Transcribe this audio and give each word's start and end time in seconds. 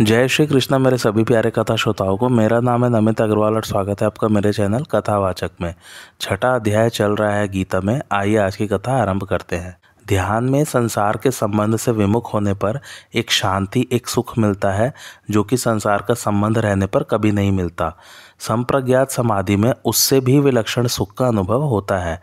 जय 0.00 0.28
श्री 0.28 0.46
कृष्णा, 0.46 0.78
मेरे 0.78 0.98
सभी 0.98 1.24
प्यारे 1.24 1.50
कथा 1.50 1.76
श्रोताओं 1.76 2.16
को। 2.16 2.28
मेरा 2.28 2.60
नाम 2.60 2.84
है 2.84 2.90
नमित 2.90 3.20
अग्रवाल 3.20 3.54
और 3.54 3.64
स्वागत 3.64 4.00
है 4.00 4.06
आपका 4.06 4.28
मेरे 4.28 4.52
चैनल 4.52 4.82
कथावाचक 4.82 5.50
में। 5.60 5.74
छठा 6.20 6.54
अध्याय 6.54 6.90
चल 6.90 7.16
रहा 7.16 7.32
है 7.32 7.48
गीता 7.48 7.80
में। 7.80 8.00
आइए 8.12 8.36
आज 8.36 8.56
की 8.56 8.66
कथा 8.66 9.02
आरंभ 9.02 9.22
करते 9.24 9.56
हैं। 9.56 9.78
ध्यान 10.08 10.44
में 10.44 10.64
संसार 10.64 11.16
के 11.16 11.30
संबंध 11.30 11.76
से 11.76 11.90
विमुख 11.90 12.34
होने 12.34 12.54
पर 12.54 12.80
एक 13.14 13.30
शांति, 13.30 13.88
एक 13.92 14.06
सुख 14.06 14.38
मिलता 14.38 14.70
है, 14.70 14.92
जो 15.30 15.44
कि 15.44 15.56
संसार 15.56 16.04
का 16.08 16.14
संबंध 16.14 16.58
रहने 16.58 16.86
पर 16.86 17.02
कभी 17.02 17.32
नहीं 17.32 17.52
मिलता। 17.52 17.96
संप्रज्ञात 18.38 19.10
समाधि 19.10 19.56
में 19.56 19.74
उससे 19.84 20.20
भी 20.20 20.38
विलक्षण 20.38 20.86
सुख 20.86 21.14
का 21.14 21.26
अनुभव 21.26 21.62
होता 21.62 21.98
है। 21.98 22.20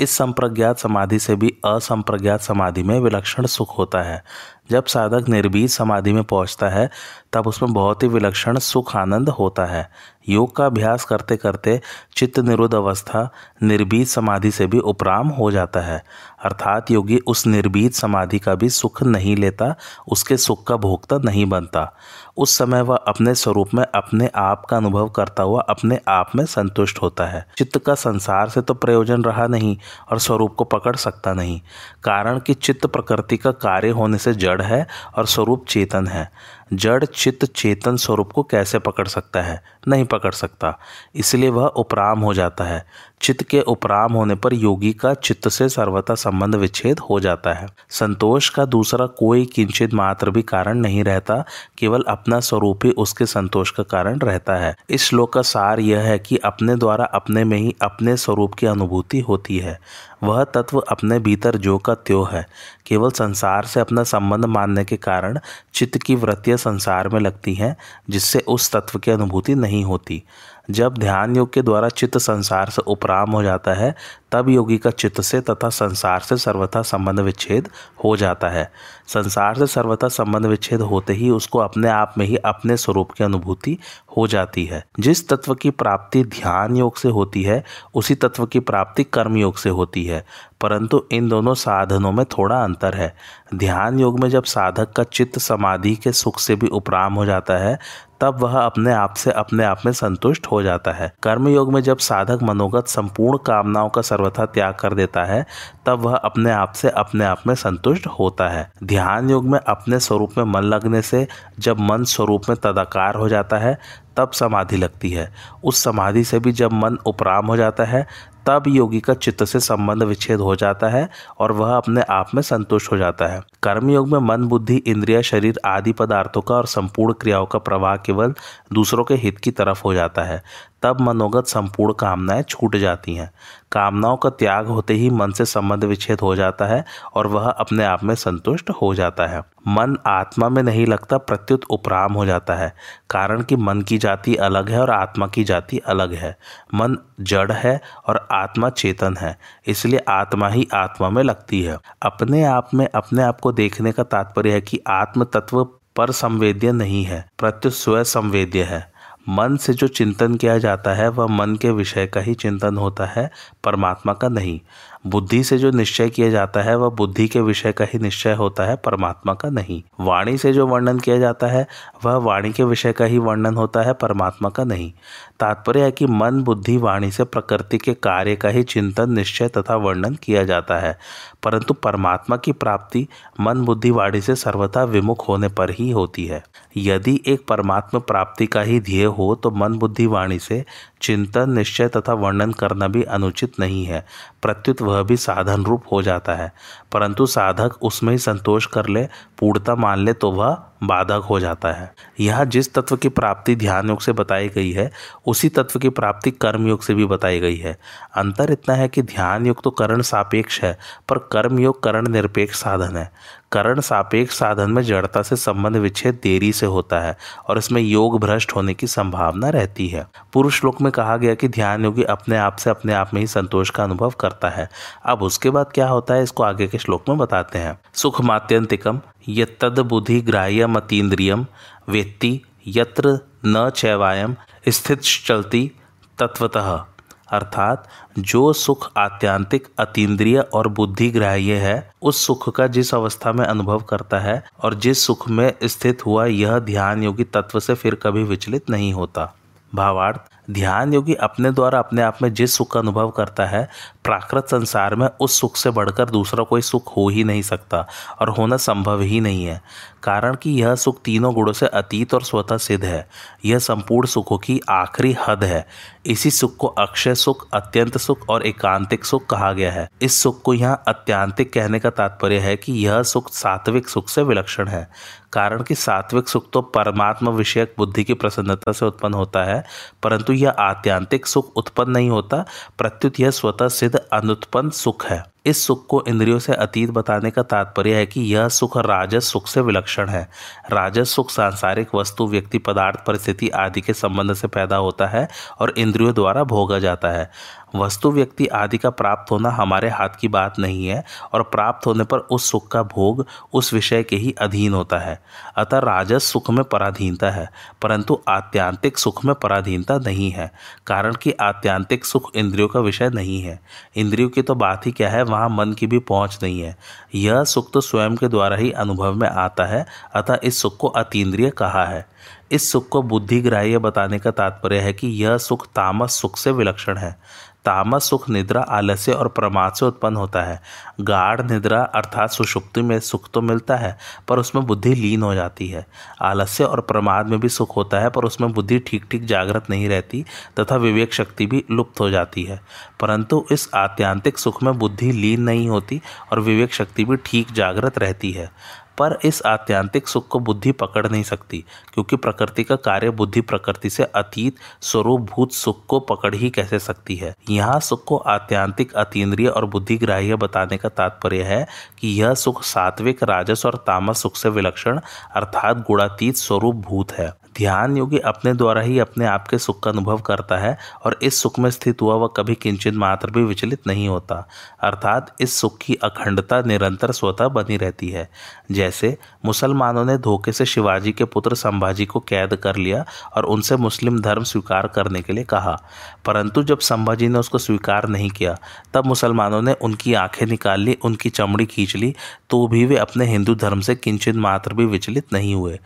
इस 0.00 0.10
संप्रज्ञात 0.10 0.78
समाधि 0.78 1.18
से 1.18 1.36
भी 1.36 1.56
असंप्रज्ञात 1.64 2.40
समाधि 2.40 2.82
में 2.82 3.00
विलक्षण 3.00 3.46
सुख 3.46 3.78
होता 3.78 4.02
है। 4.02 4.24
जब 4.70 4.84
साधक 4.84 5.28
निर्बीज 5.28 5.70
समाधि 5.70 6.12
में 6.12 6.24
पहुँचता 6.24 6.68
है, 6.68 6.90
तब 7.32 7.46
उसमें 7.46 7.72
बहुत 7.72 8.02
ही 8.02 8.08
विलक्षण 8.08 8.58
सुख 8.58 8.96
आनंद 8.96 9.28
होता 9.28 9.64
है। 9.64 9.88
योग 10.28 10.56
का 10.56 10.66
अभ्यास 10.66 11.04
करते 11.04 11.36
करते 11.36 11.80
चित्त 12.16 12.38
निरुद्ध 12.38 12.74
अवस्था 12.74 13.30
निर्बीज 13.62 14.08
समाधि 14.08 14.50
से 14.50 14.66
भी 14.66 14.78
उपराम 14.78 15.28
हो 15.28 15.50
जाता 15.50 15.80
है। 15.80 16.04
अर्थात 16.44 16.90
योगी 16.90 17.18
उस 17.26 17.46
निर्बीज 17.46 17.92
समाधि 17.92 18.38
का 18.38 18.54
भी 18.54 18.68
सुख 18.68 19.02
नहीं 19.02 19.36
लेता, 19.36 19.74
उसके 20.08 20.36
सुख 20.36 20.66
का 20.66 20.76
भोगता 20.76 21.18
नहीं 21.18 21.46
बनता। 21.46 21.96
उस 22.36 22.56
समय 22.58 22.80
वह 22.80 22.96
अपने 22.96 23.34
स्वरूप 23.34 23.74
में 23.74 23.84
अपने 23.94 24.30
आप 24.34 24.64
का 24.64 24.76
अनुभव 24.76 25.08
करता 25.08 25.42
हुआ 25.42 25.60
अपने 25.60 25.98
आप 26.08 26.30
में 26.36 26.44
संतुष्ट 26.46 27.02
होता 27.02 27.26
है। 27.26 27.46
चित्त 27.58 27.78
का 27.78 27.94
संसार 27.94 28.48
से 28.48 28.60
तो 28.60 28.74
प्रयोजन 28.74 29.24
रहा 29.24 29.46
नहीं 29.46 29.76
और 30.10 30.18
स्वरूप 30.18 30.54
को 30.54 30.64
पकड़ 30.64 30.96
सकता 30.96 31.32
नहीं। 31.32 31.60
कारण 32.04 32.38
कि 32.38 32.54
चित्त 32.54 32.86
प्रकृति 32.86 33.36
का 33.36 33.52
कार्य 33.52 33.88
होने 33.88 34.18
से 34.18 34.34
जड़ 34.34 34.53
है 34.62 34.86
और 35.14 35.26
स्वरूप 35.26 35.66
चेतन 35.68 36.06
है। 36.06 36.30
जड़ 36.72 37.04
चित्त 37.04 37.44
चेतन 37.44 37.96
स्वरूप 37.96 38.32
को 38.32 38.42
कैसे 38.42 38.78
पकड़ 38.78 39.08
सकता 39.08 39.42
है? 39.42 39.62
नहीं 39.88 40.04
पकड़ 40.04 40.32
सकता। 40.32 40.78
इसलिए 41.14 41.48
वह 41.48 41.66
उपराम 41.66 42.20
हो 42.20 42.34
जाता 42.34 42.64
है। 42.64 42.86
चित्त 43.22 43.42
के 43.42 43.60
उपराम 43.60 44.12
होने 44.12 44.34
पर 44.34 44.52
योगी 44.52 44.92
का 44.92 45.14
चित्त 45.14 45.48
से 45.48 45.68
सर्वथा 45.68 46.14
संबंध 46.14 46.54
विच्छेद 46.54 46.98
हो 46.98 47.20
जाता 47.20 47.52
है। 47.52 47.66
संतोष 47.90 48.48
का 48.48 48.64
दूसरा 48.64 49.06
कोई 49.06 49.46
किंचित 49.46 49.94
मात्र 49.94 50.30
भी 50.30 50.42
कारण 50.42 50.78
नहीं 50.78 51.04
रहता, 51.04 51.44
केवल 51.78 52.04
अपना 52.08 52.40
स्वरूप 52.40 52.80
ही 52.84 52.90
उसके 52.90 53.26
संतोष 53.26 53.70
का 53.70 53.82
कारण 53.82 54.18
रहता 54.18 54.56
है। 54.56 54.76
इस 54.90 55.04
श्लोक 55.04 55.32
का 55.32 55.42
सार 55.42 55.80
यह 55.80 56.00
है 56.00 56.18
कि 56.18 56.36
अपने 56.36 56.76
द्वारा 56.76 57.04
अपने 57.04 57.44
में 57.44 57.58
ही 57.58 57.76
अपने 57.82 58.16
स्वरूप 58.16 58.54
की 58.54 58.66
अनुभूति 58.66 59.20
होती 59.20 59.58
है। 59.58 59.80
वह 60.22 60.44
तत्व 60.44 60.78
अपने 60.78 61.18
भीतर 61.18 61.56
जो 61.56 61.78
का 61.78 61.94
त्यो 61.94 62.24
है। 62.24 62.46
केवल 62.86 63.10
संसार 63.10 63.64
से 63.64 63.80
अपना 63.80 64.02
संबंध 64.02 64.44
मानने 64.44 64.84
के 64.84 64.96
कारण 64.96 65.38
चित्त 65.74 65.98
की 65.98 66.14
वृत्तियाँ 66.54 66.74
संसार 66.74 67.08
में 67.08 67.20
लगती 67.20 67.54
हैं, 67.54 67.76
जिससे 68.10 68.38
उस 68.38 68.72
तत्व 68.72 68.98
की 68.98 69.10
अनुभूति 69.10 69.54
नहीं 69.54 69.84
होती। 69.84 70.22
जब 70.70 70.98
ध्यान 70.98 71.36
योग 71.36 71.52
के 71.52 71.62
द्वारा 71.62 71.88
चित्त 71.88 72.18
संसार 72.18 72.70
से 72.70 72.82
उपराम 72.82 73.30
हो 73.30 73.42
जाता 73.42 73.74
है 73.74 73.94
तब 74.34 74.48
योगी 74.48 74.78
का 74.78 74.90
चित्त 74.90 75.20
से 75.20 75.40
तथा 75.40 75.68
संसार 75.68 76.20
से 76.20 76.36
सर्वथा 76.36 76.82
संबंध 76.82 77.20
विच्छेद 77.20 77.68
हो 78.04 78.16
जाता 78.16 78.48
है। 78.48 78.72
संसार 79.08 79.54
से 79.54 79.66
सर्वथा 79.66 80.08
संबंध 80.08 80.46
विच्छेद 80.46 80.80
होते 80.80 81.12
ही 81.12 81.30
उसको 81.30 81.58
अपने 81.58 81.88
आप 81.88 82.14
में 82.18 82.26
ही 82.26 82.36
अपने 82.36 82.76
स्वरूप 82.76 83.10
की 83.10 83.24
अनुभूति 83.24 83.78
हो 84.16 84.26
जाती 84.26 84.64
है। 84.64 84.86
जिस 85.00 85.28
तत्व 85.28 85.54
की 85.54 85.70
प्राप्ति 85.70 86.24
ध्यान 86.24 86.76
योग 86.76 86.96
से 86.96 87.08
होती 87.08 87.42
है, 87.42 87.64
उसी 87.94 88.14
तत्व 88.14 88.46
की 88.46 88.60
प्राप्ति 88.60 89.04
कर्म 89.04 89.36
योग 89.36 89.56
से 89.56 89.70
होती 89.70 90.04
है। 90.04 90.24
परंतु 90.60 91.04
इन 91.12 91.28
दोनों 91.28 91.54
साधनों 91.54 92.12
में 92.12 92.26
थोड़ा 92.26 92.64
अंतर 92.64 92.94
है। 92.94 93.16
ध्यान 93.54 94.00
योग 94.00 94.20
में 94.20 94.30
जब 94.30 94.44
साधक 94.44 94.92
का 94.92 95.02
चित्त 95.02 95.38
समाधि 95.38 95.96
के 95.96 96.12
सुख 96.12 96.38
से 96.38 96.56
भी 96.56 96.66
उपराम 96.66 97.14
हो 97.14 97.24
जाता 97.24 97.54
है, 97.54 97.78
तब 98.20 98.40
वह 98.40 98.60
अपने 98.60 98.92
आप 98.92 99.14
से 99.14 99.30
अपने 99.30 99.64
आप 99.64 99.80
में 99.86 99.92
संतुष्ट 99.92 100.46
हो 100.46 100.62
जाता 100.62 100.92
है। 100.92 101.14
कर्म 101.22 101.48
योग 101.48 101.72
में 101.72 101.80
जब 101.80 101.98
साधक 101.98 102.38
मनोगत 102.42 102.88
संपूर्ण 102.88 103.38
कामनाओं 103.38 103.88
का 103.88 104.02
सर्वथा 104.24 104.46
त्याग 104.46 104.74
कर 104.74 104.94
देता 104.94 105.24
है, 105.24 105.44
तब 105.86 106.00
वह 106.00 106.16
अपने 106.16 106.50
आप 106.50 106.72
से 106.72 106.88
अपने 106.88 107.24
आप 107.24 107.46
में 107.46 107.54
संतुष्ट 107.54 108.06
होता 108.06 108.48
है। 108.48 108.70
ध्यान 108.84 109.30
योग 109.30 109.44
में 109.44 109.58
अपने 109.58 110.00
स्वरूप 110.00 110.30
में 110.38 110.44
मन 110.44 110.62
लगने 110.62 111.02
से 111.02 111.26
जब 111.58 111.80
मन 111.80 112.04
स्वरूप 112.04 112.42
में 112.48 112.56
तदाकार 112.56 113.14
हो 113.14 113.28
जाता 113.28 113.58
है, 113.58 113.78
तब 114.16 114.30
समाधि 114.30 114.76
लगती 114.76 115.10
है। 115.10 115.32
उस 115.64 115.84
समाधि 115.84 116.24
से 116.24 116.38
भी 116.38 116.52
जब 116.52 116.72
मन 116.72 116.98
उपराम 117.06 117.46
हो 117.46 117.56
जाता 117.56 117.84
है, 117.84 118.06
तब 118.46 118.64
योगी 118.66 119.00
का 119.00 119.14
चित्त 119.14 119.44
से 119.44 119.60
संबंध 119.60 120.02
विच्छेद 120.02 120.40
हो 120.40 120.56
जाता 120.56 120.88
है 120.88 121.08
और 121.38 121.52
वह 121.52 121.76
अपने 121.76 122.00
आप 122.00 122.34
में 122.34 122.42
संतुष्ट 122.42 122.92
हो 122.92 122.96
जाता 122.96 123.26
है। 123.26 123.40
कर्म 123.62 123.90
योग 123.90 124.08
में 124.08 124.18
मन, 124.18 124.44
बुद्धि, 124.44 124.76
इंद्रिया, 124.76 125.22
शरीर 125.22 125.60
आदि 125.64 125.92
पदार्थों 125.92 126.40
का 126.40 126.54
और 126.54 126.66
संपूर्ण 126.66 127.12
क्रियाओं 127.12 127.46
का 127.46 127.58
प्रवाह 127.58 127.96
केवल 127.96 128.34
दूसरों 128.72 129.04
के 129.04 129.14
हित 129.14 129.38
की 129.38 129.50
तरफ़ 129.50 129.82
हो 129.84 129.94
जाता 129.94 130.22
है। 130.22 130.42
तब 130.84 131.00
मनोगत 131.00 131.46
संपूर्ण 131.46 131.92
कामनाएँ 131.92 132.42
छूट 132.42 132.76
जाती 132.76 133.14
हैं। 133.14 133.30
कामनाओं 133.72 134.16
का 134.16 134.30
त्याग 134.30 134.66
होते 134.66 134.94
ही 134.94 135.10
मन 135.10 135.30
से 135.30 135.44
संबंध 135.44 135.84
विच्छेद 135.84 136.20
हो 136.20 136.34
जाता 136.36 136.66
है 136.66 136.84
और 137.14 137.26
वह 137.26 137.48
अपने 137.48 137.84
आप 137.84 138.04
में 138.04 138.14
संतुष्ट 138.14 138.70
हो 138.70 138.94
जाता 138.94 139.26
है। 139.26 139.40
मन 139.68 139.96
आत्मा 140.06 140.48
में 140.48 140.62
नहीं 140.62 140.86
लगता, 140.86 141.18
प्रत्युत 141.18 141.64
उपराम 141.70 142.12
हो 142.12 142.26
जाता 142.26 142.54
है। 142.54 142.74
कारण 143.10 143.42
कि 143.42 143.56
मन 143.56 143.80
की 143.82 143.98
जाति 143.98 144.34
अलग 144.34 144.70
है 144.70 144.80
और 144.80 144.90
आत्मा 144.90 145.26
की 145.26 145.44
जाति 145.44 145.78
अलग 145.78 146.14
है। 146.14 146.36
मन 146.74 146.96
जड़ 147.20 147.52
है 147.52 147.80
और 148.06 148.28
आत्मा 148.32 148.70
चेतन 148.70 149.16
है, 149.16 149.38
इसलिए 149.66 150.00
आत्मा 150.08 150.48
ही 150.48 150.68
आत्मा 150.74 151.10
में 151.10 151.22
लगती 151.22 151.62
है। 151.62 151.78
अपने 152.02 152.44
आप 152.44 152.74
में, 152.74 152.88
अपने 152.94 153.22
आप 153.22 153.40
को 153.40 153.52
देखने 153.52 153.92
का 153.92 154.02
तात्पर्य 154.02 154.52
है 154.52 154.60
कि 154.60 154.80
आत्म 154.86 155.24
तत्व 155.24 155.64
पर 155.96 156.10
संवेद्य 156.10 156.72
नहीं 156.72 157.04
है, 157.04 157.24
प्रत्युत 157.38 157.74
स्व 157.74 158.02
संवेद्य 158.04 158.62
है। 158.62 158.93
मन 159.28 159.56
से 159.56 159.74
जो 159.74 159.88
चिंतन 159.88 160.34
किया 160.34 160.58
जाता 160.58 160.94
है, 160.94 161.08
वह 161.08 161.26
मन 161.26 161.56
के 161.56 161.70
विषय 161.70 162.06
का 162.06 162.20
ही 162.20 162.34
चिंतन 162.34 162.76
होता 162.76 163.06
है, 163.06 163.30
परमात्मा 163.64 164.12
का 164.12 164.28
नहीं। 164.28 164.60
बुद्धि 165.06 165.44
से 165.44 165.58
जो 165.58 165.70
निश्चय 165.70 166.10
किया 166.10 166.30
जाता 166.30 166.62
है, 166.62 166.76
वह 166.76 166.88
बुद्धि 166.88 167.28
के 167.28 167.40
विषय 167.40 167.72
का 167.72 167.84
ही 167.84 167.98
निश्चय 167.98 168.34
होता 168.34 168.62
है, 168.62 168.76
परमात्मा 168.76 169.34
का 169.34 169.50
नहीं। 169.50 169.82
वाणी 170.00 170.38
से 170.38 170.52
जो 170.52 170.66
वर्णन 170.66 170.98
किया 170.98 171.18
जाता 171.18 171.46
है, 171.46 171.66
वह 172.04 172.16
वाणी 172.16 172.52
के 172.52 172.64
विषय 172.64 172.92
का 172.92 173.04
ही 173.04 173.18
वर्णन 173.18 173.54
होता 173.54 173.82
है, 173.82 173.92
परमात्मा 173.92 174.48
का 174.48 174.64
नहीं। 174.64 174.92
तात्पर्य 175.40 175.82
है 175.82 175.90
कि 175.90 176.06
मन, 176.06 176.42
बुद्धि, 176.42 176.76
वाणी 176.76 177.10
से 177.10 177.24
प्रकृति 177.24 177.78
के 177.78 177.94
कार्य 177.94 178.36
का 178.36 178.48
ही 178.48 178.62
चिंतन, 178.62 179.12
निश्चय 179.12 179.48
तथा 179.48 179.76
वर्णन 179.76 180.14
किया 180.14 180.44
जाता 180.44 180.78
है। 180.78 180.98
परंतु 181.42 181.74
परमात्मा 181.74 182.36
की 182.36 182.52
प्राप्ति 182.52 183.08
मन, 183.40 183.64
बुद्धि, 183.64 183.90
वाणी 183.90 184.20
से 184.20 184.34
सर्वथा 184.34 184.84
विमुख 184.84 185.28
होने 185.28 185.48
पर 185.48 185.70
ही 185.70 185.90
होती 185.90 186.26
है। 186.26 186.44
यदि 186.76 187.20
एक 187.26 187.46
परमात्मा 187.48 188.00
प्राप्ति 188.00 188.46
का 188.46 188.60
ही 188.60 188.80
ध्येय 188.80 189.04
हो 189.04 189.34
तो 189.34 189.50
मन, 189.50 189.74
बुद्धि, 189.74 190.06
वाणी 190.06 190.38
से 190.38 190.64
चिंतन, 191.04 191.50
निश्चय 191.50 191.88
तथा 191.88 192.12
वर्णन 192.12 192.52
करना 192.52 192.88
भी 192.88 193.02
अनुचित 193.02 193.52
नहीं 193.60 193.84
है। 193.84 194.06
प्रत्युत 194.42 194.82
वह 194.82 195.02
भी 195.02 195.16
साधन 195.16 195.64
रूप 195.64 195.82
हो 195.92 196.02
जाता 196.02 196.34
है। 196.34 196.52
परंतु 196.92 197.26
साधक 197.26 197.70
उसमें 197.82 198.12
ही 198.12 198.18
संतोष 198.18 198.66
कर 198.66 198.86
ले, 198.86 199.04
पूर्णता 199.38 199.74
मान 199.74 199.98
ले 199.98 200.12
तो 200.12 200.32
वह 200.32 200.62
बाधक 200.82 201.22
हो 201.30 201.40
जाता 201.40 201.72
है। 201.72 201.94
यह 202.20 202.44
जिस 202.44 202.74
तत्व 202.74 202.96
की 202.96 203.08
प्राप्ति 203.08 203.56
ध्यान 203.56 203.88
योग 203.88 204.00
से 204.00 204.12
बताई 204.12 204.48
गई 204.48 204.70
है, 204.70 204.90
उसी 205.26 205.48
तत्व 205.48 205.78
की 205.78 205.88
प्राप्ति 205.88 206.30
कर्म 206.30 206.68
योग 206.68 206.82
से 206.82 206.94
भी 206.94 207.06
बताई 207.06 207.40
गई 207.40 207.56
है। 207.56 207.78
अंतर 208.16 208.52
इतना 208.52 208.74
है 208.74 208.88
कि 208.88 209.02
ध्यान 209.02 209.46
योग 209.46 209.62
तो 209.64 209.70
करण 209.70 210.02
सापेक्ष 210.02 210.62
है, 210.62 210.78
पर 211.08 211.18
कर्म 211.18 211.58
योग 211.58 211.82
करण 211.82 212.08
निरपेक्ष 212.08 212.60
साधन 212.60 212.96
है। 212.96 213.12
करण 213.54 213.80
सापेक्ष 213.80 214.38
साधन 214.38 214.70
में 214.70 214.82
जड़ता 214.82 215.22
से 215.22 215.36
संबंध 215.36 215.76
विच्छेद 215.76 216.18
देरी 216.22 216.52
से 216.52 216.66
होता 216.66 217.00
है 217.00 217.16
और 217.48 217.58
इसमें 217.58 217.80
योग 217.82 218.18
भ्रष्ट 218.20 218.54
होने 218.56 218.74
की 218.74 218.86
संभावना 218.86 219.48
रहती 219.48 219.88
है। 219.88 220.06
पुरुष 220.32 220.60
श्लोक 220.60 220.80
में 220.80 220.90
कहा 220.92 221.16
गया 221.16 221.34
कि 221.34 221.48
ध्यान 221.48 221.84
योगी 221.84 222.02
अपने 222.02 222.36
आप 222.36 222.56
से 222.56 222.70
अपने 222.70 222.94
आप 222.94 223.14
में 223.14 223.20
ही 223.20 223.26
संतोष 223.26 223.70
का 223.70 223.84
अनुभव 223.84 224.10
करता 224.10 224.48
है। 224.48 224.68
अब 225.04 225.22
उसके 225.22 225.50
बाद 225.50 225.70
क्या 225.74 225.88
होता 225.88 226.14
है, 226.14 226.22
इसको 226.22 226.42
आगे 226.42 226.66
के 226.66 226.78
श्लोक 226.78 227.08
में 227.08 227.18
बताते 227.18 227.58
हैं। 227.58 227.78
सुख 227.94 228.20
मात्यंतिकम 228.20 229.00
यद 229.28 229.78
बुद्धि 229.80 230.20
ग्राह्य 230.20 230.66
मतीन्द्रियम 230.66 231.46
वेत्ति 231.88 232.40
यत्र 232.66 233.18
न 233.46 233.70
चैवायम 233.70 234.36
स्थित 234.68 235.00
चलती 235.00 235.70
तत्वतः 236.18 236.84
अर्थात 237.28 237.88
जो 238.18 238.52
सुख 238.52 238.92
आत्यांतिक, 238.96 239.68
अतीन्द्रिय 239.78 240.38
और 240.38 240.68
बुद्धि 240.68 241.10
ग्राह्य 241.10 241.54
है, 241.54 241.90
उस 242.02 242.26
सुख 242.26 242.56
का 242.56 242.66
जिस 242.66 242.94
अवस्था 242.94 243.32
में 243.32 243.44
अनुभव 243.46 243.80
करता 243.80 244.18
है 244.18 244.44
और 244.62 244.74
जिस 244.74 245.06
सुख 245.06 245.28
में 245.28 245.52
स्थित 245.64 246.06
हुआ, 246.06 246.26
यह 246.26 246.58
ध्यान 246.58 247.02
योगी 247.02 247.24
तत्व 247.24 247.60
से 247.60 247.74
फिर 247.74 247.94
कभी 247.94 248.24
विचलित 248.24 248.70
नहीं 248.70 248.92
होता। 248.92 249.34
भावार्थ 249.74 250.20
ध्यान 250.50 250.94
योगी 250.94 251.14
अपने 251.14 251.50
द्वारा 251.50 251.78
अपने 251.78 252.02
आप 252.02 252.18
में 252.22 252.34
जिस 252.34 252.54
सुख 252.54 252.72
का 252.72 252.80
अनुभव 252.80 253.10
करता 253.10 253.46
है 253.46 253.68
प्राकृत 254.04 254.48
संसार 254.48 254.94
में 254.94 255.08
उस 255.20 255.40
सुख 255.40 255.56
से 255.56 255.70
बढ़कर 255.70 256.04
दूसरा 256.04 256.44
कोई 256.44 256.60
सुख 256.60 256.96
हो 256.96 257.08
ही 257.08 257.24
नहीं 257.24 257.42
सकता 257.42 257.86
और 258.20 258.28
होना 258.28 258.56
संभव 258.56 259.00
ही 259.00 259.20
नहीं 259.20 259.44
है। 259.44 259.60
कारण 260.02 260.34
कि 260.34 260.50
यह 260.50 260.74
सुख 260.74 261.00
तीनों 261.04 261.32
गुणों 261.34 261.52
से 261.52 261.66
अतीत 261.66 262.14
और 262.14 262.22
स्वतः 262.22 262.56
सिद्ध 262.56 262.84
है। 262.84 263.08
यह 263.44 263.58
संपूर्ण 263.58 264.06
सुखों 264.06 264.38
की 264.38 264.60
आखिरी 264.70 265.16
हद 265.28 265.44
है। 265.44 265.66
इसी 266.06 266.30
सुख 266.30 266.56
को 266.56 266.66
अक्षय 266.66 267.14
सुख, 267.14 267.46
अत्यंत 267.54 267.98
सुख 267.98 268.28
और 268.28 268.46
एकांतिक 268.46 269.04
सुख 269.04 269.26
कहा 269.26 269.52
गया 269.52 269.72
है। 269.72 269.88
इस 270.02 270.22
सुख 270.22 270.42
को 270.42 270.54
यहाँ 270.54 270.82
अत्यांतिक 270.88 271.52
कहने 271.52 271.78
का 271.78 271.90
तात्पर्य 271.90 272.38
है 272.38 272.56
कि 272.56 272.72
यह 272.72 273.02
सुख 273.02 273.30
सात्विक 273.30 273.88
सुख 273.88 274.08
से 274.08 274.22
विलक्षण 274.22 274.68
है। 274.68 274.88
कारण 275.32 275.62
कि 275.62 275.74
सात्विक 275.74 276.28
सुख 276.28 276.50
तो 276.52 276.60
परमात्मा 276.62 277.30
विषयक 277.30 277.74
बुद्धि 277.78 278.04
की 278.04 278.14
प्रसन्नता 278.14 278.72
से 278.72 278.86
उत्पन्न 278.86 279.14
होता 279.14 279.44
है, 279.44 279.64
परंतु 280.02 280.32
यह 280.32 280.50
आत्यांतिक 280.50 281.26
सुख 281.26 281.52
उत्पन्न 281.56 281.90
नहीं 281.90 282.10
होता, 282.10 282.44
प्रत्युत 282.78 283.20
यह 283.20 283.30
स्वतः 283.30 283.68
सिद्ध 283.68 283.93
अनुत्पन्न 283.98 284.70
सुख 284.70 285.06
है। 285.06 285.24
इस 285.46 285.66
सुख 285.66 285.86
को 285.86 286.04
इंद्रियों 286.08 286.38
से 286.38 286.54
अतीत 286.54 286.90
बताने 286.90 287.30
का 287.30 287.42
तात्पर्य 287.42 287.94
है 287.94 288.06
कि 288.06 288.20
यह 288.20 288.48
सुख 288.48 288.76
राजस 288.76 289.24
सुख 289.24 289.46
से 289.46 289.60
विलक्षण 289.60 290.08
है। 290.08 290.30
राजस 290.70 291.10
सुख 291.10 291.30
सांसारिक 291.30 291.94
वस्तु, 291.94 292.26
व्यक्ति, 292.26 292.58
पदार्थ, 292.58 293.04
परिस्थिति 293.06 293.48
आदि 293.48 293.80
के 293.80 293.94
संबंध 293.94 294.34
से 294.34 294.48
पैदा 294.48 294.76
होता 294.76 295.06
है 295.06 295.28
और 295.60 295.74
इंद्रियों 295.78 296.14
द्वारा 296.14 296.44
भोगा 296.44 296.78
जाता 296.78 297.08
है। 297.08 297.30
वस्तु 297.74 298.10
व्यक्ति 298.12 298.46
आदि 298.46 298.78
का 298.78 298.90
प्राप्त 298.90 299.30
होना 299.30 299.50
हमारे 299.50 299.88
हाथ 299.88 300.08
की 300.20 300.28
बात 300.28 300.58
नहीं 300.58 300.86
है 300.86 301.02
और 301.32 301.42
प्राप्त 301.42 301.86
होने 301.86 302.04
पर 302.04 302.18
उस 302.18 302.50
सुख 302.50 302.68
का 302.68 302.82
भोग 302.84 303.26
उस 303.52 303.72
विषय 303.74 304.02
के 304.02 304.16
ही 304.16 304.34
अधीन 304.40 304.74
होता 304.74 304.98
है। 304.98 305.18
अतः 305.56 305.78
राजस 305.78 306.24
सुख 306.24 306.50
में 306.50 306.64
पराधीनता 306.64 307.30
है, 307.30 307.48
परंतु 307.82 308.20
आत्यांतिक 308.28 308.98
सुख 308.98 309.24
में 309.24 309.34
पराधीनता 309.34 309.98
नहीं 309.98 310.30
है, 310.30 310.50
कारण 310.86 311.14
कि 311.14 311.32
आत्यांतिक 311.32 312.04
सुख 312.04 312.30
इंद्रियों 312.36 312.68
का 312.68 312.80
विषय 312.80 313.10
नहीं 313.10 313.40
है। 313.42 313.60
इंद्रियों 313.96 314.28
की 314.28 314.42
तो 314.42 314.54
बात 314.54 314.86
ही 314.86 314.92
क्या 314.92 315.08
है, 315.08 315.22
वहाँ 315.22 315.48
मन 315.48 315.72
की 315.72 315.86
भी 315.86 315.98
पहुँच 315.98 316.38
नहीं 316.42 316.60
है। 316.60 316.76
यह 317.14 317.44
सुख 317.44 317.72
तो 317.72 317.80
स्वयं 317.80 318.16
के 318.16 318.28
द्वारा 318.28 318.56
ही 318.56 318.70
अनुभव 318.70 319.14
में 319.14 319.28
आता 319.28 319.64
है, 319.64 319.86
अतः 320.14 320.38
इस 320.42 320.60
सुख 320.62 320.76
को 320.76 320.88
अतीन्द्रिय 320.88 321.50
कहा 321.50 321.84
है। 321.84 322.13
इस 322.52 322.72
सुख 322.72 322.88
को 322.88 323.02
बुद्धिग्राह्य 323.02 323.78
बताने 323.78 324.18
का 324.18 324.30
तात्पर्य 324.30 324.78
है 324.78 324.92
कि 324.92 325.08
यह 325.08 325.38
सुख 325.38 325.66
तामस 325.66 326.12
सुख 326.12 326.36
से 326.36 326.52
विलक्षण 326.52 326.96
है। 326.96 327.18
तामस 327.64 328.04
सुख 328.04 328.30
निद्रा 328.30 328.60
आलस्य 328.60 329.12
और 329.12 329.28
प्रमाद 329.28 329.72
से 329.72 329.86
उत्पन्न 329.86 330.16
होता 330.16 330.42
है। 330.42 330.62
गाढ़ 331.00 331.50
निद्रा 331.50 331.82
अर्थात 331.82 332.30
सुषुप्ति 332.30 332.82
में 332.82 333.00
सुख 333.00 333.30
तो 333.34 333.40
मिलता 333.40 333.76
है, 333.76 333.98
पर 334.28 334.38
उसमें 334.38 334.66
बुद्धि 334.66 334.94
लीन 334.94 335.22
हो 335.22 335.34
जाती 335.34 335.68
है। 335.68 335.86
आलस्य 336.22 336.64
और 336.64 336.80
प्रमाद 336.80 337.26
में 337.26 337.40
भी 337.40 337.48
सुख 337.48 337.76
होता 337.76 338.00
है, 338.00 338.10
पर 338.10 338.24
उसमें 338.24 338.52
बुद्धि 338.52 338.78
ठीक 338.78 339.04
ठीक 339.10 339.24
जागृत 339.24 339.70
नहीं 339.70 339.88
रहती 339.88 340.24
तथा 340.60 340.76
विवेक 340.76 341.14
शक्ति 341.14 341.46
भी 341.46 341.64
लुप्त 341.70 342.00
हो 342.00 342.10
जाती 342.10 342.42
है। 342.42 342.60
परंतु 343.00 343.46
इस 343.52 343.70
आत्यांतिक 343.74 344.38
सुख 344.38 344.62
में 344.62 344.78
बुद्धि 344.78 345.12
लीन 345.12 345.40
नहीं 345.40 345.68
होती 345.68 346.00
और 346.32 346.40
विवेक 346.40 346.74
शक्ति 346.74 347.04
भी 347.04 347.16
ठीक 347.16 347.52
जागृत 347.52 347.98
रहती 347.98 348.32
है। 348.32 348.50
पर 348.98 349.18
इस 349.24 349.42
आत्यांतिक 349.46 350.08
सुख 350.08 350.28
को 350.28 350.38
बुद्धि 350.38 350.72
पकड़ 350.72 351.06
नहीं 351.06 351.22
सकती, 351.22 351.64
क्योंकि 351.94 352.16
प्रकृति 352.16 352.64
का 352.64 352.76
कार्य 352.76 353.10
बुद्धि 353.10 353.40
प्रकृति 353.40 353.90
से 353.90 354.04
अतीत 354.04 354.56
स्वरूप 354.82 355.20
भूत 355.30 355.52
सुख 355.52 355.84
को 355.86 356.00
पकड़ 356.00 356.34
ही 356.34 356.50
कैसे 356.50 356.78
सकती 356.78 357.16
है? 357.16 357.34
यहाँ 357.50 357.78
सुख 357.80 358.04
को 358.04 358.16
आत्यांतिक, 358.16 358.92
अतीन्द्रिय 358.92 359.48
और 359.48 359.66
बुद्धि 359.66 359.96
ग्राह्य 359.96 360.36
बताने 360.36 360.76
का 360.76 360.88
तात्पर्य 360.88 361.42
है 361.42 361.66
कि 361.98 362.08
यह 362.20 362.34
सुख 362.34 362.62
सात्विक, 362.62 363.22
राजस 363.22 363.66
और 363.66 363.76
तामस 363.76 364.22
सुख 364.22 364.36
से 364.36 364.48
विलक्षण, 364.48 365.00
अर्थात 365.36 365.84
गुणातीत 365.86 366.36
स्वरूप 366.36 366.74
भूत 366.74 367.12
है। 367.12 367.32
ध्यान 367.56 367.96
योगी 367.96 368.18
अपने 368.18 368.52
द्वारा 368.52 368.80
ही 368.80 368.98
अपने 368.98 369.26
आप 369.26 369.48
के 369.48 369.58
सुख 369.58 369.82
का 369.82 369.90
अनुभव 369.90 370.18
करता 370.18 370.56
है 370.56 370.78
और 371.04 371.18
इस 371.22 371.42
सुख 371.42 371.58
में 371.58 371.70
स्थित 371.70 372.02
हुआ 372.02 372.14
वह 372.14 372.28
कभी 372.36 372.54
किंचित 372.54 372.94
मात्र 372.94 373.30
भी 373.30 373.42
विचलित 373.42 373.86
नहीं 373.86 374.08
होता। 374.08 374.48
अर्थात 374.82 375.34
इस 375.40 375.60
सुख 375.60 375.78
की 375.78 375.94
अखंडता 375.94 376.62
निरंतर 376.62 377.12
स्वतः 377.12 377.48
बनी 377.48 377.76
रहती 377.76 378.08
है। 378.08 378.30
जैसे 378.72 379.18
मुसलमानों 379.44 380.04
ने 380.04 380.18
धोखे 380.18 380.52
से 380.52 380.66
शिवाजी 380.66 381.12
के 381.12 381.24
पुत्र 381.24 381.54
संभाजी 381.54 382.06
को 382.06 382.20
कैद 382.20 382.54
कर 382.54 382.76
लिया 382.76 383.04
और 383.36 383.44
उनसे 383.44 383.76
मुस्लिम 383.76 384.20
धर्म 384.20 384.42
स्वीकार 384.42 384.86
करने 384.86 385.22
के 385.22 385.32
लिए 385.32 385.44
कहा। 385.44 385.82
परंतु 386.24 386.62
जब 386.62 386.78
संभाजी 386.78 387.28
ने 387.28 387.38
उसको 387.38 387.58
स्वीकार 387.58 388.08
नहीं 388.08 388.30
किया, 388.30 388.56
तब 388.94 389.06
मुसलमानों 389.06 389.62
ने 389.62 389.72
उनकी 389.72 390.14
आँखें 390.14 390.46
निकाल 390.46 390.80
ली, 390.80 390.98
उनकी 391.04 391.30
चमड़ी 391.30 391.66
खींच 391.66 391.96
ली 391.96 392.14
तो 392.50 392.68
भी 392.68 392.86
वे 392.86 392.96
अपने 392.96 393.26
हिंदू 393.26 393.54
धर्म 393.54 393.80
से 393.80 393.94
किंचित 393.94 394.36
मात्र 394.36 394.74
भी 394.74 394.84
विचलित 394.84 395.32
नहीं 395.32 395.54
हुए। 395.54 395.78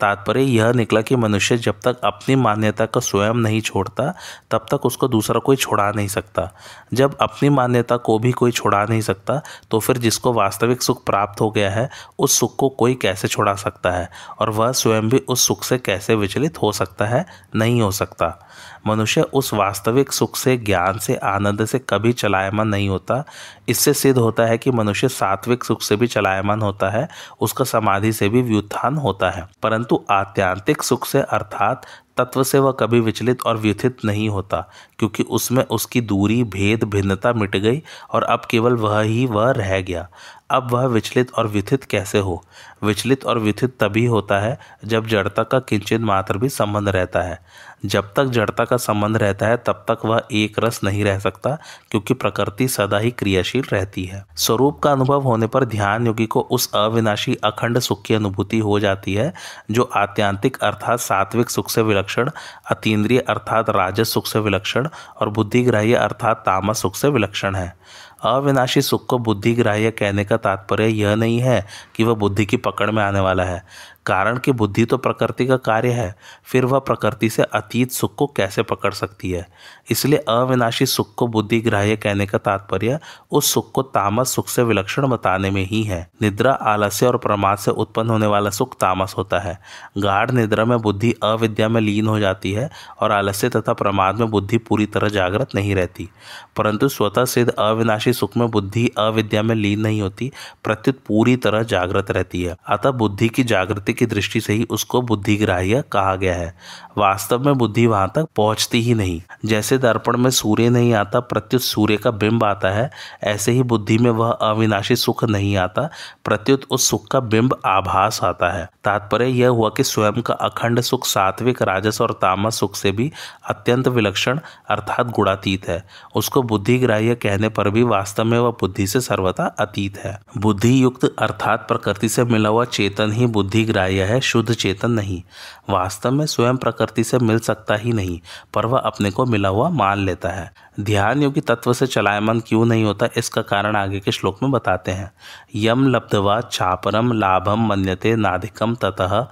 तात्पर्य 0.00 0.42
यह 0.42 0.72
निकला 0.72 1.00
कि 1.00 1.15
मनुष्य 1.16 1.56
जब 1.56 1.80
तक 1.84 2.00
अपनी 2.04 2.34
मान्यता 2.34 2.86
को 2.86 3.00
स्वयं 3.00 3.34
नहीं 3.34 3.60
छोड़ता, 3.60 4.14
तब 4.50 4.66
तक 4.70 4.86
उसको 4.86 5.08
दूसरा 5.08 5.40
कोई 5.40 5.56
छोड़ा 5.56 5.90
नहीं 5.90 6.08
सकता। 6.08 6.50
जब 6.94 7.16
अपनी 7.20 7.48
मान्यता 7.48 7.96
को 7.96 8.18
भी 8.18 8.32
कोई 8.32 8.50
छोड़ा 8.50 8.84
नहीं 8.84 9.00
सकता 9.00 9.40
तो 9.70 9.80
फिर 9.80 9.98
जिसको 9.98 10.32
वास्तविक 10.32 10.82
सुख 10.82 11.04
प्राप्त 11.06 11.40
हो 11.40 11.50
गया 11.50 11.70
है, 11.70 11.88
उस 12.18 12.38
सुख 12.38 12.56
को 12.56 12.68
कोई 12.68 12.94
कैसे 12.94 13.28
छोड़ा 13.28 13.54
सकता 13.54 13.90
है? 13.90 14.08
और 14.38 14.50
वह 14.50 14.72
स्वयं 14.72 15.08
भी 15.08 15.18
उस 15.18 15.46
सुख 15.46 15.64
से 15.64 15.78
कैसे 15.78 16.14
विचलित 16.14 16.62
हो 16.62 16.72
सकता 16.72 17.04
है? 17.04 17.26
नहीं 17.56 17.82
हो 17.82 17.90
सकता। 17.90 18.48
मनुष्य 18.86 19.22
उस 19.22 19.54
वास्तविक 19.54 20.12
सुख 20.12 20.36
से, 20.36 20.56
ज्ञान 20.56 20.98
से, 20.98 21.16
आनंद 21.16 21.64
से 21.64 21.78
कभी 21.78 22.12
चलायमान 22.12 22.68
नहीं 22.68 22.88
होता। 22.88 23.24
इससे 23.68 23.94
सिद्ध 23.94 24.18
होता 24.18 24.42
है 24.42 24.58
कि 24.58 24.70
मनुष्य 24.70 25.08
सात्विक 25.08 25.64
सुख 25.64 25.82
से 25.82 25.96
भी 25.96 26.06
चलायमान 26.06 26.62
होता 26.62 26.90
है, 26.90 27.08
उसका 27.40 27.64
समाधि 27.64 28.12
से 28.12 28.28
भी 28.28 28.42
व्युत्थान 28.42 28.96
होता 28.96 29.30
है। 29.30 29.48
परंतु 29.62 30.04
आत्यांतिक 30.10 30.82
सुख 30.82 31.06
से 31.06 31.20
अर्थात 31.20 31.86
तत्व 32.16 32.42
से 32.42 32.58
वह 32.58 32.72
कभी 32.72 33.00
विचलित 33.00 33.42
और 33.46 33.56
व्यथित 33.56 33.96
नहीं 34.04 34.28
होता, 34.28 34.70
क्योंकि 34.98 35.22
उसमें 35.22 35.64
उसकी 35.64 36.00
दूरी, 36.00 36.44
भेद, 36.44 36.84
भिन्नता 36.84 37.32
मिट 37.32 37.56
गई 37.56 37.82
और 38.10 38.22
अब 38.22 38.42
केवल 38.50 38.72
वह 38.72 39.00
ही 39.00 39.26
वह 39.26 39.50
रह 39.50 39.80
गया। 39.80 40.08
अब 40.50 40.70
वह 40.72 40.86
विचलित 40.86 41.32
और 41.32 41.48
व्यथित 41.48 41.84
कैसे 41.84 42.18
हो? 42.18 42.44
विचलित 42.84 43.24
और 43.24 43.38
व्यथित 43.38 43.76
तभी 43.80 44.06
होता 44.06 44.38
है 44.38 44.58
जब 44.84 45.06
जड़ता 45.06 45.42
का 45.42 45.58
किंचित 45.58 46.00
मात्र 46.00 46.38
भी 46.38 46.48
संबंध 46.48 46.88
रहता 46.88 47.22
है। 47.22 47.40
जब 47.84 48.14
तक 48.14 48.24
जड़ता 48.24 48.64
का 48.64 48.76
संबंध 48.76 49.16
रहता 49.16 49.46
है, 49.46 49.56
तब 49.56 49.72
तक 49.72 49.98
वह 50.04 50.22
एक 50.32 50.56
रस 50.58 50.80
नहीं 50.84 51.04
रह 51.04 51.18
सकता, 51.18 51.58
क्योंकि 51.90 52.14
प्रकृति 52.14 52.68
सदा 52.68 52.98
ही 52.98 53.10
क्रियाशील 53.10 53.64
रहती 53.72 54.04
है। 54.04 54.26
स्वरूप 54.36 54.80
का 54.80 54.92
अनुभव 54.92 55.22
होने 55.22 55.46
पर 55.46 55.64
ध्यान 55.64 56.06
योगी 56.06 56.26
को 56.26 56.40
उस 56.40 56.72
अविनाशी 56.74 57.34
अखंड 57.34 57.78
सुख 57.78 58.02
की 58.02 58.14
अनुभूति 58.14 58.58
हो 58.58 58.80
जाती 58.80 59.14
है, 59.14 59.34
जो 59.70 59.90
आत्यांतिक 59.96 60.56
अर्थात 60.62 61.00
सात्विक 61.00 61.50
सुख 61.50 61.70
से 61.70 61.82
विलक्षण, 61.82 62.30
अतीन्द्रिय 62.70 63.18
अर्थात 63.18 63.70
राजस 63.70 64.12
सुख 64.12 64.26
से 64.26 64.38
विलक्षण 64.38 64.88
और 65.20 65.28
बुद्धिग्राह्य 65.28 65.94
अर्थात 65.94 66.36
तामस 66.36 66.82
सुख 66.82 66.96
से 66.96 67.08
विलक्षण 67.08 67.54
है। 67.54 67.76
अविनाशी 68.22 68.82
सुख 68.82 69.06
को 69.06 69.18
बुद्धिग्राह्य 69.18 69.90
कहने 69.90 70.24
का 70.24 70.36
तात्पर्य 70.36 70.86
यह 70.86 71.14
नहीं 71.14 71.38
है 71.38 71.66
कि 71.96 72.04
वह 72.04 72.14
बुद्धि 72.14 72.46
की 72.46 72.56
पकड़ 72.56 72.90
में 72.90 73.02
आने 73.02 73.20
वाला 73.20 73.44
है। 73.44 73.62
कारण 74.06 74.38
कि 74.38 74.52
बुद्धि 74.52 74.84
तो 74.84 74.96
प्रकृति 74.96 75.46
का 75.46 75.56
कार्य 75.56 75.90
है, 75.90 76.14
फिर 76.44 76.64
वह 76.64 76.78
प्रकृति 76.78 77.30
से 77.30 77.42
अतीत 77.42 77.90
सुख 77.90 78.14
को 78.14 78.26
कैसे 78.26 78.62
पकड़ 78.62 78.92
सकती 78.94 79.30
है? 79.30 79.46
इसलिए 79.90 80.18
अविनाशी 80.18 80.86
सुख 80.86 81.14
को 81.14 81.26
बुद्धि 81.26 81.60
ग्राह्य 81.60 81.96
कहने 81.96 82.26
का 82.26 82.38
तात्पर्य 82.38 82.98
उस 83.30 83.52
सुख 83.52 83.70
को 83.72 83.82
तामस 83.82 84.34
सुख 84.34 84.48
से 84.48 84.62
विलक्षण 84.62 85.06
बताने 85.06 85.50
में 85.50 85.64
ही 85.66 85.82
है। 85.82 86.10
निद्रा 86.22 86.52
आलस्य 86.52 87.06
और 87.06 87.16
प्रमाद 87.16 87.58
से 87.58 87.70
उत्पन्न 87.70 88.10
होने 88.10 88.26
वाला 88.26 88.50
सुख 88.50 88.74
तामस 88.74 89.14
होता 89.18 89.38
है। 89.38 89.58
गाढ़ 89.98 90.30
निद्रा 90.30 90.64
में 90.64 90.78
बुद्धि 90.78 91.14
अविद्या 91.22 91.68
में 91.68 91.80
लीन 91.80 92.06
हो 92.06 92.18
जाती 92.18 92.52
है 92.52 92.70
और 93.00 93.12
आलस्य 93.12 93.48
तथा 93.48 93.72
प्रमाद 93.72 94.20
में 94.20 94.30
बुद्धि 94.30 94.58
पूरी 94.58 94.86
तरह 94.86 95.08
जागृत 95.08 95.54
नहीं 95.54 95.74
रहती। 95.74 96.08
परंतु 96.56 96.88
स्वतः 96.88 97.24
सिद्ध 97.24 97.50
अविनाशी 97.50 98.12
सुख 98.12 98.36
में 98.36 98.48
बुद्धि 98.50 98.88
अविद्या 98.98 99.42
में 99.42 99.54
लीन 99.54 99.80
नहीं 99.80 100.00
होती, 100.02 100.30
प्रत्युत 100.64 100.98
पूरी 101.06 101.36
तरह 101.36 101.62
जागृत 101.62 102.10
रहती 102.10 102.42
है। 102.42 102.56
अतः 102.68 102.90
बुद्धि 102.90 103.28
की 103.28 103.44
जागृति 103.44 103.92
की 103.98 104.06
दृष्टि 104.06 104.40
से 104.40 104.52
ही 104.52 104.66
उसको 104.70 105.02
बुद्धिग्राह्य 105.02 105.82
कहा 105.92 106.16
गया 106.16 106.34
है। 106.34 106.54
वास्तव 106.98 107.38
में 107.38 107.54
बुद्धि 107.54 107.86
वहाँ 107.86 108.12
तक 108.14 108.26
पहुँचती 108.36 108.80
ही 108.80 108.94
नहीं। 108.94 109.22
जैसे 109.44 109.78
दर्पण 109.78 110.16
में 110.16 110.30
सूर्य 110.30 110.68
नहीं 110.68 110.94
आता, 110.94 111.20
प्रत्युत 111.20 111.62
सूर्य 111.62 111.96
का 111.96 112.10
बिंब 112.10 112.44
आता 112.44 112.68
है, 112.68 112.90
ऐसे 113.22 113.52
ही 113.52 113.62
बुद्धि 113.62 113.98
में 113.98 114.10
वह 114.10 114.30
अविनाशी 114.30 114.96
सुख 114.96 115.24
नहीं 115.24 115.56
आता, 115.56 115.90
प्रत्युत 116.24 116.62
उस 116.70 116.88
सुख 116.90 117.08
का 117.08 117.20
बिंब 117.20 117.56
आभास 117.66 118.20
आता 118.24 118.50
है। 118.50 118.68
तात्पर्य 118.84 119.26
यह 119.26 119.48
हुआ 119.48 119.70
कि 119.76 119.84
स्वयं 119.84 120.22
का 120.22 120.34
अखंड 120.34 120.80
सुख 120.80 121.06
सात्विक, 121.06 121.62
राजस 121.62 122.00
और 122.00 122.12
तामस 122.12 122.58
सुख 122.58 122.76
से 122.76 122.92
भी 122.92 123.12
अत्यंत 123.48 123.88
विलक्षण 123.88 124.40
अर्थात 124.70 125.06
गुणातीत 125.06 125.68
है। 125.68 125.84
उसको 126.14 126.42
बुद्धिग्राह्य 126.42 127.14
कहने 127.14 127.48
पर 127.48 127.70
भी 127.70 127.82
वास्तव 127.82 128.24
में 128.24 128.38
वह 128.38 128.50
बुद्धि 128.50 128.86
से 128.86 129.00
सर्वथा 129.00 129.46
अतीत 129.58 129.98
है। 129.98 130.20
बुद्धि 130.38 130.82
युक्त 130.82 131.14
अर्थात 131.18 131.68
प्रकृति 131.68 132.08
से 132.08 132.24
मिला 132.24 132.48
हुआ 132.48 132.64
चेतन 132.64 133.12
ही 133.12 133.26
बुद्धिग्राह्य 133.26 133.85
है 133.94 134.20
शुद्ध 134.20 134.54
चेतन 134.54 134.90
नहीं। 134.90 135.22
वास्तव 135.70 136.10
में 136.10 136.26
स्वयं 136.26 136.56
प्रकृति 136.56 137.04
से 137.04 137.18
मिल 137.18 137.38
सकता 137.38 137.74
ही 137.74 137.92
नहीं, 137.92 138.20
पर 138.54 138.66
वह 138.66 138.78
अपने 138.78 139.10
को 139.10 139.26
मिला 139.26 139.48
हुआ 139.48 139.68
मान 139.68 139.98
लेता 139.98 140.28
है। 140.28 140.52
ध्यान 140.80 141.22
योगी 141.22 141.40
तत्व 141.40 141.72
से 141.72 141.86
चलायमान 141.86 142.40
क्यों 142.40 142.66
नहीं 142.66 142.84
होता, 142.84 143.08
इसका 143.16 143.42
कारण 143.42 143.76
आगे 143.76 144.00
के 144.00 144.12
श्लोक 144.12 144.42
में 144.42 144.52
बताते 144.52 144.92
हैं। 144.92 145.12
यम 145.54 145.88
लब्धवा 145.88 146.40
चापरम 146.40 147.12
लाभम 147.12 147.66
मन्यते 147.68 148.16
नाधिकम 148.16 148.74
ततः, 148.74 149.26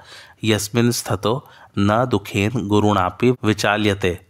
यस्मिन 0.44 0.90
स्थतो 0.90 1.48
न 1.78 2.06
दुखेन 2.10 2.68
गुरुणापि 2.68 3.30
विचाल्यते। 3.44 4.20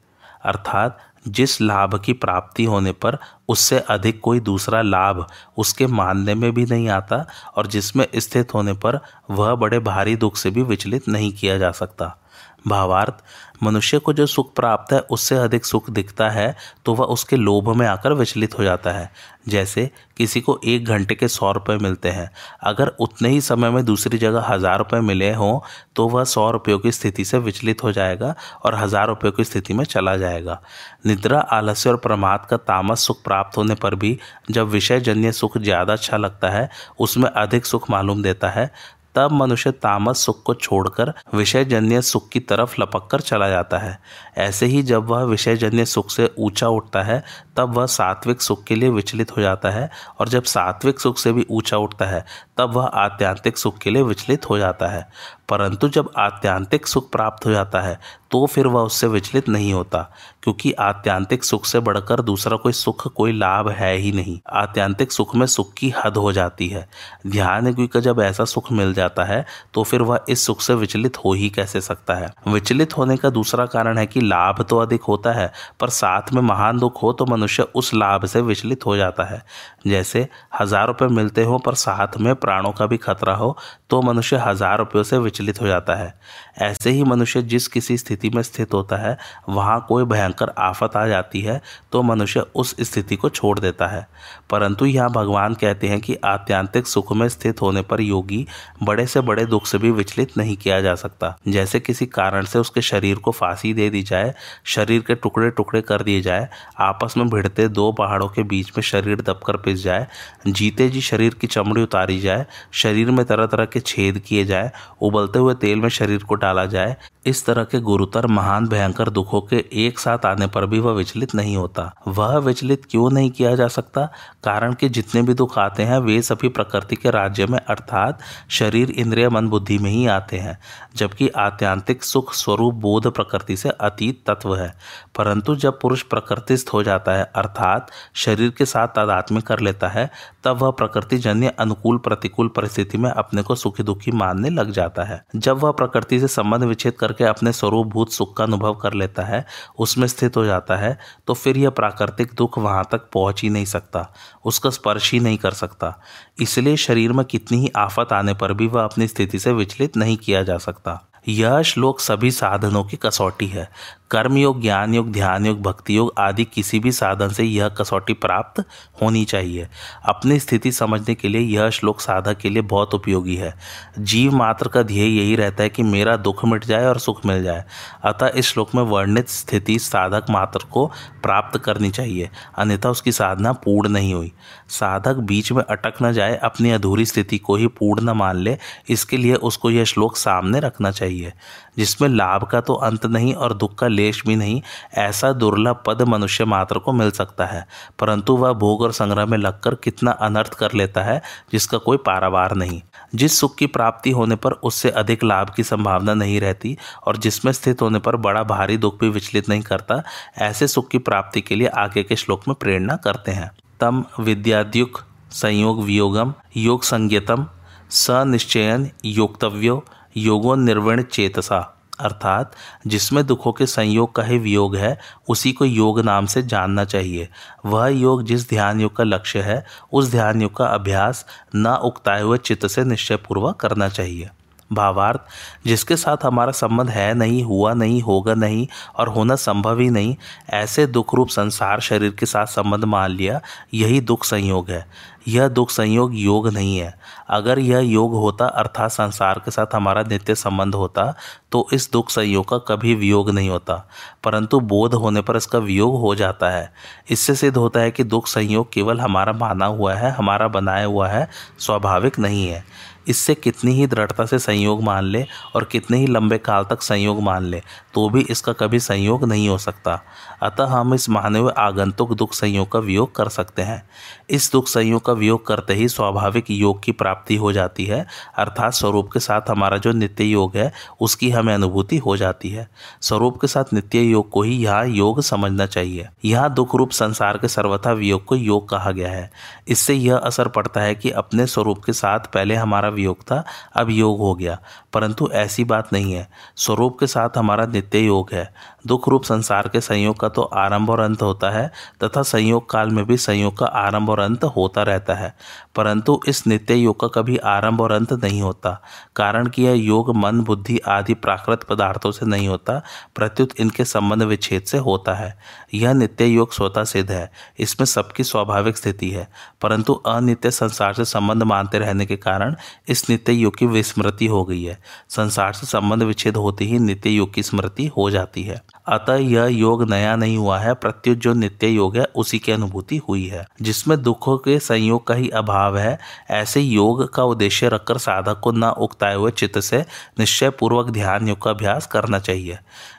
अर्थात 0.44 0.98
जिस 1.28 1.60
लाभ 1.60 2.02
की 2.04 2.12
प्राप्ति 2.12 2.64
होने 2.64 2.92
पर 2.92 3.18
उससे 3.48 3.78
अधिक 3.78 4.20
कोई 4.20 4.40
दूसरा 4.40 4.82
लाभ 4.82 5.26
उसके 5.58 5.86
मानने 5.86 6.34
में 6.34 6.52
भी 6.54 6.64
नहीं 6.64 6.88
आता 6.88 7.26
और 7.56 7.66
जिसमें 7.66 8.06
स्थित 8.16 8.54
होने 8.54 8.72
पर 8.72 9.00
वह 9.30 9.54
बड़े 9.54 9.78
भारी 9.78 10.16
दुख 10.16 10.36
से 10.36 10.50
भी 10.50 10.62
विचलित 10.62 11.08
नहीं 11.08 11.32
किया 11.32 11.58
जा 11.58 11.70
सकता। 11.70 12.18
भावार्थ, 12.64 13.14
मनुष्य 13.62 13.98
को 13.98 14.12
जो 14.12 14.26
सुख 14.26 14.54
प्राप्त 14.56 14.92
है, 14.92 14.98
उससे 15.00 15.36
अधिक 15.36 15.64
सुख 15.64 15.88
दिखता 15.90 16.28
है 16.30 16.54
तो 16.86 16.94
वह 16.94 17.04
उसके 17.06 17.36
लोभ 17.36 17.68
में 17.70 17.86
आकर 17.86 18.12
विचलित 18.12 18.58
हो 18.58 18.64
जाता 18.64 18.92
है। 18.92 19.10
जैसे 19.48 19.88
किसी 20.16 20.40
को 20.40 20.58
एक 20.64 20.84
घंटे 20.86 21.14
के 21.14 21.28
सौ 21.28 21.50
रुपये 21.52 21.76
मिलते 21.78 22.08
हैं। 22.10 22.30
अगर 22.62 22.88
उतने 23.00 23.28
ही 23.28 23.40
समय 23.40 23.70
में 23.70 23.84
दूसरी 23.84 24.18
जगह 24.18 24.46
हज़ार 24.48 24.78
रुपये 24.78 25.00
मिले 25.02 25.32
हों 25.34 25.58
तो 25.96 26.08
वह 26.08 26.24
सौ 26.26 26.50
रुपयों 26.50 26.78
की 26.78 26.92
स्थिति 26.92 27.24
से 27.24 27.38
विचलित 27.40 27.82
हो 27.84 27.92
जाएगा 27.92 28.34
और 28.64 28.74
हज़ार 28.74 29.06
रुपयों 29.08 29.32
की 29.32 29.44
स्थिति 29.44 29.74
में 29.74 29.84
चला 29.86 30.16
जाएगा। 30.16 30.60
निद्रा, 31.06 31.40
आलस्य 31.40 31.90
और 31.90 31.96
प्रमाद 31.98 32.46
का 32.50 32.56
तामस 32.58 33.06
सुख 33.06 33.22
प्राप्त 33.24 33.56
होने 33.56 33.74
पर 33.76 33.94
भी 33.94 34.18
जब 34.50 34.68
विषयजन्य 34.68 35.32
सुख 35.32 35.58
ज़्यादा 35.58 35.92
अच्छा 35.92 36.16
लगता 36.16 36.50
है, 36.50 36.68
उसमें 36.98 37.30
अधिक 37.30 37.66
सुख 37.66 37.90
मालूम 37.90 38.22
देता 38.22 38.50
है 38.50 38.70
तब 39.14 39.32
मनुष्य 39.32 39.70
तामस 39.72 40.18
सुख 40.18 40.42
को 40.42 40.54
छोड़कर 40.54 41.12
विषयजन्य 41.34 42.02
सुख 42.02 42.28
की 42.28 42.40
तरफ़ 42.40 42.80
लपक 42.80 43.08
कर 43.10 43.20
चला 43.20 43.48
जाता 43.48 43.78
है। 43.78 43.98
ऐसे 44.38 44.66
ही 44.66 44.82
जब 44.82 45.06
वह 45.06 45.22
विषयजन्य 45.22 45.84
सुख 45.84 46.10
से 46.10 46.30
ऊँचा 46.38 46.68
उठता 46.68 47.02
है, 47.02 47.22
तब 47.56 47.74
वह 47.74 47.86
सात्विक 47.86 48.42
सुख 48.42 48.64
के 48.64 48.74
लिए 48.74 48.88
विचलित 48.88 49.36
हो 49.36 49.42
जाता 49.42 49.70
है 49.70 49.90
और 50.20 50.28
जब 50.28 50.42
सात्विक 50.42 51.00
सुख 51.00 51.18
से 51.18 51.32
भी 51.32 51.46
ऊँचा 51.50 51.76
उठता 51.76 52.04
है 52.04 52.24
तब 52.56 52.74
वह 52.74 52.84
आत्यांतिक 52.86 53.58
सुख 53.58 53.78
के 53.78 53.90
लिए 53.90 54.02
विचलित 54.02 54.50
हो 54.50 54.58
जाता 54.58 54.88
है। 54.88 55.08
परंतु 55.48 55.88
जब 55.88 56.10
आत्यांतिक 56.18 56.86
सुख 56.86 57.10
प्राप्त 57.12 57.46
हो 57.46 57.50
जाता 57.50 57.80
है 57.80 57.98
तो 58.30 58.44
फिर 58.46 58.66
वह 58.66 58.82
उससे 58.82 59.06
विचलित 59.06 59.48
नहीं 59.48 59.72
होता, 59.72 59.98
क्योंकि 60.42 60.72
आत्यांतिक 60.74 61.44
सुख 61.44 61.64
से 61.64 61.80
बढ़कर 61.80 62.20
दूसरा 62.22 62.56
कोई 62.56 62.72
सुख, 62.72 63.06
कोई 63.08 63.32
लाभ 63.32 63.68
है 63.70 63.94
ही 63.94 64.10
नहीं। 64.12 64.38
आत्यांतिक 64.52 65.12
सुख 65.12 65.34
में 65.36 65.46
सुख 65.46 65.72
की 65.74 65.92
हद 65.96 66.16
हो 66.16 66.32
जाती 66.32 66.68
है। 66.68 66.86
ध्यान 67.26 67.72
का 67.86 68.00
जब 68.00 68.20
ऐसा 68.20 68.44
सुख 68.44 68.70
मिल 68.72 68.94
जाता 68.94 69.24
है 69.24 69.44
तो 69.74 69.82
फिर 69.82 70.02
वह 70.02 70.24
इस 70.28 70.46
सुख 70.46 70.60
से 70.60 70.74
विचलित 70.74 71.18
हो 71.18 71.32
ही 71.32 71.50
कैसे 71.50 71.80
सकता 71.80 72.14
है? 72.14 72.32
विचलित 72.48 72.96
होने 72.96 73.16
का 73.16 73.30
दूसरा 73.30 73.66
कारण 73.66 73.98
है 73.98 74.06
कि 74.06 74.20
लाभ 74.20 74.62
तो 74.62 74.78
अधिक 74.78 75.02
होता 75.02 75.32
है, 75.32 75.52
पर 75.80 75.88
साथ 75.90 76.32
में 76.32 76.42
महान 76.42 76.78
दुख 76.78 77.02
हो 77.02 77.12
तो 77.12 77.26
मनुष्य 77.26 77.62
उस 77.74 77.92
लाभ 77.94 78.24
से 78.26 78.40
विचलित 78.42 78.86
हो 78.86 78.96
जाता 78.96 79.24
है। 79.24 79.42
जैसे 79.86 80.26
हज़ार 80.60 80.86
रुपये 80.86 81.08
मिलते 81.10 81.44
हो, 81.44 81.58
पर 81.58 81.74
साथ 81.76 82.16
में 82.16 82.34
प्राणों 82.44 82.72
का 82.72 82.86
भी 82.86 82.96
खतरा 82.98 83.34
हो 83.34 83.56
तो 83.90 84.00
मनुष्य 84.02 84.36
हज़ार 84.38 84.78
रुपयों 84.78 85.02
से 85.02 85.18
विचलित 85.18 85.60
हो 85.60 85.66
जाता 85.66 85.94
है। 85.94 86.12
ऐसे 86.60 86.90
ही 86.90 87.02
मनुष्य 87.04 87.42
जिस 87.44 87.68
किसी 87.68 87.96
स्थिति 87.98 88.30
में 88.30 88.42
स्थित 88.42 88.74
होता 88.74 88.96
है, 88.98 89.16
वहाँ 89.48 89.84
कोई 89.88 90.04
भयंकर 90.04 90.52
आफत 90.60 90.96
आ 90.96 91.06
जाती 91.06 91.40
है 91.40 91.60
तो 91.92 92.02
मनुष्य 92.04 92.40
उस 92.54 92.74
स्थिति 92.82 93.16
को 93.16 93.28
छोड़ 93.30 93.58
देता 93.58 93.86
है। 93.86 94.06
परंतु 94.50 94.86
यहाँ 94.86 95.10
भगवान 95.12 95.54
कहते 95.54 95.86
हैं 95.88 96.00
कि 96.00 96.16
आत्यांतिक 96.24 96.86
सुख 96.86 97.12
में 97.12 97.28
स्थित 97.28 97.62
होने 97.62 97.82
पर 97.82 98.00
योगी 98.00 98.46
बड़े 98.82 99.06
से 99.06 99.20
बड़े 99.22 99.44
दुख 99.46 99.66
से 99.66 99.78
भी 99.78 99.90
विचलित 99.92 100.36
नहीं 100.38 100.56
किया 100.56 100.80
जा 100.80 100.94
सकता। 100.96 101.34
जैसे 101.48 101.80
किसी 101.80 102.06
कारण 102.08 102.44
से 102.44 102.58
उसके 102.58 102.82
शरीर 102.82 103.18
को 103.18 103.30
फांसी 103.32 103.72
दे 103.74 103.88
दी 103.90 104.02
जाए, 104.02 104.34
शरीर 104.66 105.00
के 105.00 105.14
टुकड़े 105.16 105.50
टुकड़े 105.50 105.80
कर 105.82 106.02
दिए 106.02 106.20
जाए, 106.22 106.48
आपस 106.80 107.16
में 107.16 107.28
भिड़ते 107.30 107.68
दो 107.70 107.90
पहाड़ों 107.94 108.28
के 108.28 108.42
बीच 108.44 108.72
में 108.76 108.82
शरीर 108.82 109.20
दबकर 109.22 109.56
पिस 109.58 109.82
जाए, 109.82 110.06
जीते 110.48 110.88
जी 110.88 111.00
शरीर 111.02 111.34
की 111.34 111.46
चमड़ी 111.46 111.82
उतारी 111.82 112.18
जाए 112.20 112.33
शरीर 112.72 113.10
में 113.10 113.26
तरह 113.26 113.46
तरह 113.46 113.64
के 113.64 113.80
छेद 113.80 114.18
किए 114.18 114.44
जाए, 114.44 114.72
उबलते 115.00 115.38
हुए 115.38 115.54
तेल 115.54 115.78
में 115.78 115.88
शरीर 115.88 116.22
को 116.22 116.34
डाला 116.34 116.66
जाए, 116.66 116.96
इस 117.26 117.46
तरह 117.46 117.64
के 117.64 117.80
गुरुतर, 117.80 118.26
महान, 118.26 118.68
भयंकर 118.68 119.10
दुखों 119.10 119.40
के 119.40 119.64
एक 119.72 119.98
साथ 119.98 120.26
आने 120.26 120.46
पर 120.46 120.66
भी 120.66 120.78
वह 120.78 120.92
विचलित 120.92 121.34
नहीं 121.34 121.56
होता। 121.56 121.94
वह 122.08 122.38
विचलित 122.38 122.82
क्यों 122.90 123.10
नहीं 123.10 123.30
किया 123.30 123.56
जा 123.56 123.68
सकता? 123.68 124.06
कारण 124.44 124.74
कि 124.74 124.88
जितने 124.88 125.22
भी 125.22 125.34
दुख 125.34 125.58
आते 125.58 125.82
हैं, 125.82 125.98
वे 125.98 126.22
सभी 126.22 126.48
प्रकृति 126.48 126.96
के 126.96 127.10
राज्य 127.10 127.46
में, 127.46 127.58
अर्थात 127.58 128.18
शरीर, 128.50 128.90
इंद्रिय, 128.90 129.28
मन, 129.28 129.48
बुद्धि 129.48 129.78
में 129.78 129.90
ही 129.90 130.06
आते 130.06 130.38
हैं, 130.38 130.58
जबकि 130.96 131.28
आत्यांतिक 131.28 132.02
सुख 132.02 132.34
स्वरूप 132.34 132.74
बोध 132.74 133.06
प्रकृति 133.10 133.56
से 133.56 133.68
अतीत 133.68 134.30
तत्व 134.30 134.56
है। 134.56 134.74
परंतु 135.16 135.56
जब 135.56 135.80
पुरुष 135.80 136.02
प्रकृतिस्थ 136.02 136.70
हो 136.72 136.82
जाता 136.82 137.12
है, 137.12 137.32
अर्थात 137.34 137.90
शरीर 138.14 138.50
के 138.50 138.64
साथ 138.64 138.88
तादात्म्य 138.88 139.40
कर 139.40 139.60
लेता 139.60 139.88
है, 139.88 140.10
तब 140.44 140.56
वह 140.62 140.70
प्रकृति 140.70 141.18
जन्य 141.18 141.48
अनुकूल 141.58 141.98
प्रतिकूल 142.24 142.48
परिस्थिति 142.48 142.98
में 142.98 143.10
अपने 143.10 143.42
को 143.42 143.54
सुखी 143.54 143.82
दुखी 143.82 144.10
मानने 144.10 144.50
लग 144.50 144.70
जाता 144.70 145.02
है। 145.04 145.20
जब 145.36 145.58
वह 145.58 145.70
प्रकृति 145.72 146.20
से 146.20 146.28
संबंध 146.28 146.64
विच्छेद 146.64 146.92
करके 146.92 147.24
अपने 147.24 147.52
स्वरूप 147.52 147.86
भूत 147.86 148.12
सुख 148.12 148.36
का 148.36 148.44
अनुभव 148.44 148.74
कर 148.74 148.94
लेता 148.94 149.22
है, 149.22 149.44
उसमें 149.78 150.06
स्थित 150.08 150.36
हो 150.36 150.44
जाता 150.44 150.76
है 150.76 150.96
तो 151.26 151.34
फिर 151.34 151.56
यह 151.56 151.70
प्राकृतिक 151.70 152.32
दुख 152.34 152.58
वहाँ 152.58 152.88
तक 152.92 153.08
पहुँच 153.14 153.42
ही 153.42 153.50
नहीं 153.50 153.64
सकता, 153.66 154.08
उसका 154.44 154.70
स्पर्श 154.70 155.12
ही 155.12 155.20
नहीं 155.20 155.38
कर 155.38 155.50
सकता। 155.52 155.94
इसलिए 156.38 156.76
शरीर 156.76 157.12
में 157.12 157.24
कितनी 157.26 157.58
ही 157.58 157.70
आफत 157.76 158.12
आने 158.12 158.34
पर 158.34 158.52
भी 158.52 158.66
वह 158.66 158.84
अपनी 158.84 159.08
स्थिति 159.08 159.38
से 159.38 159.52
विचलित 159.52 159.96
नहीं 159.96 160.16
किया 160.16 160.42
जा 160.42 160.58
सकता। 160.58 161.02
यह 161.28 161.60
श्लोक 161.62 162.00
सभी 162.00 162.30
साधनों 162.30 162.82
की 162.84 162.96
कसौटी 162.96 163.46
है। 163.46 163.68
कर्म 164.10 164.36
योग, 164.36 164.62
ज्ञान 164.62 164.94
योग, 164.94 165.12
ध्यान 165.12 165.46
योग, 165.46 165.62
भक्ति 165.62 165.96
योग 165.96 166.12
आदि 166.18 166.44
किसी 166.44 166.80
भी 166.80 166.92
साधन 166.92 167.28
से 167.28 167.44
यह 167.44 167.68
कसौटी 167.68 168.12
प्राप्त 168.12 168.64
होनी 169.02 169.24
चाहिए। 169.24 169.68
अपनी 170.04 170.38
स्थिति 170.38 170.72
समझने 170.72 171.14
के 171.14 171.28
लिए 171.28 171.40
यह 171.40 171.70
श्लोक 171.70 172.00
साधक 172.00 172.38
के 172.38 172.48
लिए 172.48 172.62
बहुत 172.62 172.94
उपयोगी 172.94 173.36
है। 173.36 173.54
जीव 173.98 174.34
मात्र 174.34 174.68
का 174.68 174.82
ध्येय 174.82 175.18
यही 175.18 175.36
रहता 175.36 175.62
है 175.62 175.68
कि 175.68 175.82
मेरा 175.82 176.16
दुख 176.16 176.44
मिट 176.44 176.64
जाए 176.64 176.84
और 176.84 176.98
सुख 176.98 177.26
मिल 177.26 177.42
जाए। 177.42 177.64
अतः 178.04 178.30
इस 178.36 178.46
श्लोक 178.46 178.74
में 178.74 178.82
वर्णित 178.82 179.28
स्थिति 179.28 179.78
साधक 179.78 180.26
मात्र 180.30 180.60
को 180.72 180.86
प्राप्त 181.22 181.58
करनी 181.58 181.90
चाहिए। 181.90 182.30
अन्यथा 182.58 182.90
उसकी 182.90 183.12
साधना 183.12 183.52
पूर्ण 183.52 183.88
नहीं 183.88 184.14
हुई। 184.14 184.32
साधक 184.68 185.14
बीच 185.14 185.52
में 185.52 185.62
अटक 185.62 185.94
न 186.02 186.12
जाए, 186.12 186.36
अपनी 186.36 186.70
अधूरी 186.70 187.06
स्थिति 187.06 187.38
को 187.38 187.56
ही 187.56 187.66
पूर्ण 187.66 188.04
न 188.04 188.10
मान 188.10 188.36
ले। 188.36 188.58
इसके 188.88 189.16
लिए 189.16 189.34
उसको 189.34 189.70
यह 189.70 189.84
श्लोक 189.84 190.16
सामने 190.16 190.60
रखना 190.60 190.90
चाहिए। 190.90 191.32
जिसमें 191.78 192.08
लाभ 192.08 192.44
का 192.44 192.60
तो 192.60 192.74
अंत 192.74 193.06
नहीं 193.06 193.34
और 193.34 193.54
दुख 193.54 193.74
का 193.74 193.88
लेश 193.88 194.22
भी 194.26 194.36
नहीं, 194.36 194.62
ऐसा 194.94 195.32
दुर्लभ 195.32 195.82
पद 195.86 196.02
मनुष्य 196.02 196.44
मात्र 196.44 196.78
को 196.78 196.92
मिल 196.92 197.10
सकता 197.10 197.46
है। 197.46 197.66
परंतु 197.98 198.36
वह 198.36 198.52
भोग 198.52 198.82
और 198.82 198.92
संग्रह 198.92 199.26
में 199.26 199.38
लगकर 199.38 199.74
कितना 199.74 200.10
अनर्थ 200.10 200.54
कर 200.54 200.72
लेता 200.72 201.02
है, 201.02 201.22
जिसका 201.52 201.78
कोई 201.78 201.96
पारावार 201.96 202.54
नहीं। 202.54 202.82
जिस 203.14 203.38
सुख 203.38 203.56
की 203.56 203.66
प्राप्ति 203.66 204.10
होने 204.10 204.36
पर 204.36 204.52
उससे 204.52 204.90
अधिक 204.90 205.24
लाभ 205.24 205.50
की 205.50 205.64
संभावना 205.64 206.14
नहीं 206.14 206.40
रहती 206.40 206.78
और 207.06 207.16
जिसमें 207.16 207.52
स्थित 207.52 207.82
होने 207.82 207.98
पर 207.98 208.16
बड़ा 208.16 208.42
भारी 208.42 208.76
दुख 208.76 209.00
भी 209.00 209.08
विचलित 209.08 209.48
नहीं 209.48 209.62
करता, 209.62 210.02
ऐसे 210.38 210.66
सुख 210.66 210.88
की 210.88 210.98
प्राप्ति 210.98 211.40
के 211.40 211.54
लिए 211.54 211.66
आगे 211.66 212.02
के 212.02 212.16
श्लोक 212.16 212.42
में 212.48 212.54
प्रेरणा 212.60 212.96
करते 212.96 213.32
हैं। 213.32 213.50
तम 213.80 214.04
विद्याद्युक 214.20 215.00
संयोग 215.30 215.82
वियोगम, 215.84 216.34
योग 216.56 216.82
संज्ञतम 216.82 217.46
सनिश्चयन 217.90 218.90
योक्तव्यो 219.04 219.84
योगो 220.16 220.54
निर्वण 220.54 221.02
चेतसा 221.02 221.70
अर्थात 222.00 222.52
जिसमें 222.86 223.26
दुखों 223.26 223.52
के 223.52 223.66
संयोग 223.66 224.14
का 224.14 224.22
ही 224.22 224.38
वियोग 224.38 224.76
है, 224.76 224.98
उसी 225.28 225.52
को 225.52 225.64
योग 225.64 226.00
नाम 226.00 226.26
से 226.26 226.42
जानना 226.42 226.84
चाहिए। 226.84 227.28
वह 227.66 227.86
योग 227.86 228.22
जिस 228.22 228.48
ध्यान 228.48 228.80
योग 228.80 228.96
का 228.96 229.04
लक्ष्य 229.04 229.40
है, 229.40 229.66
उस 229.92 230.10
ध्यान 230.10 230.42
योग 230.42 230.56
का 230.56 230.66
अभ्यास 230.66 231.26
न 231.54 231.66
उगताए 231.66 232.22
हुए 232.22 232.38
चित्त 232.38 232.66
से 232.66 232.84
निश्चयपूर्वक 232.84 233.56
करना 233.56 233.88
चाहिए। 233.88 234.30
भावार्थ, 234.72 235.20
जिसके 235.66 235.96
साथ 235.96 236.16
हमारा 236.24 236.52
संबंध 236.52 236.90
है 236.90 237.14
नहीं, 237.14 237.42
हुआ 237.42 237.74
नहीं, 237.74 238.02
होगा 238.02 238.34
नहीं 238.34 238.66
और 238.96 239.08
होना 239.08 239.36
संभव 239.36 239.78
ही 239.78 239.90
नहीं, 239.90 240.16
ऐसे 240.50 240.86
दुख 240.86 241.14
रूप 241.14 241.28
संसार 241.28 241.80
शरीर 241.80 242.10
के 242.10 242.26
साथ 242.26 242.46
संबंध 242.46 242.84
मान 242.84 243.10
लिया, 243.10 243.40
यही 243.74 244.00
दुख 244.00 244.24
संयोग 244.24 244.70
है। 244.70 245.14
यह 245.28 245.48
दुख 245.48 245.70
संयोग 245.70 246.14
योग 246.14 246.48
नहीं 246.48 246.78
है। 246.78 246.94
अगर 247.28 247.58
यह 247.58 247.78
योग 247.78 248.14
होता, 248.14 248.46
अर्थात 248.46 248.90
संसार 248.90 249.38
के 249.44 249.50
साथ 249.50 249.66
हमारा 249.74 250.02
नित्य 250.02 250.34
संबंध 250.34 250.74
होता 250.74 251.14
तो 251.52 251.66
इस 251.72 251.92
दुख 251.92 252.10
संयोग 252.10 252.48
का 252.48 252.58
कभी 252.58 252.94
वियोग 252.94 253.30
नहीं 253.30 253.48
होता। 253.48 253.88
परंतु 254.24 254.60
बोध 254.60 254.94
होने 254.94 255.20
पर 255.20 255.36
इसका 255.36 255.58
वियोग 255.58 256.00
हो 256.00 256.14
जाता 256.14 256.50
है। 256.50 256.72
इससे 257.10 257.34
सिद्ध 257.34 257.56
होता 257.56 257.80
है 257.80 257.90
कि 257.90 258.04
दुख 258.04 258.26
संयोग 258.26 258.72
केवल 258.72 259.00
हमारा 259.00 259.32
माना 259.32 259.66
हुआ 259.66 259.94
है, 259.94 260.10
हमारा 260.10 260.48
बनाया 260.48 260.84
हुआ 260.84 261.08
है, 261.08 261.28
स्वाभाविक 261.58 262.18
नहीं 262.18 262.48
है। 262.48 262.64
इससे 263.08 263.34
कितनी 263.34 263.72
ही 263.72 263.86
दृढ़ता 263.86 264.24
से 264.26 264.38
संयोग 264.38 264.82
मान 264.82 265.04
ले 265.04 265.24
और 265.54 265.64
कितने 265.64 265.98
ही 265.98 266.06
लंबे 266.06 266.38
काल 266.38 266.64
तक 266.64 266.82
संयोग 266.82 267.22
मान 267.22 267.44
ले 267.44 267.62
तो 267.94 268.08
भी 268.08 268.20
इसका 268.30 268.52
कभी 268.52 268.78
संयोग 268.80 269.24
नहीं 269.24 269.48
हो 269.48 269.58
सकता। 269.58 270.00
अतः 270.42 270.66
हम 270.66 270.94
इस 270.94 271.08
माने 271.08 271.42
आगंतुक 271.58 272.12
दुख 272.12 272.32
संयोग 272.34 272.70
का 272.72 272.78
वियोग 272.78 273.14
कर 273.16 273.28
सकते 273.28 273.62
हैं। 273.62 273.82
इस 274.30 274.50
दुख 274.52 274.68
संयोग 274.68 275.04
का 275.04 275.12
वियोग 275.12 275.46
करते 275.46 275.74
ही 275.74 275.88
स्वाभाविक 275.88 276.50
योग 276.50 276.82
की 276.82 276.92
प्राप्ति 276.92 277.36
हो 277.36 277.52
जाती 277.52 277.84
है, 277.84 278.06
अर्थात 278.36 278.72
स्वरूप 278.72 279.10
के 279.12 279.20
साथ 279.20 279.50
हमारा 279.50 279.76
जो 279.76 279.92
नित्य 279.92 280.24
योग 280.24 280.56
है, 280.56 280.72
उसकी 281.00 281.30
हमें 281.30 281.52
अनुभूति 281.54 281.96
हो 281.96 282.16
जाती 282.16 282.48
है। 282.48 282.68
स्वरूप 283.02 283.40
के 283.40 283.46
साथ 283.46 283.72
नित्य 283.72 284.00
योग 284.00 284.28
को 284.30 284.42
ही 284.42 284.56
यहाँ 284.56 284.86
योग 284.86 285.20
समझना 285.22 285.66
चाहिए। 285.66 286.08
यहाँ 286.24 286.52
दुख 286.54 286.74
रूप 286.74 286.90
संसार 286.90 287.38
के 287.38 287.48
सर्वथा 287.48 287.92
वियोग 287.92 288.24
को 288.24 288.36
योग 288.36 288.68
कहा 288.68 288.90
गया 288.90 289.10
है। 289.10 289.30
इससे 289.68 289.94
यह 289.94 290.16
असर 290.16 290.48
पड़ता 290.48 290.80
है 290.80 290.94
कि 290.94 291.10
अपने 291.12 291.46
स्वरूप 291.46 291.84
के 291.84 291.92
साथ 291.92 292.32
पहले 292.34 292.54
हमारा 292.54 292.88
वियोग 292.94 293.22
था, 293.22 293.44
अब 293.74 293.90
योग 293.90 294.18
हो 294.18 294.34
गया। 294.34 294.58
परंतु 294.92 295.30
ऐसी 295.32 295.64
बात 295.64 295.92
नहीं 295.92 296.12
है। 296.12 296.28
स्वरूप 296.56 296.96
के 297.00 297.06
साथ 297.06 297.30
हमारा 297.38 297.66
नित्य 297.66 297.98
योग 297.98 298.30
है। 298.32 298.54
दुख 298.86 299.08
रूप 299.08 299.24
संसार 299.24 299.68
के 299.68 299.80
संयोग 299.80 300.20
का 300.20 300.28
तो 300.28 300.42
आरंभ 300.42 300.90
और 300.90 301.00
अंत 301.00 301.22
होता 301.22 301.50
है, 301.50 301.72
तथा 302.04 302.22
संयोग 302.22 302.70
काल 302.70 302.88
में 302.88 303.04
भी 303.04 303.16
संयोग 303.16 303.58
का 303.58 303.66
आरंभ 303.66 304.10
और 304.10 304.20
अंत 304.20 304.44
होता 304.44 304.82
रहता 304.82 305.14
है। 305.14 305.36
परंतु 305.74 306.20
इस 306.28 306.46
नित्य 306.46 306.74
योग 306.74 307.00
का 307.00 307.08
कभी 307.08 307.36
आरंभ 307.36 307.80
और 307.80 307.92
अंत 307.92 308.12
नहीं 308.12 308.42
होता, 308.42 308.82
कारण 309.16 309.46
कि 309.46 309.62
यह 309.62 309.72
योग 309.72 310.16
मन, 310.16 310.40
बुद्धि 310.40 310.78
आदि 310.78 311.14
प्राकृत 311.14 311.62
पदार्थों 311.62 312.12
से 312.12 312.26
नहीं 312.26 312.48
होता, 312.48 312.82
प्रत्युत 313.14 313.60
इनके 313.60 313.84
संबंध 313.84 314.22
विच्छेद 314.22 314.62
से 314.62 314.78
होता 314.78 315.14
है। 315.14 315.38
यह 315.74 315.92
नित्य 315.92 316.24
योग 316.24 316.52
स्वतः 316.52 316.84
सिद्ध 316.84 317.10
है, 317.10 317.30
इसमें 317.58 317.86
सबकी 317.86 318.24
स्वाभाविक 318.24 318.76
स्थिति 318.76 319.10
है। 319.10 319.28
परंतु 319.60 319.92
अनित्य 319.92 320.50
संसार 320.50 320.92
से 320.94 321.04
संबंध 321.04 321.42
मानते 321.42 321.78
रहने 321.78 322.06
के 322.06 322.16
कारण 322.16 322.56
इस 322.88 323.10
नित्य 323.10 323.32
योग 323.32 323.56
की 323.56 323.66
विस्मृति 323.66 324.26
हो 324.26 324.44
गई 324.44 324.64
है। 324.64 324.78
संसार 325.08 325.52
से 325.52 325.66
संबंध 325.66 326.02
विच्छेद 326.02 326.36
होते 326.36 326.64
ही 326.64 326.78
नित्य 326.78 327.10
योग 327.10 327.34
की 327.34 327.42
स्मृति 327.42 327.86
हो 327.86 328.10
जाती 328.10 328.42
है। 328.42 328.73
अतः 328.86 329.14
यह 329.14 329.44
योग 329.44 329.90
नया 329.90 330.16
नहीं 330.16 330.36
हुआ 330.36 330.58
है। 330.58 330.74
प्रत्युत 330.74 331.18
जो 331.18 331.34
नित्य 331.34 331.66
योग 331.66 331.96
है, 331.96 332.04
उसी 332.04 332.38
की 332.38 332.52
अनुभूति 332.52 332.96
हुई 332.96 333.26
है। 333.26 333.46
जिसमें 333.62 334.02
दुखों 334.02 334.38
के 334.38 334.58
संयोग 334.58 335.06
का 335.06 335.14
ही 335.14 335.28
अभाव 335.28 335.78
है, 335.78 335.98
ऐसे 336.30 336.60
योग 336.60 337.14
का 337.14 337.24
उद्देश्य 337.24 337.68
रखकर 337.68 337.98
साधक 337.98 338.40
को 338.40 338.52
न 338.52 338.64
उगताए 338.64 339.14
हुए 339.14 339.30
चित्त 339.30 339.60
से 339.60 339.84
निश्चय 340.18 340.50
पूर्वक 340.50 340.90
ध्यान 340.90 341.28
योग 341.28 341.42
का 341.42 341.50
अभ्यास 341.50 341.86
करना 341.86 342.18
चाहिए। 342.18 342.58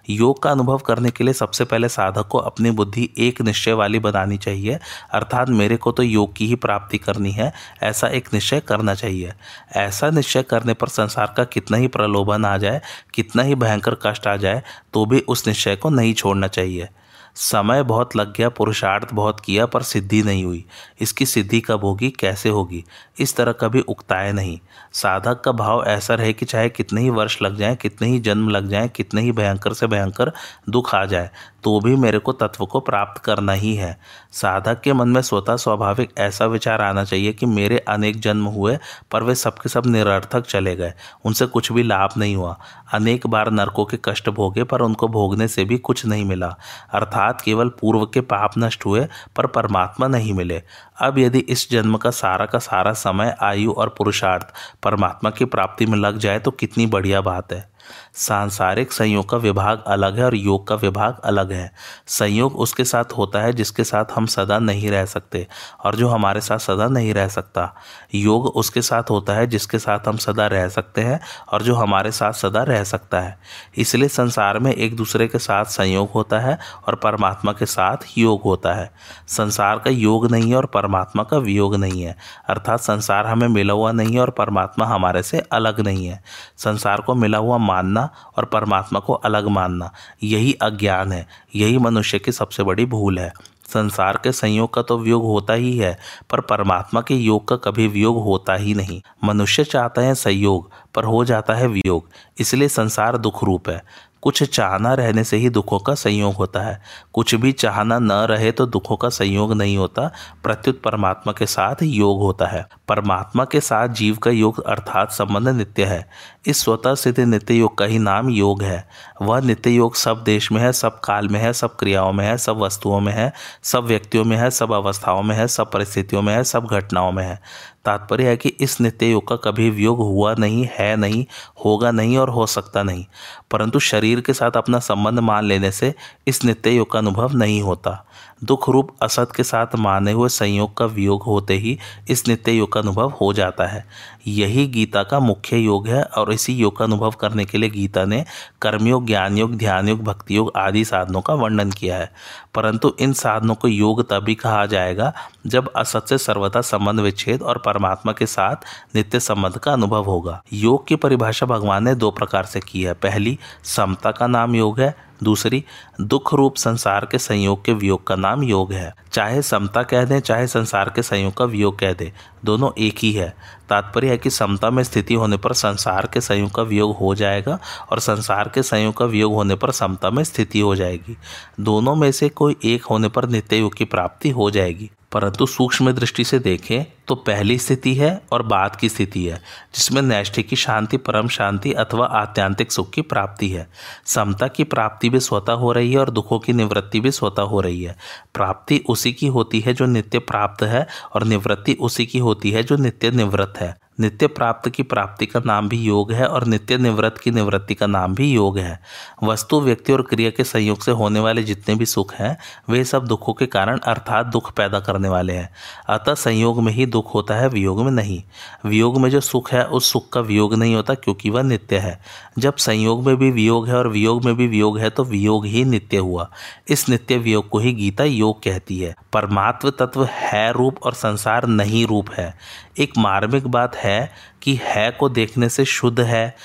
योग 0.09 0.41
का 0.43 0.51
अनुभव 0.51 0.77
करने 0.77 1.11
के 1.11 1.23
लिए 1.23 1.33
सबसे 1.33 1.65
पहले 1.65 1.89
साधक 1.89 2.27
को 2.27 2.37
अपनी 2.37 2.71
बुद्धि 2.71 3.09
एक 3.17 3.41
निश्चय 3.41 3.73
वाली 3.73 3.99
बनानी 3.99 4.37
चाहिए, 4.37 4.79
अर्थात 5.13 5.49
मेरे 5.49 5.77
को 5.77 5.91
तो 5.91 6.03
योग 6.03 6.35
की 6.35 6.47
ही 6.47 6.55
प्राप्ति 6.55 6.97
करनी 6.97 7.31
है, 7.31 7.53
ऐसा 7.83 8.07
एक 8.07 8.33
निश्चय 8.33 8.59
करना 8.59 8.93
चाहिए। 8.95 9.33
ऐसा 9.75 10.09
निश्चय 10.09 10.43
करने 10.43 10.73
पर 10.73 10.87
संसार 10.87 11.33
का 11.37 11.43
कितना 11.43 11.77
ही 11.77 11.87
प्रलोभन 11.87 12.45
आ 12.45 12.57
जाए, 12.57 12.81
कितना 13.13 13.43
ही 13.43 13.55
भयंकर 13.55 13.95
कष्ट 14.05 14.27
आ 14.27 14.35
जाए 14.35 14.63
तो 14.93 15.05
भी 15.05 15.19
उस 15.19 15.47
निश्चय 15.47 15.74
को 15.75 15.89
नहीं 15.89 16.13
छोड़ना 16.13 16.47
चाहिए। 16.47 16.89
समय 17.37 17.83
बहुत 17.83 18.15
लग 18.15 18.33
गया, 18.33 18.49
पुरुषार्थ 18.49 19.07
बहुत 19.13 19.39
किया, 19.39 19.65
पर 19.65 19.81
सिद्धि 19.81 20.23
नहीं 20.23 20.45
हुई। 20.45 20.65
इसकी 21.01 21.25
सिद्धि 21.25 21.59
कब 21.59 21.83
होगी, 21.83 22.09
कैसे 22.09 22.49
होगी, 22.49 22.83
इस 23.19 23.35
तरह 23.35 23.51
कभी 23.51 23.79
उकताए 23.79 24.31
नहीं। 24.31 24.59
साधक 24.93 25.41
का 25.41 25.51
भाव 25.51 25.83
ऐसा 25.83 26.15
रहे 26.15 26.33
कि 26.33 26.45
चाहे 26.45 26.69
कितने 26.69 27.01
ही 27.01 27.09
वर्ष 27.09 27.41
लग 27.41 27.55
जाएँ, 27.55 27.75
कितने 27.75 28.07
ही 28.07 28.19
जन्म 28.19 28.49
लग 28.49 28.69
जाएँ, 28.69 28.87
कितने 28.87 29.21
ही 29.21 29.31
भयंकर 29.31 29.73
से 29.73 29.87
भयंकर 29.87 30.31
दुख 30.69 30.95
आ 30.95 31.05
जाए 31.05 31.29
तो 31.65 31.79
भी 31.79 31.95
मेरे 31.95 32.19
को 32.19 32.31
तत्व 32.31 32.65
को 32.65 32.79
प्राप्त 32.79 33.21
करना 33.21 33.51
ही 33.51 33.75
है। 33.75 33.97
साधक 34.31 34.81
के 34.81 34.93
मन 34.93 35.09
में 35.09 35.21
स्वतः 35.21 35.55
स्वाभाविक 35.55 36.09
ऐसा 36.17 36.45
विचार 36.45 36.81
आना 36.81 37.03
चाहिए 37.03 37.33
कि 37.33 37.45
मेरे 37.45 37.77
अनेक 37.77 38.19
जन्म 38.19 38.45
हुए, 38.45 38.77
पर 39.11 39.23
वे 39.23 39.35
सबके 39.35 39.69
सब 39.69 39.85
निरर्थक 39.85 40.45
चले 40.45 40.75
गए। 40.75 40.93
उनसे 41.25 41.45
कुछ 41.45 41.71
भी 41.71 41.83
लाभ 41.83 42.09
नहीं 42.17 42.35
हुआ। 42.35 42.59
अनेक 42.93 43.27
बार 43.27 43.51
नरकों 43.51 43.85
के 43.85 43.97
कष्ट 44.05 44.29
भोगे, 44.29 44.63
पर 44.63 44.81
उनको 44.81 45.07
भोगने 45.07 45.47
से 45.47 45.65
भी 45.65 45.77
कुछ 45.77 46.05
नहीं 46.05 46.25
मिला। 46.25 46.55
अर्थात 46.93 47.41
केवल 47.41 47.69
पूर्व 47.69 48.05
के 48.05 48.21
पाप 48.21 48.51
नष्ट 48.57 48.85
हुए, 48.85 49.07
पर 49.35 49.47
परमात्मा 49.47 50.07
नहीं 50.07 50.33
मिले। 50.33 50.63
अब 51.01 51.17
यदि 51.17 51.39
इस 51.39 51.71
जन्म 51.71 51.97
का 51.97 52.09
सारा 52.09 52.45
का 52.45 52.59
सारा 52.59 52.93
समय, 52.93 53.35
आयु 53.41 53.71
और 53.71 53.95
पुरुषार्थ 53.97 54.47
परमात्मा 54.83 55.29
की 55.29 55.45
प्राप्ति 55.45 55.85
में 55.85 55.97
लग 55.97 56.17
जाए 56.17 56.39
तो 56.39 56.51
कितनी 56.51 56.85
बढ़िया 56.85 57.21
बात 57.21 57.53
है। 57.53 57.74
सांसारिक 58.13 58.91
संयोग 58.91 59.29
का 59.29 59.37
विभाग 59.37 59.83
अलग 59.87 60.17
है 60.17 60.25
और 60.25 60.35
योग 60.35 60.67
का 60.67 60.75
विभाग 60.75 61.19
अलग 61.23 61.51
है। 61.51 61.71
संयोग 62.07 62.55
उसके 62.55 62.83
साथ 62.83 63.03
होता 63.17 63.39
है 63.39 63.53
जिसके 63.53 63.83
साथ 63.83 64.05
हम 64.15 64.25
सदा 64.25 64.59
नहीं 64.59 64.91
रह 64.91 65.05
सकते 65.05 65.47
और 65.85 65.95
जो 65.95 66.07
हमारे 66.07 66.41
साथ 66.41 66.57
सदा 66.57 66.87
नहीं 66.87 67.13
रह 67.13 67.27
सकता। 67.27 67.75
योग 68.15 68.45
उसके 68.45 68.81
साथ 68.81 69.03
होता 69.09 69.33
है 69.33 69.47
जिसके 69.47 69.79
साथ 69.79 70.07
हम 70.07 70.17
सदा 70.17 70.47
रह 70.47 70.67
सकते 70.69 71.01
हैं 71.01 71.19
और 71.53 71.61
जो 71.61 71.75
हमारे 71.75 72.11
साथ 72.11 72.33
सदा 72.33 72.63
रह 72.63 72.83
सकता 72.83 73.19
है। 73.19 73.39
इसलिए 73.77 74.07
संसार 74.07 74.59
में 74.59 74.73
एक 74.73 74.95
दूसरे 74.95 75.27
के 75.27 75.39
साथ 75.39 75.65
संयोग 75.65 76.11
होता 76.11 76.39
है 76.39 76.57
और 76.87 76.95
परमात्मा 76.95 77.51
के 77.51 77.65
साथ 77.65 77.97
योग 78.17 78.41
होता 78.41 78.73
है। 78.73 78.91
संसार 79.27 79.79
का 79.79 79.89
योग 79.89 80.31
नहीं 80.31 80.49
है 80.49 80.57
और 80.57 80.65
परमात्मा 80.65 81.23
का 81.23 81.37
वियोग 81.37 81.75
नहीं 81.75 82.01
है। 82.01 82.15
अर्थात 82.49 82.79
संसार 82.79 83.25
हमें 83.25 83.47
मिला 83.47 83.73
हुआ 83.73 83.91
नहीं 83.91 84.13
है 84.13 84.19
और 84.19 84.29
परमात्मा 84.29 84.85
हमारे 84.85 85.23
से 85.23 85.39
अलग 85.39 85.79
नहीं 85.79 86.07
है। 86.07 86.23
संसार 86.57 87.01
को 87.01 87.15
मिला 87.15 87.37
हुआ 87.37 87.57
मानना 87.75 88.09
और 88.37 88.45
परमात्मा 88.45 88.99
को 88.99 89.13
अलग 89.13 89.47
मानना। 89.47 89.91
यही 90.23 90.53
अज्ञान 90.53 91.11
है। 91.11 91.27
यही 91.55 91.77
मनुष्य 91.77 92.19
की 92.19 92.31
सबसे 92.31 92.63
बड़ी 92.63 92.85
भूल 92.85 93.19
है। 93.19 93.33
संसार 93.67 94.19
के 94.23 94.31
संयोग 94.31 94.73
का 94.73 94.81
तो 94.81 94.97
वियोग 94.97 95.23
होता 95.23 95.53
ही 95.53 95.77
है, 95.77 95.97
पर 96.29 96.41
परमात्मा 96.41 97.01
के 97.01 97.15
योग 97.15 97.47
का 97.47 97.55
कभी 97.55 97.87
वियोग 97.87 98.23
होता 98.23 98.55
ही 98.55 98.73
नहीं। 98.73 99.01
मनुष्य 99.23 99.63
चाहता 99.63 100.01
है 100.01 100.15
संयोग, 100.15 100.69
पर 100.95 101.03
हो 101.03 101.25
जाता 101.25 101.53
है 101.53 101.67
वियोग। 101.67 102.09
इसलिए 102.39 102.67
संसार 102.67 103.17
दुख 103.17 103.43
रूप 103.43 103.69
है। 103.69 103.83
कुछ 104.25 104.43
चाहना 104.43 104.93
रहने 104.93 105.23
से 105.23 105.37
ही 105.37 105.49
दुखों 105.49 105.79
का 105.79 105.93
संयोग 105.93 106.33
होता 106.33 106.61
है। 106.61 106.81
कुछ 107.13 107.35
भी 107.35 107.51
चाहना 107.51 107.99
न 107.99 108.11
रहे 108.11 108.51
तो 108.51 108.65
दुखों 108.65 108.97
का 108.97 109.09
संयोग 109.09 109.53
नहीं 109.53 109.77
होता। 109.77 110.11
प्रत्युत 110.43 110.81
परमात्मा 110.81 111.33
के 111.33 111.45
साथ 111.45 111.75
योग 111.83 112.21
होता 112.21 112.47
है। 112.47 112.67
परमात्मा 112.87 113.45
के 113.45 113.59
साथ 113.59 113.87
जीव 113.87 114.15
का 114.15 114.31
योग 114.31 114.63
अर्थात 114.67 115.11
संबंध 115.11 115.47
नित्य 115.47 115.85
है। 115.85 116.09
इस 116.47 116.57
स्वतः 116.57 116.95
सिद्ध 116.95 117.19
नित्य 117.19 117.53
योग 117.53 117.77
का 117.77 117.85
ही 117.85 117.99
नाम 117.99 118.29
योग 118.29 118.63
है। 118.63 118.89
वह 119.21 119.39
नित्य 119.39 119.69
योग 119.69 119.95
सब 119.95 120.23
देश 120.23 120.51
में 120.51 120.61
है, 120.61 120.73
सब 120.73 120.99
काल 120.99 121.27
में 121.27 121.39
है, 121.39 121.53
सब 121.53 121.75
क्रियाओं 121.75 122.13
में 122.13 122.25
है, 122.25 122.37
सब 122.37 122.57
वस्तुओं 122.57 122.99
में 122.99 123.13
है, 123.13 123.33
सब 123.63 123.83
व्यक्तियों 123.83 124.23
में 124.23 124.37
है, 124.37 124.51
सब 124.51 124.71
अवस्थाओं 124.71 125.23
में 125.23 125.35
है, 125.35 125.47
सब 125.47 125.71
परिस्थितियों 125.71 126.21
में 126.21 126.33
है, 126.33 126.43
सब 126.43 126.65
घटनाओं 126.65 127.11
में 127.11 127.23
है। 127.23 127.41
तात्पर्य 127.85 128.27
है 128.27 128.37
कि 128.37 128.49
इस 128.49 128.81
नित्य 128.81 129.05
योग 129.05 129.27
का 129.27 129.35
कभी 129.35 129.69
वियोग 129.69 129.97
हुआ 129.97 130.35
नहीं, 130.35 130.67
है 130.71 130.95
नहीं, 130.95 131.25
होगा 131.65 131.91
नहीं 131.91 132.17
और 132.17 132.29
हो 132.29 132.45
सकता 132.45 132.83
नहीं। 132.83 133.05
परंतु 133.51 133.79
शरीर 133.79 134.14
के 134.21 134.33
साथ 134.33 134.51
अपना 134.51 134.79
संबंध 134.79 135.19
मान 135.19 135.45
लेने 135.45 135.71
से 135.71 135.93
इस 136.27 136.43
नित्य 136.43 136.71
योग 136.71 136.91
का 136.91 136.99
अनुभव 136.99 137.33
नहीं 137.33 137.61
होता। 137.61 138.05
दुख 138.43 138.69
रूप 138.69 138.95
असत 139.01 139.31
के 139.35 139.43
साथ 139.43 139.75
माने 139.75 140.11
हुए 140.11 140.29
संयोग 140.29 140.77
का 140.77 140.85
वियोग 140.85 141.23
होते 141.23 141.53
ही 141.53 141.79
इस 142.09 142.27
नित्य 142.27 142.51
योग 142.51 142.71
का 142.71 142.79
अनुभव 142.79 143.09
हो 143.09 143.33
जाता 143.33 143.65
है। 143.65 143.85
यही 144.27 144.67
गीता 144.67 145.03
का 145.03 145.19
मुख्य 145.19 145.57
योग 145.57 145.87
है 145.87 146.03
और 146.03 146.33
इसी 146.33 146.53
योग 146.53 146.77
का 146.77 146.85
अनुभव 146.85 147.11
करने 147.11 147.45
के 147.45 147.57
लिए 147.57 147.69
गीता 147.69 148.05
ने 148.05 148.25
कर्मयोग 148.61 149.05
ज्ञान 149.05 149.37
योग 149.37 149.55
ध्यान 149.55 149.89
योग 149.89 150.03
भक्ति 150.03 150.37
योग 150.37 150.51
आदि 150.55 150.85
साधनों 150.85 151.21
का 151.21 151.33
वर्णन 151.33 151.71
किया 151.71 151.97
है। 151.97 152.11
परंतु 152.53 152.95
इन 152.99 153.13
साधनों 153.13 153.55
को 153.55 153.67
योग 153.67 154.09
तभी 154.09 154.35
कहा 154.35 154.65
जाएगा 154.65 155.13
जब 155.47 155.73
असत 155.75 156.05
से 156.09 156.17
सर्वथा 156.17 156.61
संबंध 156.61 156.99
विच्छेद 156.99 157.41
और 157.41 157.57
परमात्मा 157.57 158.11
के 158.11 158.25
साथ 158.25 158.55
नित्य 158.95 159.19
संबंध 159.19 159.57
का 159.57 159.73
अनुभव 159.73 160.03
होगा। 160.03 160.43
योग 160.53 160.87
की 160.87 160.95
परिभाषा 160.95 161.45
भगवान 161.45 161.83
ने 161.83 161.95
दो 161.95 162.11
प्रकार 162.11 162.43
से 162.43 162.59
की 162.59 162.83
है। 162.83 162.93
पहली, 162.93 163.39
समता 163.63 164.11
का 164.11 164.27
नाम 164.27 164.55
योग 164.55 164.79
है। 164.79 165.05
दूसरी, 165.23 165.65
दुख 166.01 166.33
रूप 166.33 166.55
संसार 166.55 167.07
के 167.11 167.17
संयोग 167.17 167.65
के 167.65 167.73
वियोग 167.73 168.07
का 168.07 168.15
नाम 168.15 168.43
योग 168.43 168.73
है। 168.73 168.95
चाहे 169.11 169.41
समता 169.41 169.83
कह 169.83 170.03
दें, 170.03 170.19
चाहे 170.19 170.47
संसार 170.47 170.89
के 170.95 171.03
संयोग 171.03 171.33
का 171.33 171.45
वियोग 171.45 171.79
कह 171.79 171.93
दें, 171.93 172.11
दोनों 172.45 172.71
एक 172.77 172.95
ही 172.99 173.11
है। 173.11 173.35
तात्पर्य 173.69 174.09
है 174.09 174.17
कि 174.17 174.29
समता 174.29 174.69
में 174.69 174.83
स्थिति 174.83 175.13
होने 175.13 175.37
पर 175.37 175.53
संसार 175.53 176.09
के 176.13 176.21
संयोग 176.21 176.55
का 176.55 176.63
वियोग 176.63 176.97
हो 176.97 177.15
जाएगा 177.15 177.59
और 177.91 177.99
संसार 177.99 178.51
के 178.55 178.63
संयोग 178.63 178.97
का 178.97 179.05
वियोग 179.05 179.33
होने 179.33 179.55
पर 179.55 179.71
समता 179.71 180.09
में 180.09 180.23
स्थिति 180.23 180.59
हो 180.59 180.75
जाएगी। 180.75 181.17
दोनों 181.59 181.95
में 181.95 182.11
से 182.11 182.29
कोई 182.29 182.55
एक 182.65 182.85
होने 182.85 183.07
पर 183.07 183.29
नित्य 183.29 183.57
योग 183.57 183.73
की 183.73 183.85
प्राप्ति 183.85 184.29
हो 184.29 184.51
जाएगी। 184.51 184.91
परंतु 185.11 185.45
सूक्ष्म 185.45 185.91
दृष्टि 185.91 186.23
से 186.23 186.39
देखें 186.39 186.85
तो 187.07 187.15
पहली 187.15 187.57
स्थिति 187.57 187.93
है 187.95 188.21
और 188.31 188.41
बाद 188.41 188.75
की 188.75 188.89
स्थिति 188.89 189.25
है, 189.25 189.41
जिसमें 189.75 190.01
नैष्ठ 190.01 190.41
की 190.41 190.55
शांति, 190.55 190.97
परम 190.97 191.27
शांति 191.27 191.73
अथवा 191.73 192.05
आत्यांतिक 192.05 192.71
सुख 192.71 192.89
की 192.89 193.01
प्राप्ति 193.01 193.49
है। 193.49 193.67
समता 194.05 194.47
की 194.47 194.63
प्राप्ति 194.63 195.09
भी 195.09 195.19
स्वतः 195.19 195.53
हो 195.53 195.71
रही 195.71 195.91
है 195.91 195.99
और 195.99 196.09
दुखों 196.09 196.39
की 196.39 196.53
निवृत्ति 196.53 196.99
भी 196.99 197.11
स्वतः 197.11 197.41
हो 197.41 197.61
रही 197.61 197.83
है। 197.83 197.95
प्राप्ति 198.33 198.83
उसी 198.89 199.13
की 199.13 199.27
होती 199.27 199.59
है 199.59 199.73
जो 199.73 199.85
नित्य 199.85 200.19
प्राप्त 200.19 200.63
है 200.63 200.87
और 201.13 201.23
निवृत्ति 201.23 201.73
उसी 201.73 202.05
की 202.05 202.19
होती 202.19 202.51
है 202.51 202.63
जो 202.63 202.75
नित्य 202.75 203.11
निवृत्त 203.11 203.57
है। 203.57 203.75
नित्य 203.99 204.27
प्राप्त 204.27 204.69
की 204.69 204.83
प्राप्ति 204.83 205.25
का 205.25 205.41
नाम 205.45 205.69
भी 205.69 205.77
योग 205.77 206.11
है 206.11 206.27
और 206.27 206.45
नित्य 206.45 206.77
निवृत्त 206.77 207.17
की 207.17 207.31
निवृत्ति 207.31 207.75
का 207.75 207.87
नाम 207.87 208.15
भी 208.15 208.31
योग 208.31 208.57
है। 208.57 208.79
वस्तु, 209.23 209.61
व्यक्ति 209.61 209.93
और 209.93 210.01
क्रिया 210.01 210.29
के 210.29 210.43
संयोग 210.43 210.81
से 210.81 210.91
होने 210.91 211.19
वाले 211.19 211.43
जितने 211.43 211.75
भी 211.75 211.85
सुख 211.85 212.13
हैं, 212.13 212.37
वे 212.69 212.83
सब 212.83 213.07
दुखों 213.07 213.33
के 213.33 213.45
कारण 213.45 213.79
अर्थात 213.79 214.25
दुख 214.25 214.53
पैदा 214.53 214.79
करने 214.79 215.09
वाले 215.09 215.33
हैं। 215.33 215.49
अतः 215.89 216.13
संयोग 216.13 216.63
में 216.63 216.73
ही 216.73 216.85
दुख 216.85 217.13
होता 217.13 217.35
है, 217.35 217.49
वियोग 217.49 217.83
में 217.83 217.91
नहीं। 217.91 218.23
वियोग 218.65 218.99
में 218.99 219.09
जो 219.09 219.19
सुख 219.19 219.53
है, 219.53 219.65
उस 219.65 219.91
सुख 219.91 220.09
का 220.09 220.19
वियोग 220.19 220.53
नहीं 220.53 220.75
होता 220.75 220.93
क्योंकि 220.93 221.29
वह 221.29 221.43
नित्य 221.43 221.77
है। 221.77 222.01
जब 222.37 222.55
संयोग 222.55 223.05
में 223.05 223.17
भी 223.17 223.31
वियोग 223.31 223.67
है 223.67 223.75
और 223.75 223.87
वियोग 223.87 224.25
में 224.25 224.35
भी 224.35 224.47
वियोग 224.47 224.79
है 224.79 224.89
तो 224.89 225.03
वियोग 225.03 225.45
ही 225.45 225.63
नित्य 225.63 225.97
हुआ। 225.97 226.31
इस 226.67 226.89
नित्य 226.89 227.17
वियोग 227.17 227.49
को 227.49 227.59
ही 227.59 227.73
गीता 227.73 228.03
योग 228.03 228.43
कहती 228.43 228.79
है। 228.79 228.95
परमात्म 229.13 229.69
तत्व 229.69 230.05
है 230.05 230.51
रूप 230.51 230.83
और 230.83 230.93
संसार 230.93 231.47
नहीं 231.47 231.87
रूप 231.87 232.09
है। 232.11 232.37
एक 232.79 232.93
मार्मिक 232.97 233.47
बात 233.47 233.75
है 233.75 234.11
कि 234.41 234.59
है 234.63 234.91
को 234.91 235.09
देखने 235.09 235.49
से 235.49 235.65
शुद्ध 235.65 235.99
है, 235.99 236.35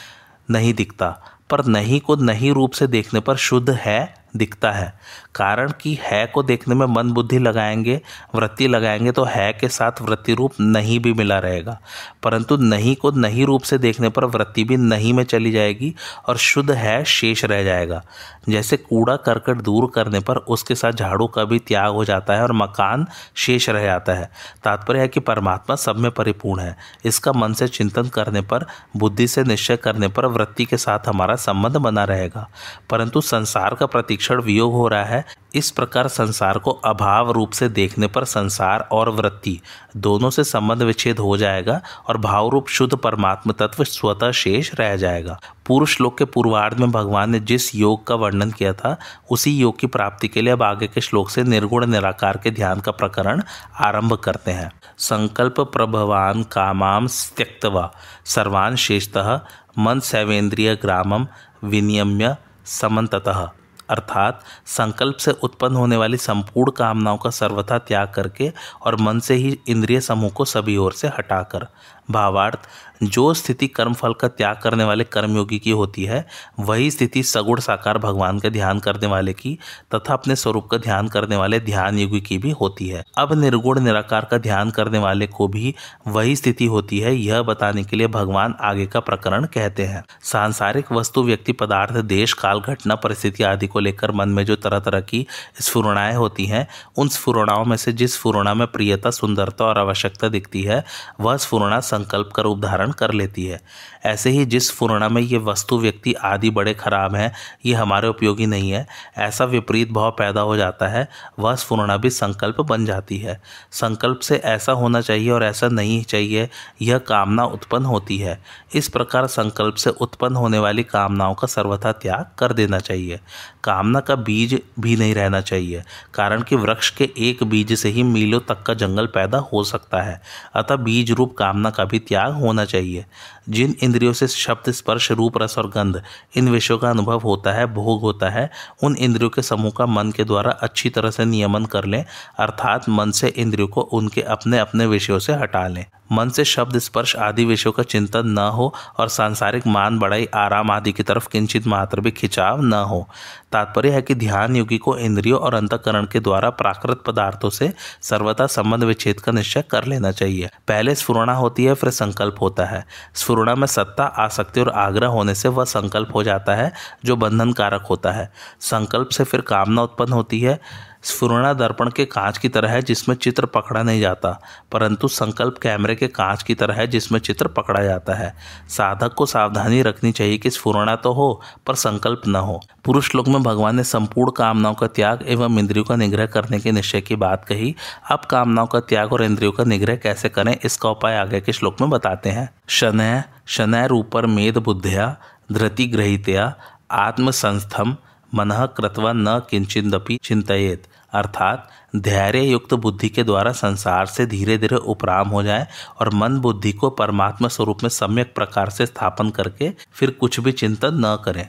नहीं 0.51 0.75
दिखता। 0.75 1.23
पर 1.51 1.65
नहीं 1.65 2.01
को 2.01 2.17
नहीं 2.17 2.53
रूप 2.53 2.73
से 2.73 2.87
देखने 2.87 3.21
पर 3.21 3.37
शुद्ध 3.37 3.71
है 3.71 4.20
दिखता 4.37 4.73
है। 4.73 4.99
कारण 5.35 5.73
कि 5.81 5.99
है 6.03 6.27
को 6.27 6.43
देखने 6.43 6.75
में 6.75 6.87
मन 6.87 7.11
बुद्धि 7.11 7.39
लगाएँगे, 7.39 8.01
वृत्ति 8.35 8.69
लगाएँगे 8.69 9.13
तो 9.13 9.25
है 9.25 9.53
के 9.53 9.69
साथ 9.69 9.93
वृत्ति 10.03 10.35
रूप 10.35 10.53
नहीं 10.61 11.01
भी 11.01 11.13
मिला 11.13 11.39
रहेगा। 11.39 11.81
परंतु 12.23 12.57
नहीं 12.57 12.97
को 12.97 13.11
नहीं 13.11 13.47
रूप 13.47 13.63
से 13.63 13.79
देखने 13.79 14.09
पर 14.09 14.25
वृत्ति 14.25 14.65
भी 14.65 14.77
नहीं 14.77 15.13
में 15.13 15.25
चली 15.25 15.51
जाएगी 15.51 15.95
और 16.27 16.37
शुद्ध 16.37 16.71
है 16.71 17.05
शेष 17.05 17.45
रह 17.45 17.65
जाएगा। 17.65 18.03
जैसे 18.49 18.77
कूड़ा 18.77 19.17
करकट 19.17 19.55
दूर 19.55 19.93
करने 19.95 20.21
पर 20.21 20.37
उसके 20.37 20.75
साथ 20.75 20.93
झाड़ू 20.93 21.27
का 21.27 21.45
भी 21.45 21.59
त्याग 21.59 21.93
हो 21.93 22.05
जाता 22.05 22.35
है 22.35 22.43
और 22.43 22.53
मकान 22.53 23.07
शेष 23.35 23.71
रह 23.71 23.83
जाता 23.83 24.13
है। 24.13 24.31
तात्पर्य 24.65 25.01
है 25.01 25.09
कि 25.09 25.21
परमात्मा 25.21 25.77
सब 25.77 25.97
में 25.97 26.11
परिपूर्ण 26.11 26.61
है। 26.61 26.77
इसका 27.05 27.33
मन 27.33 27.53
से 27.53 27.69
चिंतन 27.69 28.09
करने 28.09 28.41
पर, 28.41 28.67
बुद्धि 28.97 29.29
से 29.29 29.43
निश्चय 29.43 29.77
करने 29.77 30.09
पर 30.09 30.27
वृत्ति 30.27 30.65
के 30.65 30.77
साथ 30.77 30.99
हमारा 31.09 31.37
संबंध 31.37 31.77
बना 31.77 32.05
रहेगा। 32.05 32.49
परंतु 32.91 33.21
संसार 33.21 33.75
का 33.75 33.87
प्रतीक्षण 34.21 34.41
वियोग 34.43 34.73
हो 34.73 34.89
रहा 34.89 35.05
है। 35.05 35.25
इस 35.55 35.71
प्रकार 35.71 36.09
संसार 36.09 36.59
को 36.59 36.71
अभाव 36.85 37.31
रूप 37.31 37.51
से 37.51 37.69
देखने 37.69 38.07
पर 38.07 38.25
संसार 38.25 38.81
और 38.93 39.09
वृत्ति 39.11 39.61
दोनों 39.97 40.31
से 40.31 40.45
संबंध 40.45 40.83
विच्छेद 40.83 41.19
हो 41.19 41.37
जाएगा 41.37 41.81
और 42.09 42.17
भाव 42.17 42.49
रूप 42.49 42.69
शुद्ध 42.69 42.97
परमात्म 42.97 43.53
तत्व 43.53 43.85
स्वतः 43.85 44.31
शेष 44.33 44.75
रह 44.75 44.97
जाएगा। 44.97 45.39
पूर्व 45.67 45.87
श्लोक 45.87 46.19
के 46.19 46.25
पूर्वार्ध 46.25 46.81
में 46.81 46.91
भगवान 46.91 47.31
ने 47.31 47.41
जिस 47.41 47.75
योग 47.75 48.07
का 48.07 48.15
वर्णन 48.15 48.51
किया 48.51 48.73
था, 48.73 48.97
उसी 49.31 49.57
योग 49.59 49.79
की 49.79 49.87
प्राप्ति 49.87 50.29
के 50.29 50.43
लिए 50.43 50.53
अब 50.53 50.63
आगे 50.63 50.87
के 50.87 51.01
श्लोक 51.01 51.31
से 51.31 51.43
निर्गुण 51.43 51.87
निराकार 51.87 52.37
के 52.37 52.51
ध्यान 52.51 52.81
का 52.81 52.93
प्रकरण 52.93 53.43
आरंभ 53.81 54.15
करते 54.15 54.51
हैं। 54.51 54.71
संकल्प 54.99 55.61
प्रभवान 55.61 56.43
कामाम 56.43 57.07
त्यक्तवा 57.37 57.91
सर्वान 58.27 58.77
शेषतः 58.77 59.41
मन 59.79 60.01
सैवेंद्रिय 60.01 60.75
ग्रामम 60.75 61.27
विनियम्य 61.65 62.37
समन्ततः। 62.65 63.49
अर्थात 63.91 64.41
संकल्प 64.67 65.17
से 65.17 65.33
उत्पन्न 65.33 65.77
होने 65.77 65.97
वाली 65.97 66.17
संपूर्ण 66.17 66.71
कामनाओं 66.71 67.19
का 67.19 67.31
सर्वथा 67.31 67.79
त्याग 67.79 68.13
करके 68.15 68.53
और 68.83 68.97
मन 69.01 69.21
से 69.21 69.35
ही 69.35 69.59
इंद्रिय 69.69 70.01
समूह 70.01 70.31
को 70.31 70.45
सभी 70.45 70.77
ओर 70.77 70.93
से 70.93 71.09
हटाकर। 71.09 71.67
भावार्थ 72.11 72.59
जो 73.03 73.35
स्थिति 73.35 73.67
कर्म 73.69 73.95
फल 73.95 74.13
का 74.13 74.29
त्याग 74.29 74.57
करने 74.63 74.85
वाले 74.85 75.05
कर्मयोगी 75.05 75.59
की 75.59 75.71
होती 75.71 76.05
है, 76.05 76.27
वही 76.61 76.91
स्थिति 76.91 77.23
सगुण 77.23 77.61
साकार 77.61 77.99
भगवान 77.99 78.39
का 78.39 78.49
ध्यान 78.49 78.79
करने 78.79 79.07
वाले 79.07 79.33
की 79.33 79.59
तथा 79.95 80.13
अपने 80.13 80.37
स्वरूप 80.37 80.67
का 80.67 80.77
ध्यान 80.77 81.09
करने 81.09 81.37
वाले 81.37 81.61
ध्यान 81.61 81.99
योगी 81.99 82.21
की 82.21 82.39
भी 82.39 82.51
होती 82.51 82.89
है। 82.89 83.05
अब 83.19 83.33
निर्गुण, 83.33 83.81
निराकार 83.81 84.25
का 84.31 84.39
ध्यान 84.39 84.71
करने 84.71 84.99
वाले 84.99 85.27
को 85.27 85.49
भी 85.49 85.75
वही 86.07 86.37
स्थिति 86.37 86.67
होती 86.67 87.01
है, 87.01 87.17
यह 87.17 87.43
बताने 87.43 87.85
के 87.85 87.97
लिए 87.97 88.07
भगवान 88.07 88.55
आगे 88.61 88.87
का 88.87 89.01
प्रकरण 89.01 89.45
कहते 89.45 89.85
हैं। 89.85 90.05
सांसारिक 90.23 90.93
वस्तु, 90.93 91.23
व्यक्ति, 91.23 91.53
पदार्थ, 91.53 91.93
देश, 91.93 92.33
काल, 92.33 92.61
घटना, 92.61 92.95
परिस्थिति 92.95 93.43
आदि 93.43 93.67
को 93.67 93.81
लेकर 93.81 94.13
मन 94.13 94.29
में 94.29 94.45
जो 94.47 94.57
तरह 94.57 94.79
तरह 94.79 95.01
की 95.01 95.27
स्फुरणाएँ 95.61 96.15
होती 96.15 96.47
हैं, 96.47 96.69
उन 96.97 97.09
स्फुरणाओं 97.09 97.65
में 97.65 97.77
से 97.77 97.93
जिस 97.93 98.15
स्फुरणा 98.15 98.55
में 98.55 98.67
प्रियता, 98.67 99.11
सुंदरता 99.11 99.65
और 99.65 99.79
आवश्यकता 99.79 100.29
दिखती 100.29 100.63
है, 100.63 100.85
वह 101.21 101.37
स्फुरणा 101.37 101.81
संकल्प 101.81 102.31
का 102.35 102.43
रूप 102.43 102.61
धारण 102.61 102.90
कर 102.93 103.13
लेती 103.13 103.47
है। 103.47 103.61
ऐसे 104.07 104.31
ही 104.31 104.45
जिस 104.45 104.71
फुरणा 104.73 105.09
में 105.09 105.23
ये 105.23 105.39
वस्तु 105.39 105.79
व्यक्ति 105.79 106.13
आदि 106.13 106.51
बड़े 106.51 106.75
खराब 106.75 107.15
हैं, 107.15 107.33
ये 107.67 107.75
हमारे 107.75 108.09
उपयोगी 108.09 108.47
नहीं 108.47 108.71
है। 108.71 108.87
ऐसा 109.19 109.45
विपरीत 109.45 109.91
भाव 109.91 110.11
पैदा 110.11 110.41
हो 110.41 110.57
जाता 110.57 110.89
है, 110.89 111.09
वह 111.39 111.55
स्फुरणा 111.55 111.97
भी 111.97 112.11
संकल्प 112.11 112.61
बन 112.61 112.85
जाती 112.85 113.19
है। 113.19 113.41
संकल्प 113.73 114.21
से 114.21 114.37
ऐसा 114.37 114.73
होना 114.73 115.01
चाहिए 115.01 115.31
और 115.31 115.45
ऐसा 115.45 115.69
नहीं 115.69 116.03
चाहिए, 116.03 116.49
यह 116.83 116.99
कामना 116.99 117.45
उत्पन्न 117.45 117.85
होती 117.85 118.19
है। 118.19 118.39
इस 118.75 118.89
प्रकार 118.89 119.27
संकल्प 119.27 119.75
से 119.75 119.91
उत्पन्न 119.91 120.37
होने 120.37 120.59
वाली 120.59 120.83
कामनाओं 120.83 121.35
का 121.35 121.47
सर्वथा 121.47 121.93
त्याग 121.93 122.27
कर 122.39 122.53
देना 122.53 122.79
चाहिए। 122.79 123.21
कामना 123.65 124.01
का 124.01 124.15
बीज 124.15 124.59
भी 124.81 124.97
नहीं 124.97 125.15
रहना 125.15 125.41
चाहिए, 125.41 125.83
कारण 126.15 126.43
कि 126.43 126.57
वृक्ष 126.57 126.91
के 126.91 127.11
एक 127.19 127.43
बीज 127.45 127.73
से 127.73 127.89
ही 127.89 128.03
मीलों 128.03 128.41
तक 128.41 128.63
का 128.63 128.75
जंगल 128.75 129.07
पैदा 129.07 129.39
हो 129.53 129.65
सकता 129.65 130.03
है। 130.03 130.21
अतः 130.55 130.77
बीज 130.77 131.11
रूप 131.11 131.37
कामना 131.37 131.71
का 131.71 131.85
भी 131.85 131.99
त्याग 131.99 132.33
होना 132.33 132.65
चाहिए। 132.65 133.05
जिन 133.49 133.75
इंद्रियों 133.91 134.13
से 134.13 134.29
शब्द, 134.29 134.71
स्पर्श, 134.71 135.13
रूप, 135.13 135.39
रस 135.39 135.59
और 135.59 135.69
गंध, 135.69 136.03
इन 136.37 136.49
विषयों 136.49 136.79
का 136.79 136.91
अनुभव 136.91 137.19
होता 137.19 137.53
है, 137.53 137.67
भोग 137.75 138.01
होता 138.01 138.29
है। 138.29 138.51
उन 138.83 138.97
इंद्रियों 138.97 139.31
के 139.31 139.43
समूह 139.43 139.73
का 139.77 139.87
मन 139.87 140.11
के 140.11 140.25
द्वारा 140.25 140.51
अच्छी 140.51 140.91
तरह 140.91 141.11
से 141.11 141.25
नियमन 141.25 141.65
कर 141.65 141.85
लें, 141.85 142.05
अर्थात 142.39 142.89
मन 142.89 143.11
से 143.11 143.29
इंद्रियों 143.29 143.69
को 143.69 143.81
उनके 143.81 144.23
अपने 144.23 144.59
अपने 144.59 144.87
विषयों 144.87 145.19
से 145.19 145.33
हटा 145.33 145.69
लें। 145.69 145.87
मन 146.13 146.29
से 146.29 146.45
शब्द 146.45 146.79
स्पर्श 146.79 147.17
आदि 147.17 147.45
विषयों 147.45 147.73
का 147.73 147.83
चिंतन 147.83 148.27
न 148.27 148.39
हो 148.39 148.75
और 148.99 149.09
सांसारिक 149.09 149.67
मान 149.67 149.99
बढ़ाई 149.99 150.29
आराम 150.35 150.71
आदि 150.71 150.93
की 150.93 151.03
तरफ़ 151.03 151.29
किंचित 151.29 151.67
मात्र 151.67 152.01
भी 152.01 152.11
खिंचाव 152.11 152.63
न 152.63 152.73
हो। 152.73 153.09
तात्पर्य 153.53 153.91
है 153.91 154.03
कि 154.03 154.15
ध्यान 154.15 154.57
योगी 154.57 154.79
को 154.79 154.97
इंद्रियों 154.97 155.39
और 155.41 155.55
अंतकरण 155.55 156.07
के 156.07 156.21
द्वारा 156.21 156.51
प्राकृत 156.51 157.03
पदार्थों 157.07 157.51
से 157.51 157.73
सर्वथा 158.03 158.47
संबंध 158.47 158.85
विच्छेद 158.85 159.21
का 159.21 159.33
निश्चय 159.33 159.63
कर 159.63 159.85
लेना 159.85 160.13
चाहिए। 160.13 160.51
पहले 160.69 160.95
स्फुरणा 160.95 161.33
होती 161.33 161.65
है, 161.65 161.75
फिर 161.75 161.91
संकल्प 161.91 162.37
होता 162.41 162.65
है। 162.65 162.87
स्फुरणा 163.15 163.55
में 163.55 163.67
सत्ता, 163.67 164.05
आसक्ति 164.05 164.61
और 164.61 164.69
आग्रह 164.69 165.09
होने 165.09 165.35
से 165.35 165.49
वह 165.49 165.65
संकल्प 165.65 166.09
हो 166.15 166.23
जाता 166.23 166.55
है, 166.55 166.73
जो 167.05 167.17
बंधन 167.17 167.53
कारक 167.53 167.87
होता 167.91 168.13
है। 168.13 168.33
संकल्प 168.61 169.09
से 169.09 169.25
फिर 169.25 169.41
कामना 169.41 169.83
उत्पन्न 169.83 170.13
होती 170.13 170.41
है। 170.41 170.61
स्फुरणा 171.03 171.53
दर्पण 171.53 171.91
के 171.91 172.05
कांच 172.05 172.39
की 172.39 172.49
तरह 172.49 172.71
है 172.71 172.83
जिसमें 172.83 173.15
चित्र 173.17 173.47
पकड़ा 173.47 173.83
नहीं 173.83 174.01
जाता, 174.01 174.31
परंतु 174.73 175.09
संकल्प 175.09 175.59
कैमरे 175.59 175.95
के 175.95 176.09
कांच 176.09 176.43
की 176.43 176.55
तरह 176.55 176.75
है 176.75 176.87
जिसमें 176.87 177.19
चित्र 177.21 177.49
पकड़ा 177.49 177.83
जाता 177.83 178.15
है। 178.15 178.35
साधक 178.69 179.15
को 179.15 179.27
सावधानी 179.27 179.83
रखनी 179.83 180.13
चाहिए 180.13 180.39
कि 180.39 180.51
स्फुरणा 180.51 180.97
तो 180.97 181.13
हो, 181.13 181.41
पर 181.67 181.75
संकल्प 181.75 182.23
न 182.27 182.37
हो। 182.37 182.61
पुरुष 182.85 183.11
श्लोक 183.11 183.29
में 183.29 183.43
भगवान 183.43 183.77
ने 183.77 183.85
संपूर्ण 183.85 184.31
कामनाओं 184.31 184.75
का 184.75 184.87
त्याग 184.87 185.25
एवं 185.27 185.59
इंद्रियों 185.59 185.85
का 185.85 185.97
निग्रह 185.97 186.27
करने 186.27 186.59
के 186.59 186.73
निश्चय 186.73 187.01
की 187.01 187.17
बात 187.17 187.45
कही। 187.45 187.75
अब 188.11 188.25
कामनाओं 188.31 188.67
का 188.67 188.81
त्याग 188.81 189.13
और 189.13 189.23
इंद्रियों 189.23 189.53
का 189.53 189.65
निग्रह 189.65 189.97
कैसे 189.97 190.29
करें, 190.29 190.57
इसका 190.65 190.91
उपाय 190.91 191.17
आगे 191.17 191.41
के 191.41 191.53
श्लोक 191.53 191.81
में 191.81 191.91
बताते 191.91 192.31
हैं। 192.31 192.49
शनय 192.69 193.23
शनय 193.47 193.87
रूपर 193.87 194.27
मेद 194.27 194.59
बुद्धिया 194.59 195.17
धृति 195.53 195.87
ग्रहितया 195.87 196.55
आत्मसंस्थम 196.91 197.97
मन 198.35 198.69
कृतवा 198.77 199.13
न 199.13 199.41
किंचिदपि 199.51 200.19
चिंतित 200.23 200.83
अर्थात 201.13 201.69
धैर्य 201.97 202.41
युक्त 202.41 202.75
बुद्धि 202.75 203.09
के 203.09 203.23
द्वारा 203.25 203.53
संसार 203.53 204.07
से 204.07 204.27
धीरे 204.27 204.59
धीरे 204.59 204.77
उपराम 204.77 205.29
हो 205.29 205.43
जाए 205.43 205.67
और 206.01 206.15
मन 206.15 206.39
बुद्धि 206.39 206.73
को 206.73 206.91
परमात्मा 206.91 207.49
स्वरूप 207.49 207.83
में 207.83 207.91
सम्यक 207.91 208.35
प्रकार 208.35 208.71
से 208.71 208.87
स्थापन 208.87 209.31
करके 209.31 209.71
फिर 209.93 210.11
कुछ 210.11 210.41
भी 210.41 210.53
चिंतन 210.53 210.95
न 210.95 211.23
करें। 211.25 211.49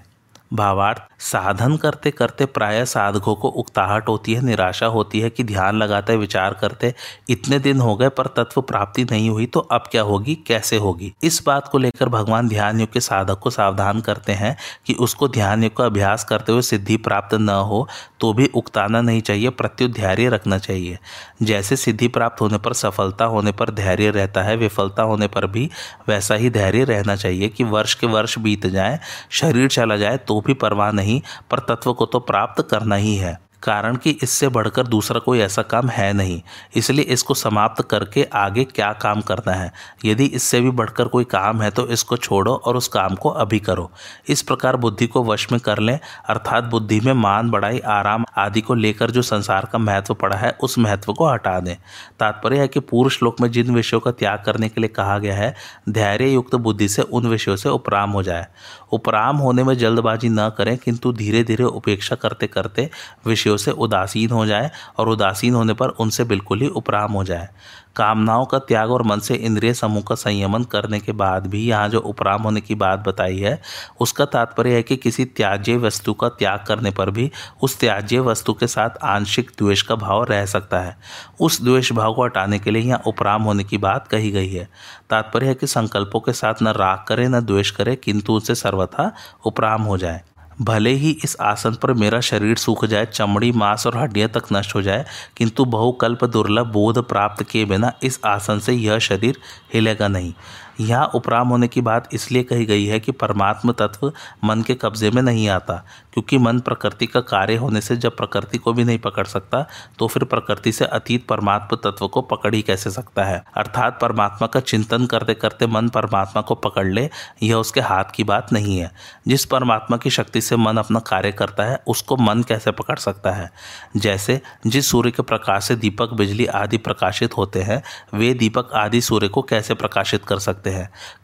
भावार्थ, 0.51 1.01
साधन 1.19 1.75
करते 1.77 2.11
करते 2.11 2.45
प्राय 2.45 2.85
साधकों 2.85 3.35
को 3.35 3.47
उकताहट 3.49 4.07
होती 4.07 4.33
है, 4.33 4.41
निराशा 4.41 4.85
होती 4.85 5.19
है 5.19 5.29
कि 5.29 5.43
ध्यान 5.43 5.77
लगाते, 5.77 6.15
विचार 6.15 6.53
करते, 6.53 6.93
इतने 7.29 7.59
दिन 7.59 7.79
हो 7.79 7.95
गए 7.95 8.09
पर 8.09 8.27
तत्व 8.27 8.61
प्राप्ति 8.61 9.03
नहीं 9.03 9.29
हुई 9.29 9.45
तो 9.45 9.59
अब 9.59 9.83
क्या 9.91 10.01
होगी, 10.01 10.35
कैसे 10.47 10.77
होगी? 10.77 11.13
इस 11.23 11.41
बात 11.45 11.67
को 11.67 11.77
लेकर 11.77 12.09
भगवान 12.09 12.47
ध्यान 12.47 12.79
युग 12.79 12.91
के 12.93 12.99
साधक 12.99 13.39
को 13.39 13.49
सावधान 13.49 14.01
करते 14.01 14.31
हैं 14.31 14.55
कि 14.85 14.93
उसको 14.93 15.27
ध्यान 15.27 15.63
युग 15.63 15.75
का 15.75 15.85
अभ्यास 15.85 16.23
करते 16.23 16.51
हुए 16.51 16.61
सिद्धि 16.61 16.97
प्राप्त 16.97 17.33
न 17.33 17.49
हो 17.49 17.87
तो 18.19 18.33
भी 18.33 18.49
उकताना 18.55 19.01
नहीं 19.01 19.21
चाहिए 19.21 19.49
प्रत्युत 19.49 19.91
धैर्य 19.91 20.29
रखना 20.29 20.57
चाहिए। 20.57 20.97
जैसे 21.41 21.75
सिद्धि 21.75 22.07
प्राप्त 22.07 22.41
होने 22.41 22.57
पर 22.57 22.73
सफलता 22.73 23.25
होने 23.25 23.51
पर 23.51 23.69
धैर्य 23.71 24.09
रहता 24.09 24.41
है, 24.41 24.55
विफलता 24.57 25.03
होने 25.03 25.27
पर 25.27 25.47
भी 25.47 25.69
वैसा 26.07 26.35
ही 26.35 26.49
धैर्य 26.49 26.83
रहना 26.83 27.15
चाहिए 27.15 27.49
कि 27.49 27.63
वर्ष 27.63 27.93
के 27.93 28.07
वर्ष 28.07 28.37
बीत 28.39 28.67
जाए, 28.67 28.99
शरीर 29.31 29.67
चला 29.69 29.97
जाए 29.97 30.17
तो 30.17 30.40
भी 30.41 30.53
परवाह 30.53 30.91
नहीं 30.91 31.21
पर 31.51 31.59
तत्व 31.59 31.93
को 31.93 32.05
तो 32.05 32.19
प्राप्त 32.19 32.67
करना 32.69 32.95
ही 32.95 33.15
है। 33.15 33.50
कारण 33.63 33.95
कि 33.95 34.09
इससे 34.23 34.47
बढ़कर 34.49 34.87
दूसरा 34.87 35.19
कोई 35.19 35.39
ऐसा 35.39 35.61
काम 35.63 35.89
है 35.89 36.11
नहीं। 36.13 36.41
इसलिए 36.75 37.05
इसको 37.05 37.33
समाप्त 37.33 37.81
करके 37.89 38.23
आगे 38.33 38.63
क्या 38.65 38.91
काम 38.93 39.21
करना 39.21 39.53
है? 39.53 39.71
यदि 40.05 40.25
इससे 40.25 40.61
भी 40.61 40.69
बढ़कर 40.71 41.07
कोई 41.07 41.23
काम 41.23 41.61
है 41.61 41.69
तो 41.71 41.87
इसको 41.87 42.17
छोड़ो 42.17 42.53
और 42.55 42.77
उस 42.77 42.87
काम 42.87 43.15
को 43.15 43.29
अभी 43.31 43.59
करो। 43.59 43.89
इस 44.27 44.41
प्रकार 44.41 44.75
बुद्धि 44.77 45.07
को 45.07 45.23
वश 45.23 45.47
में 45.51 45.59
कर 45.61 45.79
लें, 45.79 45.97
अर्थात 46.29 46.63
बुद्धि 46.63 46.99
में 46.99 47.13
मान 47.13 47.49
बढ़ाई 47.49 47.79
आराम 47.89 48.25
आदि 48.37 48.61
को 48.61 48.73
लेकर 48.73 49.11
जो 49.11 49.21
संसार 49.21 49.67
का 49.71 49.79
महत्व 49.79 50.13
पड़ा 50.13 50.35
है, 50.35 50.51
उस 50.53 50.77
महत्व 50.79 51.13
को 51.13 51.27
हटा 51.27 51.59
दें। 51.59 51.75
तात्पर्य 52.19 52.59
है 52.59 52.67
कि 52.67 52.79
पूर्व 52.81 53.09
श्लोक 53.09 53.41
में 53.41 53.49
जिन 53.51 53.73
विषयों 53.75 53.99
का 53.99 54.11
त्याग 54.13 54.43
करने 54.45 54.69
के 54.69 54.81
लिए 54.81 54.87
कहा 54.89 55.17
गया 55.19 55.35
है 55.35 55.53
धैर्य 55.89 56.29
युक्त 56.29 56.55
बुद्धि 56.57 56.87
से 56.89 57.01
उन 57.01 57.27
विषयों 57.27 57.55
से 57.55 57.69
उपराम 57.69 58.11
हो 58.11 58.23
जाए। 58.23 58.47
उपराम 58.91 59.37
होने 59.37 59.63
में 59.63 59.77
जल्दबाजी 59.77 60.29
न 60.29 60.49
करें, 60.49 60.77
किंतु 60.77 61.11
धीरे 61.13 61.43
धीरे 61.43 61.63
उपेक्षा 61.63 62.15
करते 62.15 62.47
करते 62.47 62.89
विषयों 63.25 63.50
से 63.57 63.71
उदासीन 63.71 64.29
हो 64.29 64.45
जाए 64.45 64.71
और 64.97 65.09
उदासीन 65.09 65.53
होने 65.53 65.73
पर 65.73 65.89
उनसे 65.89 66.23
बिल्कुल 66.23 66.61
ही 66.61 66.67
उपराम 66.67 67.11
हो 67.11 67.23
जाए। 67.23 67.49
कामनाओं 67.95 68.45
का 68.45 68.59
त्याग 68.59 68.91
और 68.91 69.03
मन 69.03 69.19
से 69.19 69.35
इंद्रिय 69.35 69.73
समूह 69.73 70.03
का 70.03 70.15
संयमन 70.15 70.63
करने 70.63 70.99
के 70.99 71.11
बाद 71.11 71.47
भी 71.47 71.65
यहाँ 71.65 71.89
जो 71.89 71.99
उपराम 71.99 72.41
होने 72.41 72.61
की 72.61 72.75
बात 72.75 72.99
बताई 72.99 73.37
है, 73.37 73.61
उसका 73.99 74.25
तात्पर्य 74.25 74.75
है 74.75 74.83
कि 74.83 74.95
किसी 74.95 75.25
त्याज्य 75.25 75.75
वस्तु 75.77 76.13
का 76.13 76.29
त्याग 76.29 76.63
करने 76.67 76.91
पर 76.91 77.09
भी 77.09 77.31
उस 77.61 77.79
त्याज्य 77.79 78.19
वस्तु 78.19 78.53
के 78.53 78.67
साथ 78.67 78.89
आंशिक 79.03 79.51
द्वेष 79.57 79.81
का 79.81 79.95
भाव 79.95 80.23
रह 80.23 80.45
सकता 80.45 80.79
है। 80.79 80.97
उस 81.39 81.61
द्वेष 81.61 81.91
भाव 81.91 82.13
को 82.13 82.25
हटाने 82.25 82.59
के 82.59 82.71
लिए 82.71 82.81
यहाँ 82.81 83.01
उपराम 83.07 83.43
होने 83.43 83.63
की 83.63 83.77
बात 83.77 84.07
कही 84.07 84.31
गई 84.31 84.49
है। 84.49 84.69
तात्पर्य 85.09 85.47
है 85.47 85.55
कि 85.55 85.67
संकल्पों 85.67 86.19
के 86.19 86.33
साथ 86.33 86.63
न 86.63 86.67
राग 86.67 87.05
करे, 87.07 87.27
न 87.27 87.39
द्वेष 87.39 87.71
करे, 87.71 87.95
किंतु 87.95 88.33
उनसे 88.33 88.55
सर्वथा 88.55 89.11
उपराम 89.45 89.81
हो 89.81 89.97
जाए। 89.97 90.21
भले 90.61 90.89
ही 90.89 91.11
इस 91.23 91.35
आसन 91.41 91.73
पर 91.73 91.93
मेरा 91.93 92.19
शरीर 92.19 92.57
सूख 92.57 92.85
जाए, 92.85 93.05
चमड़ी, 93.05 93.51
मांस 93.51 93.85
और 93.87 93.97
हड्डियाँ 93.97 94.29
तक 94.29 94.51
नष्ट 94.53 94.75
हो 94.75 94.81
जाए, 94.81 95.05
किंतु 95.37 95.65
बहुकल्प 95.65 96.25
दुर्लभ 96.25 96.67
बोध 96.67 96.99
प्राप्त 97.07 97.43
किए 97.43 97.65
बिना 97.65 97.93
इस 98.03 98.19
आसन 98.25 98.59
से 98.59 98.73
यह 98.73 98.99
शरीर 98.99 99.37
हिलेगा 99.73 100.07
नहीं। 100.07 100.33
यहाँ 100.81 101.05
उपराम 101.15 101.47
होने 101.47 101.67
की 101.67 101.81
बात 101.81 102.07
इसलिए 102.13 102.43
कही 102.43 102.65
गई 102.65 102.85
है 102.85 102.99
कि 102.99 103.11
परमात्म 103.13 103.71
तत्व 103.71 104.11
मन 104.43 104.61
के 104.61 104.75
कब्जे 104.75 105.11
में 105.11 105.21
नहीं 105.21 105.47
आता, 105.49 105.73
क्योंकि 106.13 106.37
मन 106.37 106.59
प्रकृति 106.59 107.05
का 107.05 107.19
कार्य 107.21 107.55
होने 107.55 107.81
से 107.81 107.95
जब 107.97 108.15
प्रकृति 108.15 108.57
को 108.57 108.73
भी 108.73 108.83
नहीं 108.83 108.99
पकड़ 108.99 109.25
सकता 109.25 109.65
तो 109.99 110.07
फिर 110.07 110.23
प्रकृति 110.23 110.71
से 110.71 110.85
अतीत 110.85 111.25
परमात्म 111.27 111.75
तत्व 111.83 112.07
को 112.07 112.21
पकड़ 112.21 112.53
ही 112.55 112.61
कैसे 112.61 112.89
सकता 112.89 113.23
है? 113.23 113.43
अर्थात 113.57 113.97
परमात्मा 114.01 114.47
का 114.47 114.59
चिंतन 114.61 115.05
करते 115.05 115.33
करते 115.33 115.67
मन 115.67 115.89
परमात्मा 115.89 116.41
को 116.41 116.55
पकड़ 116.57 116.85
ले, 116.85 117.09
यह 117.43 117.55
उसके 117.55 117.81
हाथ 117.81 118.11
की 118.15 118.23
बात 118.23 118.53
नहीं 118.53 118.77
है। 118.77 118.91
जिस 119.27 119.45
परमात्मा 119.45 119.97
की 119.97 120.09
शक्ति 120.09 120.41
से 120.41 120.55
मन 120.55 120.77
अपना 120.77 120.99
कार्य 121.01 121.31
करता 121.31 121.63
है, 121.63 121.79
उसको 121.87 122.17
मन 122.17 122.43
कैसे 122.43 122.71
पकड़ 122.71 122.97
सकता 122.97 123.31
है? 123.31 123.49
जैसे 123.97 124.39
जिस 124.67 124.89
सूर्य 124.89 125.11
के 125.11 125.23
प्रकाश 125.23 125.63
से 125.63 125.75
दीपक, 125.75 126.13
बिजली 126.13 126.45
आदि 126.45 126.77
प्रकाशित 126.79 127.37
होते 127.37 127.61
हैं, 127.61 127.81
वे 128.13 128.33
दीपक 128.33 128.73
आदि 128.75 129.01
सूर्य 129.01 129.27
को 129.27 129.41
कैसे 129.43 129.73
प्रकाशित 129.73 130.25
कर 130.25 130.39
सकते 130.39 130.69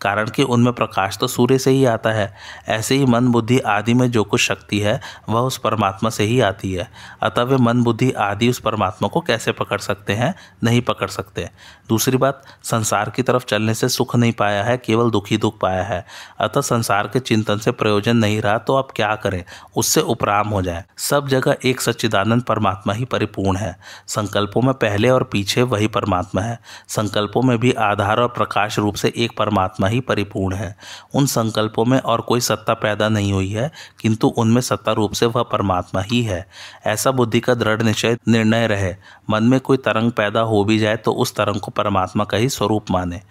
कारण 0.02 0.30
कि 0.30 0.44
उनमें 0.44 0.74
प्रकाश 0.74 1.18
तो 1.18 1.28
सूर्य 1.28 1.58
से 1.58 1.72
ही 1.72 1.86
आता 1.86 2.10
है। 2.10 2.34
ऐसे 2.68 2.96
ही 2.96 3.06
मन 3.06 3.28
बुद्धि 3.28 3.60
आदि 3.60 3.94
में 3.94 4.12
जो 4.12 4.24
कुछ 4.24 4.42
शक्ति 4.42 4.80
है, 4.80 5.02
वह 5.30 5.42
उस 5.42 5.58
परमात्मा 5.58 6.10
से 6.10 6.24
ही 6.24 6.42
आती 6.42 6.74
है। 6.74 6.92
अतः 7.24 7.42
वे 7.42 7.58
मन 7.58 7.84
बुद्धि 7.84 8.12
आदि 8.12 8.50
उस 8.50 8.60
परमात्मा 8.60 9.08
को 9.08 9.22
कैसे 9.22 9.52
पकड़ 9.52 9.80
सकते 9.80 10.14
हैं? 10.14 10.36
नहीं 10.64 10.82
पकड़ 10.82 11.08
सकते। 11.08 11.50
दूसरी 11.90 12.18
बात, 12.18 12.44
संसार 12.64 13.10
की 13.10 13.24
तरफ़ 13.24 13.46
चलने 13.46 13.74
से 13.74 13.90
सुख 13.90 14.16
नहीं 14.16 14.34
पाया 14.34 14.64
है, 14.64 14.78
केवल 14.78 15.12
दुखी 15.12 15.38
दुख 15.38 15.60
पाया 15.60 15.84
है। 15.84 16.06
अतः 16.40 16.62
संसार 16.62 17.08
के 17.08 17.20
चिंतन 17.20 17.58
से 17.58 17.72
प्रयोजन 17.72 18.18
नहीं 18.18 18.42
रहा 18.42 18.58
तो 18.58 18.76
आप 18.76 18.88
क्या 18.96 19.16
करें? 19.16 19.44
उससे 19.76 20.02
उपराम 20.02 20.50
हो 20.50 20.62
जाए। 20.62 20.86
सब 20.98 21.28
जगह 21.28 21.56
एक 21.66 21.82
सच्चिदानंद 21.82 22.44
परमात्मा 22.44 22.94
ही 22.94 23.06
परिपूर्ण 23.06 23.58
है। 23.58 23.80
संकल्पों 24.08 24.62
में 24.62 24.74
पहले 24.74 25.10
और 25.10 25.24
पीछे 25.24 25.62
वही 25.62 25.88
परमात्मा 25.88 26.42
है। 26.42 26.60
संकल्पों 26.88 27.42
में 27.42 27.58
भी 27.58 27.72
आधार 27.72 28.20
और 28.20 28.28
प्रकाश 28.28 28.80
रूप 28.80 28.96
से 28.96 29.14
एक 29.18 29.37
परमात्मा 29.38 29.88
ही 29.88 30.00
परिपूर्ण 30.00 30.56
है। 30.56 30.76
उन 31.16 31.26
संकल्पों 31.26 31.86
में 31.86 32.00
और 32.00 32.22
कोई 32.22 32.40
सत्ता 32.40 32.74
पैदा 32.74 33.10
नहीं 33.10 33.32
हुई 33.34 33.50
है, 33.50 33.72
किंतु 34.02 34.28
उनमें 34.28 34.62
सत्ता 34.62 34.92
रूप 34.92 35.12
से 35.12 35.26
वह 35.26 35.44
परमात्मा 35.44 36.02
ही 36.02 36.22
है। 36.22 36.46
ऐसा 36.86 37.12
बुद्धि 37.12 37.40
का 37.40 37.54
दृढ़ 37.54 37.82
निश्चय 37.82 38.18
निर्णय 38.28 38.68
रहे। 38.68 38.96
मन 39.30 39.44
में 39.44 39.60
कोई 39.60 39.78
तरंग 39.78 40.12
पैदा 40.12 40.42
हो 40.42 40.64
भी 40.64 40.78
जाए 40.80 40.98
तो 40.98 41.12
उस 41.12 41.36
तरंग 41.36 41.60
को 41.60 41.72
परमात्मा 41.72 42.24
का 42.24 42.38
ही 42.38 42.50
स्वरूप 42.50 42.92
माने। 42.92 43.22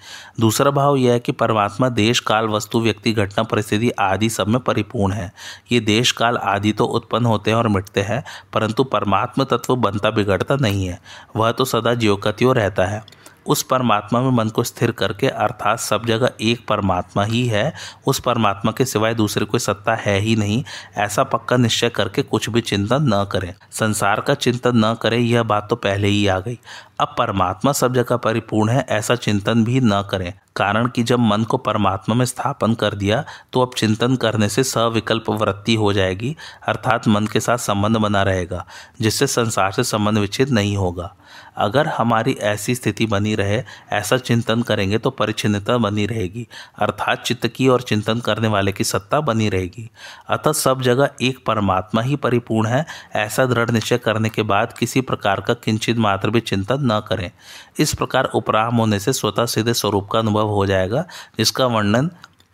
दूसरा 0.41 0.71
भाव 0.71 0.97
यह 0.97 1.13
है 1.13 1.21
कि 1.21 1.33
परमात्मा 1.33 1.89
देश, 1.89 2.21
काल, 2.21 2.49
वस्तु, 2.49 2.81
व्यक्ति, 2.81 3.13
घटना, 3.13 3.43
परिस्थिति 3.43 3.91
आदि 3.91 4.31
सब 4.31 4.49
में 4.49 4.61
परिपूर्ण 4.61 5.13
है। 5.13 5.33
ये 5.73 5.81
देश, 5.81 6.13
काल 6.13 6.37
आदि 6.37 6.73
तो 6.73 6.85
उत्पन्न 6.85 7.27
होते 7.27 7.51
हैं 7.51 7.59
और 7.59 7.69
मिटते 7.69 8.01
हैं, 8.01 8.23
परंतु 8.53 8.85
परमात्मा 8.85 9.45
तत्व 9.45 9.77
बनता 9.77 10.11
बिगड़ता 10.11 10.57
नहीं 10.57 10.87
है। 10.87 11.01
वह 11.37 11.53
तो 11.53 11.65
सदा 11.65 11.95
ज्योकत्यो 11.95 12.53
रहता 12.53 12.85
है। 12.85 13.16
उस 13.47 13.63
परमात्मा 13.63 14.21
में 14.21 14.31
मन 14.31 14.49
को 14.49 14.63
स्थिर 14.63 14.91
करके, 14.91 15.29
अर्थात 15.29 15.81
सब 15.81 16.07
जगह 16.07 16.31
एक 16.41 16.67
परमात्मा 16.69 17.25
ही 17.25 17.47
है, 17.47 17.73
उस 18.07 18.21
परमात्मा 18.21 18.73
के 18.73 18.85
सिवाय 18.85 19.15
दूसरे 19.15 19.45
कोई 19.45 19.61
सत्ता 19.61 19.95
है 19.95 20.19
ही 20.21 20.37
नहीं। 20.37 20.63
ऐसा 20.97 21.25
पक्का 21.25 21.57
निश्चय 21.57 21.89
करके 21.89 22.23
कुछ 22.23 22.49
भी 22.51 22.61
चिंतन 22.61 23.13
न 23.15 23.25
करें। 23.33 23.53
संसार 23.71 24.21
का 24.21 24.35
चिंतन 24.35 24.85
न 24.85 24.95
करें, 24.95 25.19
यह 25.19 25.43
बात 25.43 25.69
तो 25.71 25.77
पहले 25.77 26.09
ही 26.09 26.27
आ 26.27 26.39
गई। 26.41 26.59
अब 27.01 27.15
परमात्मा 27.19 27.73
सब 27.73 27.95
जगह 27.95 28.17
परिपूर्ण 28.17 28.71
है, 28.71 28.87
ऐसा 28.89 29.15
चिंतन 29.15 29.65
भी 29.65 29.81
न 29.81 30.03
करें। 30.11 30.33
कारण 30.57 30.87
कि 30.89 31.03
जब 31.03 31.19
मन 31.19 31.43
को 31.43 31.57
परमात्मा 31.57 32.15
में 32.15 32.25
स्थापन 32.25 32.75
कर 32.75 32.95
दिया 32.95 33.25
तो 33.53 33.61
अब 33.61 33.71
चिंतन 33.77 34.15
करने 34.17 34.49
से 34.49 34.63
सविकल्प 34.65 35.29
वृत्ति 35.31 35.75
हो 35.75 35.93
जाएगी, 35.93 36.37
अर्थात 36.69 37.09
मन 37.09 37.27
के 37.27 37.41
साथ 37.41 37.59
संबंध 37.59 37.97
बना 37.97 38.23
रहेगा, 38.23 38.65
जिससे 39.01 39.27
संसार 39.27 39.73
से 39.73 39.85
संबंध 39.85 40.19
विच्छेद 40.19 40.51
नहीं 40.51 40.77
होगा। 40.77 41.15
अगर 41.57 41.87
हमारी 41.87 42.33
ऐसी 42.33 42.75
स्थिति 42.75 43.07
बनी 43.07 43.35
रहे, 43.35 43.63
ऐसा 43.93 44.17
चिंतन 44.17 44.63
करेंगे 44.63 44.99
तो 44.99 45.11
परिचिनता 45.11 45.79
बनी 45.79 46.07
रहेगी। 46.07 46.47
अर्थात 46.79 47.23
चित्त 47.23 47.47
की 47.47 47.69
और 47.69 47.83
चिंतन 47.83 48.21
करने 48.21 48.49
वाले 48.49 48.73
की 48.73 48.85
सत्ता 48.85 49.21
बनी 49.21 49.49
रहेगी। 49.49 49.91
अतः 50.29 50.53
सब 50.53 50.83
जगह 50.83 51.11
एक 51.23 51.45
परमात्मा 51.47 52.03
ही 52.03 52.17
परिपूर्ण 52.17 52.69
है। 52.69 52.87
ऐसा 53.15 53.47
दृढ़ 53.47 53.71
निश्चय 53.71 53.99
करने 53.99 54.29
के 54.29 54.43
बाद 54.43 54.73
किसी 54.73 55.01
प्रकार 55.01 55.41
का 55.41 55.55
किंचित 55.55 55.99
मात्र 55.99 56.31
भी 56.31 56.41
चिंतन 56.41 56.79
न 56.81 57.03
करें। 57.09 57.31
इस 57.79 57.95
प्रकार 57.95 58.25
उपराम 58.25 58.77
होने 58.77 58.99
से 58.99 59.13
स्वतः 59.13 59.47
सीधे 59.47 59.75
स्वरूप 59.75 60.09
का 60.11 60.19
अनुभव 60.19 60.49
हो 60.49 60.67
जाएगा, 60.67 61.05
जिसका 61.39 61.67
वर्णन 61.67 62.11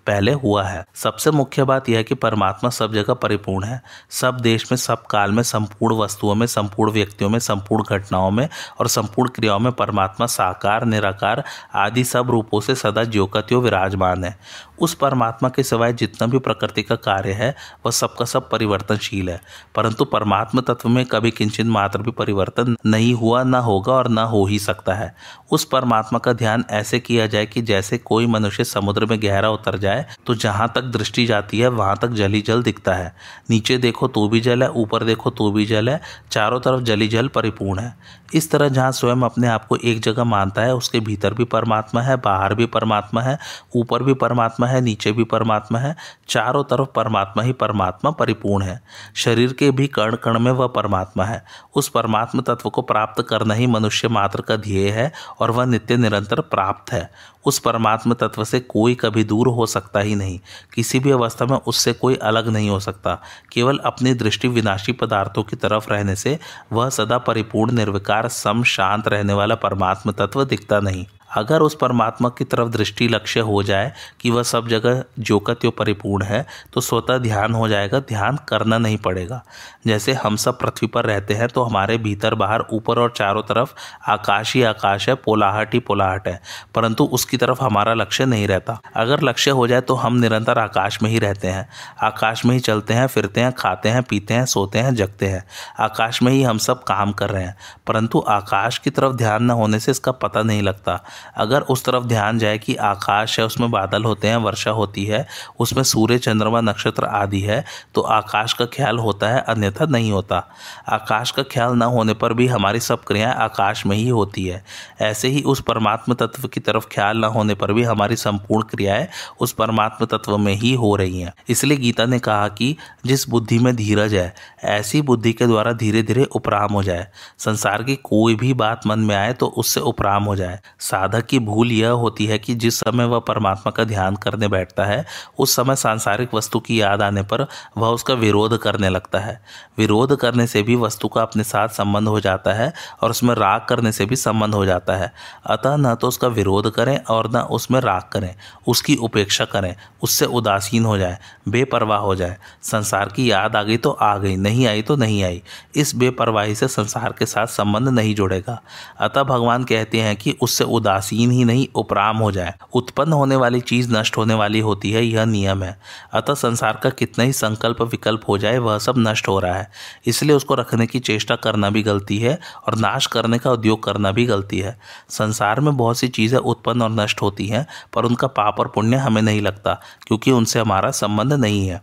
पहले 0.06 0.32
हुआ 0.32 0.64
है। 0.64 0.84
सबसे 0.94 1.30
मुख्य 1.30 1.64
बात 1.64 1.88
यह 1.88 1.96
है 1.96 2.04
कि 2.04 2.14
परमात्मा 2.14 2.70
सब 2.70 2.92
जगह 2.92 3.14
परिपूर्ण 3.14 3.64
है। 3.64 3.82
सब 4.10 4.40
देश 4.40 4.72
में, 4.72 4.76
सब 4.76 5.02
काल 5.02 5.32
में, 5.32 5.42
संपूर्ण 5.42 5.96
वस्तुओं 5.96 6.34
में, 6.34 6.46
संपूर्ण 6.46 6.92
व्यक्तियों 6.92 7.30
में, 7.30 7.38
संपूर्ण 7.38 7.84
घटनाओं 7.84 8.30
में 8.30 8.48
और 8.80 8.88
संपूर्ण 8.88 9.30
क्रियाओं 9.30 9.58
में 9.58 9.72
परमात्मा 9.72 10.26
साकार, 10.26 10.84
निराकार 10.84 11.44
आदि 11.74 12.04
सब 12.04 12.30
रूपों 12.30 12.60
से 12.60 12.74
सदा 12.74 13.04
ज्योकत्यो 13.04 13.60
विराजमान 13.60 14.24
है। 14.24 14.38
उस 14.82 14.94
परमात्मा 14.94 15.48
के 15.48 15.62
सिवाय 15.62 15.92
जितना 15.92 16.26
भी 16.26 16.38
प्रकृति 16.38 16.82
का 16.82 16.94
कार्य 16.94 17.32
है, 17.32 17.54
वह 17.86 17.92
सबका 17.92 18.24
सब 18.24 18.50
परिवर्तनशील 18.50 19.30
है। 19.30 19.40
परंतु 19.74 20.04
परमात्मा 20.04 20.60
तत्व 20.60 20.88
में 20.88 21.04
कभी 21.06 21.30
किंचित 21.30 21.66
मात्र 21.66 22.02
भी 22.02 22.10
परिवर्तन 22.10 22.76
नहीं 22.86 23.14
हुआ, 23.14 23.42
ना 23.42 23.58
होगा 23.58 23.92
और 23.92 24.08
ना 24.08 24.22
हो 24.22 24.44
ही 24.46 24.58
सकता 24.58 24.94
है। 24.94 25.14
उस 25.50 25.64
परमात्मा 25.64 26.18
का 26.18 26.32
ध्यान 26.32 26.64
ऐसे 26.70 27.00
किया 27.00 27.26
जाए 27.26 27.46
कि 27.46 27.62
जैसे 27.62 27.98
कोई 27.98 28.26
मनुष्य 28.26 28.64
समुद्र 28.64 29.06
में 29.06 29.22
गहरा 29.22 29.50
उतर 29.50 29.78
जाए 29.78 30.06
तो 30.26 30.34
जहाँ 30.34 30.72
तक 30.74 30.82
दृष्टि 30.82 31.26
जाती 31.26 31.58
है, 31.58 31.68
वहाँ 31.68 31.96
तक 31.96 32.08
जली 32.08 32.40
जल 32.40 32.62
दिखता 32.62 32.94
है। 32.94 33.14
नीचे 33.50 33.78
देखो 33.78 34.08
तो 34.08 34.28
भी 34.28 34.40
जल 34.40 34.62
है, 34.62 34.70
ऊपर 34.70 35.04
देखो 35.04 35.30
तो 35.30 35.50
भी 35.50 35.66
जल 35.66 35.88
है, 35.88 36.00
चारों 36.30 36.60
तरफ़ 36.60 36.82
जली 36.82 37.08
जल 37.08 37.28
परिपूर्ण 37.28 37.80
है। 37.80 38.22
इस 38.34 38.50
तरह 38.50 38.68
जहाँ 38.68 38.92
स्वयं 38.92 39.22
अपने 39.22 39.48
आप 39.48 39.66
को 39.66 39.76
एक 39.76 40.00
जगह 40.00 40.24
मानता 40.24 40.62
है, 40.62 40.74
उसके 40.74 41.00
भीतर 41.00 41.34
भी 41.34 41.44
परमात्मा 41.44 42.02
है, 42.02 42.16
बाहर 42.16 42.54
भी 42.54 42.66
परमात्मा 42.66 43.20
है, 43.20 43.38
ऊपर 43.76 44.02
भी 44.02 44.14
परमात्मा 44.14 44.66
है 44.66 44.71
नीचे 44.80 45.12
भी 45.12 45.24
परमात्मा 45.24 45.78
है, 45.78 45.96
चारों 46.28 46.64
तरफ़ 46.64 46.88
परमात्मा 46.88 47.42
ही 47.42 47.52
परमात्मा 47.52 48.10
परिपूर्ण 48.10 48.64
है। 48.64 48.82
शरीर 49.14 49.52
के 49.52 49.70
भी 49.70 49.86
कण 49.86 50.16
कण 50.16 50.38
में 50.38 50.52
वह 50.52 50.66
परमात्मा 50.66 51.24
है। 51.24 51.44
उस 51.74 51.88
परमात्मा 51.88 52.54
तत्व 52.54 52.70
को 52.70 52.82
प्राप्त 52.82 53.26
करना 53.28 53.54
ही 53.54 53.66
मनुष्य 53.66 54.08
मात्र 54.08 54.40
का 54.40 54.56
ध्येय 54.56 54.90
है 54.90 55.12
और 55.40 55.50
वह 55.50 55.64
नित्य 55.64 55.96
निरंतर 55.96 56.40
प्राप्त 56.40 56.92
है। 56.92 57.10
उस 57.46 57.58
परमात्मा 57.58 58.14
तत्व 58.14 58.44
से 58.44 58.60
कोई 58.60 58.94
कभी 58.94 59.24
दूर 59.24 59.48
हो 59.48 59.66
सकता 59.66 60.00
ही 60.00 60.14
नहीं। 60.14 60.40
किसी 60.74 61.00
भी 61.00 61.10
अवस्था 61.10 61.46
में 61.46 61.56
उससे 61.56 61.92
कोई 61.92 62.14
अलग 62.14 62.48
नहीं 62.48 62.70
हो 62.70 62.80
सकता। 62.80 63.18
केवल 63.52 63.78
अपनी 63.78 64.14
दृष्टि 64.14 64.48
विनाशी 64.48 64.92
पदार्थों 64.92 65.42
की 65.42 65.56
तरफ़ 65.56 65.90
रहने 65.90 66.16
से 66.16 66.38
वह 66.72 66.90
सदा 66.90 67.18
परिपूर्ण, 67.18 67.72
निर्विकार, 67.72 68.28
सम, 68.28 68.62
शांत 68.62 69.08
रहने 69.08 69.32
वाला 69.32 69.54
परमात्मा 69.54 70.12
तत्व 70.12 70.44
दिखता 70.44 70.80
नहीं। 70.80 71.06
अगर 71.36 71.60
उस 71.60 71.74
परमात्मा 71.74 72.28
की 72.28 72.44
तरफ़ 72.44 72.68
दृष्टि 72.68 73.08
लक्ष्य 73.08 73.40
हो 73.40 73.62
जाए 73.62 73.92
कि 74.20 74.30
वह 74.30 74.42
सब 74.42 74.68
जगह 74.68 75.04
जोकत्यो 75.18 75.70
परिपूर्ण 75.70 76.24
है 76.24 76.46
तो 76.72 76.80
स्वतः 76.80 77.18
ध्यान 77.18 77.54
हो 77.54 77.68
जाएगा, 77.68 78.00
ध्यान 78.00 78.38
करना 78.48 78.78
नहीं 78.78 78.96
पड़ेगा। 78.96 79.42
जैसे 79.86 80.12
हम 80.12 80.36
सब 80.36 80.58
पृथ्वी 80.58 80.86
पर 80.86 81.04
रहते 81.04 81.34
हैं 81.34 81.48
तो 81.48 81.62
हमारे 81.62 81.98
भीतर 81.98 82.34
बाहर 82.34 82.64
ऊपर 82.72 82.98
और 82.98 83.12
चारों 83.16 83.42
तरफ़ 83.42 83.74
आकाश 84.08 84.54
ही 84.54 84.62
आकाश 84.62 85.08
है, 85.08 85.14
पोलाहट 85.14 85.74
ही 85.74 85.80
पोलाहट 85.80 86.28
है। 86.28 86.40
परंतु 86.74 87.04
उसके 87.04 87.31
उसकी 87.32 87.46
तरफ़ 87.46 87.62
हमारा 87.64 87.92
लक्ष्य 87.94 88.24
नहीं 88.26 88.46
रहता। 88.48 88.80
अगर 88.96 89.22
लक्ष्य 89.22 89.50
हो 89.50 89.66
जाए 89.66 89.80
तो 89.80 89.94
हम 89.94 90.16
निरंतर 90.16 90.58
आकाश 90.58 90.98
में 91.02 91.10
ही 91.10 91.18
रहते 91.18 91.48
हैं। 91.48 91.68
आकाश 92.02 92.44
में 92.44 92.52
ही 92.54 92.60
चलते 92.60 92.94
हैं, 92.94 93.06
फिरते 93.06 93.40
हैं, 93.40 93.52
खाते 93.52 93.88
हैं, 93.88 94.02
पीते 94.02 94.34
हैं, 94.34 94.44
सोते 94.46 94.78
हैं, 94.78 94.94
जगते 94.94 95.26
हैं। 95.26 95.44
आकाश 95.80 96.22
में 96.22 96.32
ही 96.32 96.42
हम 96.42 96.58
सब 96.58 96.82
काम 96.84 97.12
कर 97.12 97.30
रहे 97.30 97.44
हैं। 97.44 97.56
परंतु 97.86 98.24
आकाश 98.28 98.78
की 98.78 98.90
तरफ़ 98.90 99.12
ध्यान 99.12 99.42
न 99.42 99.50
होने 99.50 99.78
से 99.80 99.90
इसका 99.90 100.12
पता 100.12 100.42
नहीं 100.42 100.62
लगता। 100.62 100.98
अगर 101.36 101.60
उस 101.60 101.84
तरफ़ 101.84 102.04
ध्यान 102.04 102.38
जाए 102.38 102.58
कि 102.58 102.74
आकाश 102.76 103.38
है, 103.38 103.46
उसमें 103.46 103.70
बादल 103.70 104.04
होते 104.04 104.28
हैं, 104.28 104.36
वर्षा 104.36 104.70
होती 104.70 105.04
है, 105.04 105.26
उसमें 105.58 105.82
सूर्य, 105.82 106.18
चंद्रमा, 106.18 106.60
नक्षत्र 106.60 107.04
आदि 107.04 107.40
है 107.40 107.64
तो 107.94 108.00
आकाश 108.00 108.52
का 108.52 108.64
ख्याल 108.64 108.98
होता 108.98 109.28
है, 109.28 109.40
अन्यथा 109.48 109.86
नहीं 109.86 110.12
होता। 110.12 110.44
आकाश 110.88 111.30
का 111.30 111.42
ख्याल 111.42 111.72
न 111.72 111.82
होने 111.82 112.14
पर 112.14 112.32
भी 112.32 112.46
हमारी 112.46 112.80
सब 112.80 113.04
क्रियाएँ 113.04 113.34
आकाश 113.34 113.86
में 113.86 113.96
ही 113.96 114.08
होती 114.08 114.46
है। 114.46 114.64
ऐसे 115.00 115.28
ही 115.28 115.42
उस 115.42 115.60
परमात्म 115.60 116.14
तत्व 116.14 116.48
की 116.48 116.60
तरफ़ 116.60 116.86
ख्याल 116.92 117.21
न 117.22 117.24
होने 117.24 117.54
पर 117.54 117.72
भी 117.72 117.82
हमारी 117.82 118.16
संपूर्ण 118.16 118.68
क्रियाएँ 118.68 119.08
उस 119.40 119.52
परमात्म 119.52 120.06
तत्व 120.06 120.38
में 120.38 120.54
ही 120.54 120.74
हो 120.74 120.94
रही 120.96 121.20
हैं। 121.20 121.32
इसलिए 121.48 121.76
गीता 121.76 122.06
ने 122.06 122.18
कहा 122.18 122.48
कि 122.48 122.76
जिस 123.06 123.28
बुद्धि 123.28 123.58
में 123.58 123.74
धीरज 123.76 124.14
है, 124.14 124.34
ऐसी 124.64 125.02
बुद्धि 125.02 125.32
के 125.32 125.46
द्वारा 125.46 125.72
धीरे 125.72 126.02
धीरे 126.02 126.24
उपराम 126.24 126.72
हो 126.72 126.82
जाए। 126.82 127.06
संसार 127.38 127.82
की 127.82 127.96
कोई 127.96 128.34
भी 128.34 128.52
बात 128.54 128.86
मन 128.86 128.98
में 128.98 129.14
आए 129.16 129.32
तो 129.32 129.46
उससे 129.46 129.80
उपराम 129.80 130.24
हो 130.24 130.36
जाए। 130.36 130.58
साधक 130.80 131.26
की 131.26 131.38
भूल 131.38 131.72
यह 131.72 131.90
होती 131.96 132.26
है 132.26 132.38
कि 132.38 132.54
जिस 132.54 132.78
समय 132.78 133.04
वह 133.04 133.18
परमात्मा 133.18 133.70
का 133.70 133.84
ध्यान 133.84 134.16
करने 134.16 134.48
बैठता 134.48 134.84
है, 134.84 135.04
उस 135.38 135.56
समय 135.56 135.76
सांसारिक 135.76 136.34
वस्तु 136.34 136.60
की 136.60 136.80
याद 136.80 137.02
आने 137.02 137.22
पर 137.22 137.46
वह 137.78 137.88
उसका 137.88 138.14
विरोध 138.14 138.58
करने 138.58 138.88
लगता 138.88 139.18
है। 139.18 139.40
विरोध 139.78 140.16
करने 140.16 140.46
से 140.46 140.62
भी 140.62 140.76
वस्तु 140.76 141.08
का 141.08 141.22
अपने 141.22 141.44
साथ 141.44 141.68
संबंध 141.68 142.08
हो 142.08 142.20
जाता 142.20 142.52
है 142.52 142.72
और 143.02 143.10
उसमें 143.10 143.34
राग 143.34 143.66
करने 143.68 143.92
से 143.92 144.04
भी 144.04 144.16
संबंध 144.16 144.54
हो 144.54 144.64
जाता 144.66 144.96
है। 144.96 145.12
अतः 145.46 145.76
न 145.76 145.94
तो 145.94 146.08
उसका 146.08 146.28
विरोध 146.28 146.70
करें 146.74 146.98
और 147.12 147.30
न 147.30 147.40
उसमें 147.50 147.80
राग 147.80 148.02
करें, 148.12 148.34
उसकी 148.66 148.96
उपेक्षा 148.96 149.44
करें, 149.44 149.74
उससे 150.02 150.26
उदासीन 150.26 150.84
हो 150.84 150.96
जाए, 150.98 151.18
बेपरवाह 151.48 151.98
हो 151.98 152.14
जाए। 152.14 152.36
संसार 152.62 153.08
की 153.08 153.30
याद 153.30 153.56
आ 153.56 153.62
गई 153.62 153.76
तो 153.76 153.90
आ 153.90 154.16
गई, 154.18 154.36
नहीं 154.36 154.66
आई 154.66 154.82
तो 154.82 154.96
नहीं 154.96 155.22
आई। 155.24 155.42
इस 155.74 155.94
बेपरवाही 155.94 156.54
से 156.54 156.68
संसार 156.68 157.14
के 157.18 157.26
साथ 157.26 157.46
संबंध 157.46 157.88
नहीं 157.88 158.14
जुड़ेगा। 158.14 158.60
अतः 159.00 159.22
भगवान 159.22 159.64
कहते 159.64 160.00
हैं 160.00 160.16
कि 160.16 160.36
उससे 160.40 160.64
उदासीन 160.64 161.30
ही 161.30 161.44
नहीं, 161.44 161.66
उपराम 161.74 162.16
हो 162.16 162.30
जाए। 162.32 162.54
उत्पन्न 162.72 163.12
होने 163.12 163.36
वाली 163.36 163.60
चीज़ 163.62 163.92
नष्ट 163.92 164.16
होने 164.16 164.34
वाली 164.34 164.60
होती 164.60 164.90
है, 164.92 165.04
यह 165.04 165.24
नियम 165.24 165.62
है। 165.62 165.78
अतः 166.12 166.34
संसार 166.34 166.80
का 166.82 166.90
कितना 166.90 167.24
ही 167.24 167.32
संकल्प 167.32 167.82
विकल्प 167.82 168.28
हो 168.28 168.38
जाए, 168.38 168.58
वह 168.58 168.78
सब 168.78 168.94
नष्ट 168.98 169.28
हो 169.28 169.38
रहा 169.40 169.54
है। 169.54 169.70
इसलिए 170.06 170.36
उसको 170.36 170.54
रखने 170.54 170.86
की 170.86 170.98
चेष्टा 171.00 171.36
करना 171.36 171.70
भी 171.70 171.82
गलती 171.82 172.18
है 172.18 172.38
और 172.66 172.76
नाश 172.78 173.06
करने 173.06 173.38
का 173.38 173.50
उद्योग 173.50 173.82
करना 173.82 174.12
भी 174.12 174.26
गलती 174.26 174.58
है। 174.58 174.78
संसार 175.10 175.60
में 175.60 175.76
बहुत 175.76 175.98
सी 175.98 176.08
चीज़ें 176.08 176.38
उत्पन्न 176.38 176.82
और 176.82 176.90
नष्ट 177.02 177.22
होती 177.22 177.46
हैं, 177.46 177.66
पर 177.94 178.04
उनका 178.04 178.26
पाप 178.28 178.60
और 178.60 178.68
पुण्य 178.68 178.96
हमें 178.96 179.22
नहीं 179.22 179.40
लगता, 179.42 179.80
क्योंकि 180.06 180.30
उनसे 180.30 180.60
हमारा 180.60 180.90
संबंध 180.92 181.32
नहीं 181.32 181.66
है। 181.68 181.80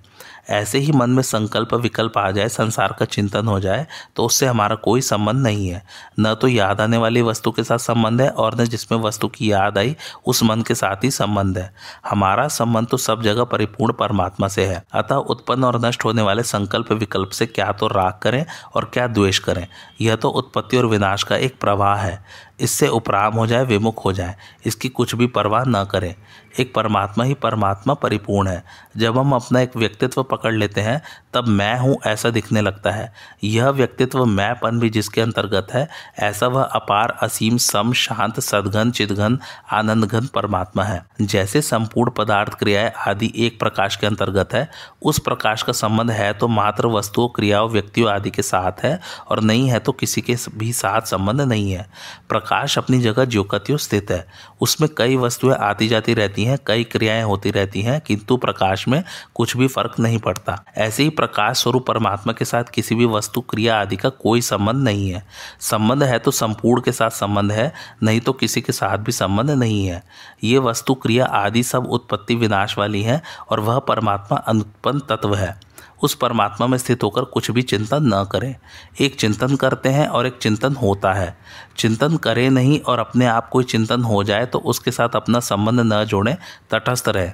ऐसे 0.49 0.79
ही 0.79 0.91
मन 0.91 1.09
में 1.09 1.21
संकल्प 1.23 1.73
विकल्प 1.73 2.17
आ 2.17 2.29
जाए, 2.31 2.49
संसार 2.49 2.95
का 2.99 3.05
चिंतन 3.05 3.47
हो 3.47 3.59
जाए 3.59 3.85
तो 4.15 4.25
उससे 4.25 4.45
हमारा 4.45 4.75
कोई 4.75 5.01
संबंध 5.01 5.41
नहीं 5.43 5.67
है। 5.69 5.81
न 6.19 6.33
तो 6.35 6.47
याद 6.47 6.81
आने 6.81 6.97
वाली 6.97 7.21
वस्तु 7.21 7.51
के 7.51 7.63
साथ 7.63 7.77
संबंध 7.77 8.21
है, 8.21 8.29
और 8.29 8.59
न 8.61 8.65
जिसमें 8.65 8.99
वस्तु 8.99 9.27
की 9.27 9.51
याद 9.51 9.77
आई, 9.77 9.95
उस 10.25 10.43
मन 10.43 10.61
के 10.61 10.75
साथ 10.75 11.03
ही 11.03 11.11
संबंध 11.11 11.57
है। 11.57 11.73
हमारा 12.09 12.47
संबंध 12.47 12.87
तो 12.87 12.97
सब 12.97 13.21
जगह 13.21 13.43
परिपूर्ण 13.43 13.93
परमात्मा 13.93 14.47
से 14.47 14.65
है। 14.65 14.83
अतः 14.93 15.15
उत्पन्न 15.15 15.63
और 15.63 15.79
नष्ट 15.85 16.05
होने 16.05 16.21
वाले 16.21 16.43
संकल्प 16.43 16.91
विकल्प 16.91 17.29
से 17.29 17.45
क्या 17.45 17.71
तो 17.71 17.87
राग 17.87 18.19
करें, 18.21 18.45
और 18.75 18.89
क्या 18.93 19.07
द्वेष 19.07 19.39
करें। 19.39 19.65
यह 20.01 20.15
तो 20.15 20.29
उत्पत्ति 20.29 20.77
और 20.77 20.85
विनाश 20.85 21.23
का 21.23 21.37
एक 21.37 21.59
प्रवाह 21.59 21.95
है। 21.95 22.23
इससे 22.59 22.87
उपराम 22.87 23.33
हो 23.33 23.47
जाए, 23.47 23.63
विमुख 23.63 24.05
हो 24.05 24.13
जाए। 24.13 24.35
इसकी 24.65 24.89
कुछ 24.89 25.15
भी 25.15 25.27
परवाह 25.27 25.63
न 25.67 25.85
करें। 25.85 26.15
एक 26.59 26.73
परमात्मा 26.73 27.23
ही 27.23 27.33
परमात्मा 27.33 27.93
परिपूर्ण 27.93 28.47
है। 28.47 28.63
जब 28.97 29.17
हम 29.17 29.33
अपना 29.33 29.61
एक 29.61 29.75
व्यक्तित्व 29.75 30.23
पकड़ 30.23 30.53
लेते 30.53 30.81
हैं 30.81 31.01
तब 31.33 31.47
मैं 31.47 31.79
हूँ 31.79 31.97
ऐसा 32.07 32.29
दिखने 32.29 32.61
लगता 32.61 32.91
है। 32.91 33.13
यह 33.43 33.69
व्यक्तित्व 33.69 34.25
मैंपन 34.25 34.79
भी 34.79 34.89
जिसके 34.89 35.21
अंतर्गत 35.21 35.67
है, 35.73 35.87
ऐसा 36.19 36.47
वह 36.47 36.63
अपार, 36.63 37.17
असीम, 37.21 37.57
सम, 37.57 37.93
शांत 37.93 38.39
सदघन 38.39 38.91
चिदघन 38.91 39.39
आनंदघन 39.71 40.25
परमात्मा 40.25 40.83
है। 40.83 41.05
जैसे 41.21 41.61
संपूर्ण 41.61 42.11
पदार्थ 42.11 42.53
क्रियाएँ 42.53 42.91
आदि 43.07 43.31
एक 43.35 43.59
प्रकाश 43.59 43.95
के 43.95 44.07
अंतर्गत 44.07 44.53
है, 44.53 44.69
उस 45.01 45.19
प्रकाश 45.19 45.63
का 45.63 45.73
संबंध 45.73 46.11
है 46.11 46.33
तो 46.33 46.47
मात्र 46.47 46.87
वस्तुओं, 46.87 47.27
क्रियाओं, 47.27 47.69
व्यक्तियों 47.69 48.11
आदि 48.11 48.29
के 48.29 48.41
साथ 48.41 48.83
है 48.83 48.99
और 49.27 49.41
नहीं 49.41 49.69
है 49.69 49.79
तो 49.79 49.91
किसी 49.91 50.21
के 50.21 50.35
भी 50.57 50.73
साथ 50.73 51.01
संबंध 51.01 51.41
नहीं 51.41 51.71
है। 51.71 51.89
प्रकाश 52.29 52.77
अपनी 52.77 52.99
जगह 52.99 53.25
ज्योकतियों 53.25 53.77
स्थित 53.77 54.11
है। 54.11 54.25
उसमें 54.61 54.89
कई 54.97 55.15
वस्तुएँ 55.15 55.55
आती 55.55 55.87
जाती 55.87 56.13
रहती 56.13 56.45
हैं, 56.45 56.57
कई 56.67 56.83
क्रियाएँ 56.83 57.23
होती 57.23 57.51
रहती 57.51 57.81
हैं, 57.81 58.01
किंतु 58.01 58.37
प्रकाश 58.37 58.87
में 58.87 59.03
कुछ 59.35 59.57
भी 59.57 59.67
फ़र्क 59.67 59.99
नहीं 59.99 60.17
पड़ता। 60.17 60.63
ऐसे 60.77 61.03
ही 61.03 61.09
प्रकाश 61.19 61.61
स्वरूप 61.61 61.85
परमात्मा 61.87 62.33
के 62.33 62.45
साथ 62.45 62.63
किसी 62.63 62.95
भी 62.95 63.05
वस्तु, 63.05 63.41
क्रिया 63.41 63.79
आदि 63.81 63.95
का 63.95 64.09
कोई 64.09 64.41
संबंध 64.41 64.83
नहीं 64.83 65.09
है। 65.09 65.25
संबंध 65.59 66.03
है 66.03 66.19
तो 66.19 66.31
संपूर्ण 66.31 66.81
के 66.81 66.91
साथ 66.91 67.09
संबंध 67.09 67.51
है, 67.51 67.73
नहीं 68.03 68.19
तो 68.19 68.33
किसी 68.33 68.61
के 68.61 68.73
साथ 68.73 68.97
भी 68.97 69.11
संबंध 69.11 69.51
नहीं 69.51 69.85
है। 69.85 70.03
ये 70.43 70.57
वस्तु, 70.57 70.93
क्रिया 70.93 71.25
आदि 71.25 71.63
सब 71.63 71.87
उत्पत्ति 71.87 72.35
विनाश 72.35 72.77
वाली 72.77 73.01
है 73.03 73.21
और 73.49 73.59
वह 73.59 73.79
परमात्मा 73.79 74.37
अनुत्पन्न 74.37 74.99
तत्व 74.99 75.35
है। 75.35 75.59
उस 76.03 76.13
परमात्मा 76.13 76.67
में 76.67 76.77
स्थित 76.77 77.03
होकर 77.03 77.23
कुछ 77.23 77.51
भी 77.51 77.61
चिंतन 77.61 78.03
न 78.03 78.23
करें। 78.31 78.55
एक 79.01 79.15
चिंतन 79.15 79.55
करते 79.55 79.89
हैं 79.89 80.07
और 80.07 80.27
एक 80.27 80.37
चिंतन 80.37 80.73
होता 80.73 81.13
है। 81.13 81.37
चिंतन 81.79 82.17
करें 82.17 82.49
नहीं 82.49 82.79
और 82.81 82.99
अपने 82.99 83.25
आप 83.27 83.49
कोई 83.49 83.63
चिंतन 83.65 84.03
हो 84.03 84.23
जाए 84.23 84.45
तो 84.45 84.59
उसके 84.61 84.91
साथ 84.91 85.15
अपना 85.15 85.39
संबंध 85.41 85.79
न 85.83 86.03
जोड़ें, 86.05 86.35
तटस्थ 86.71 87.09
रहें। 87.09 87.33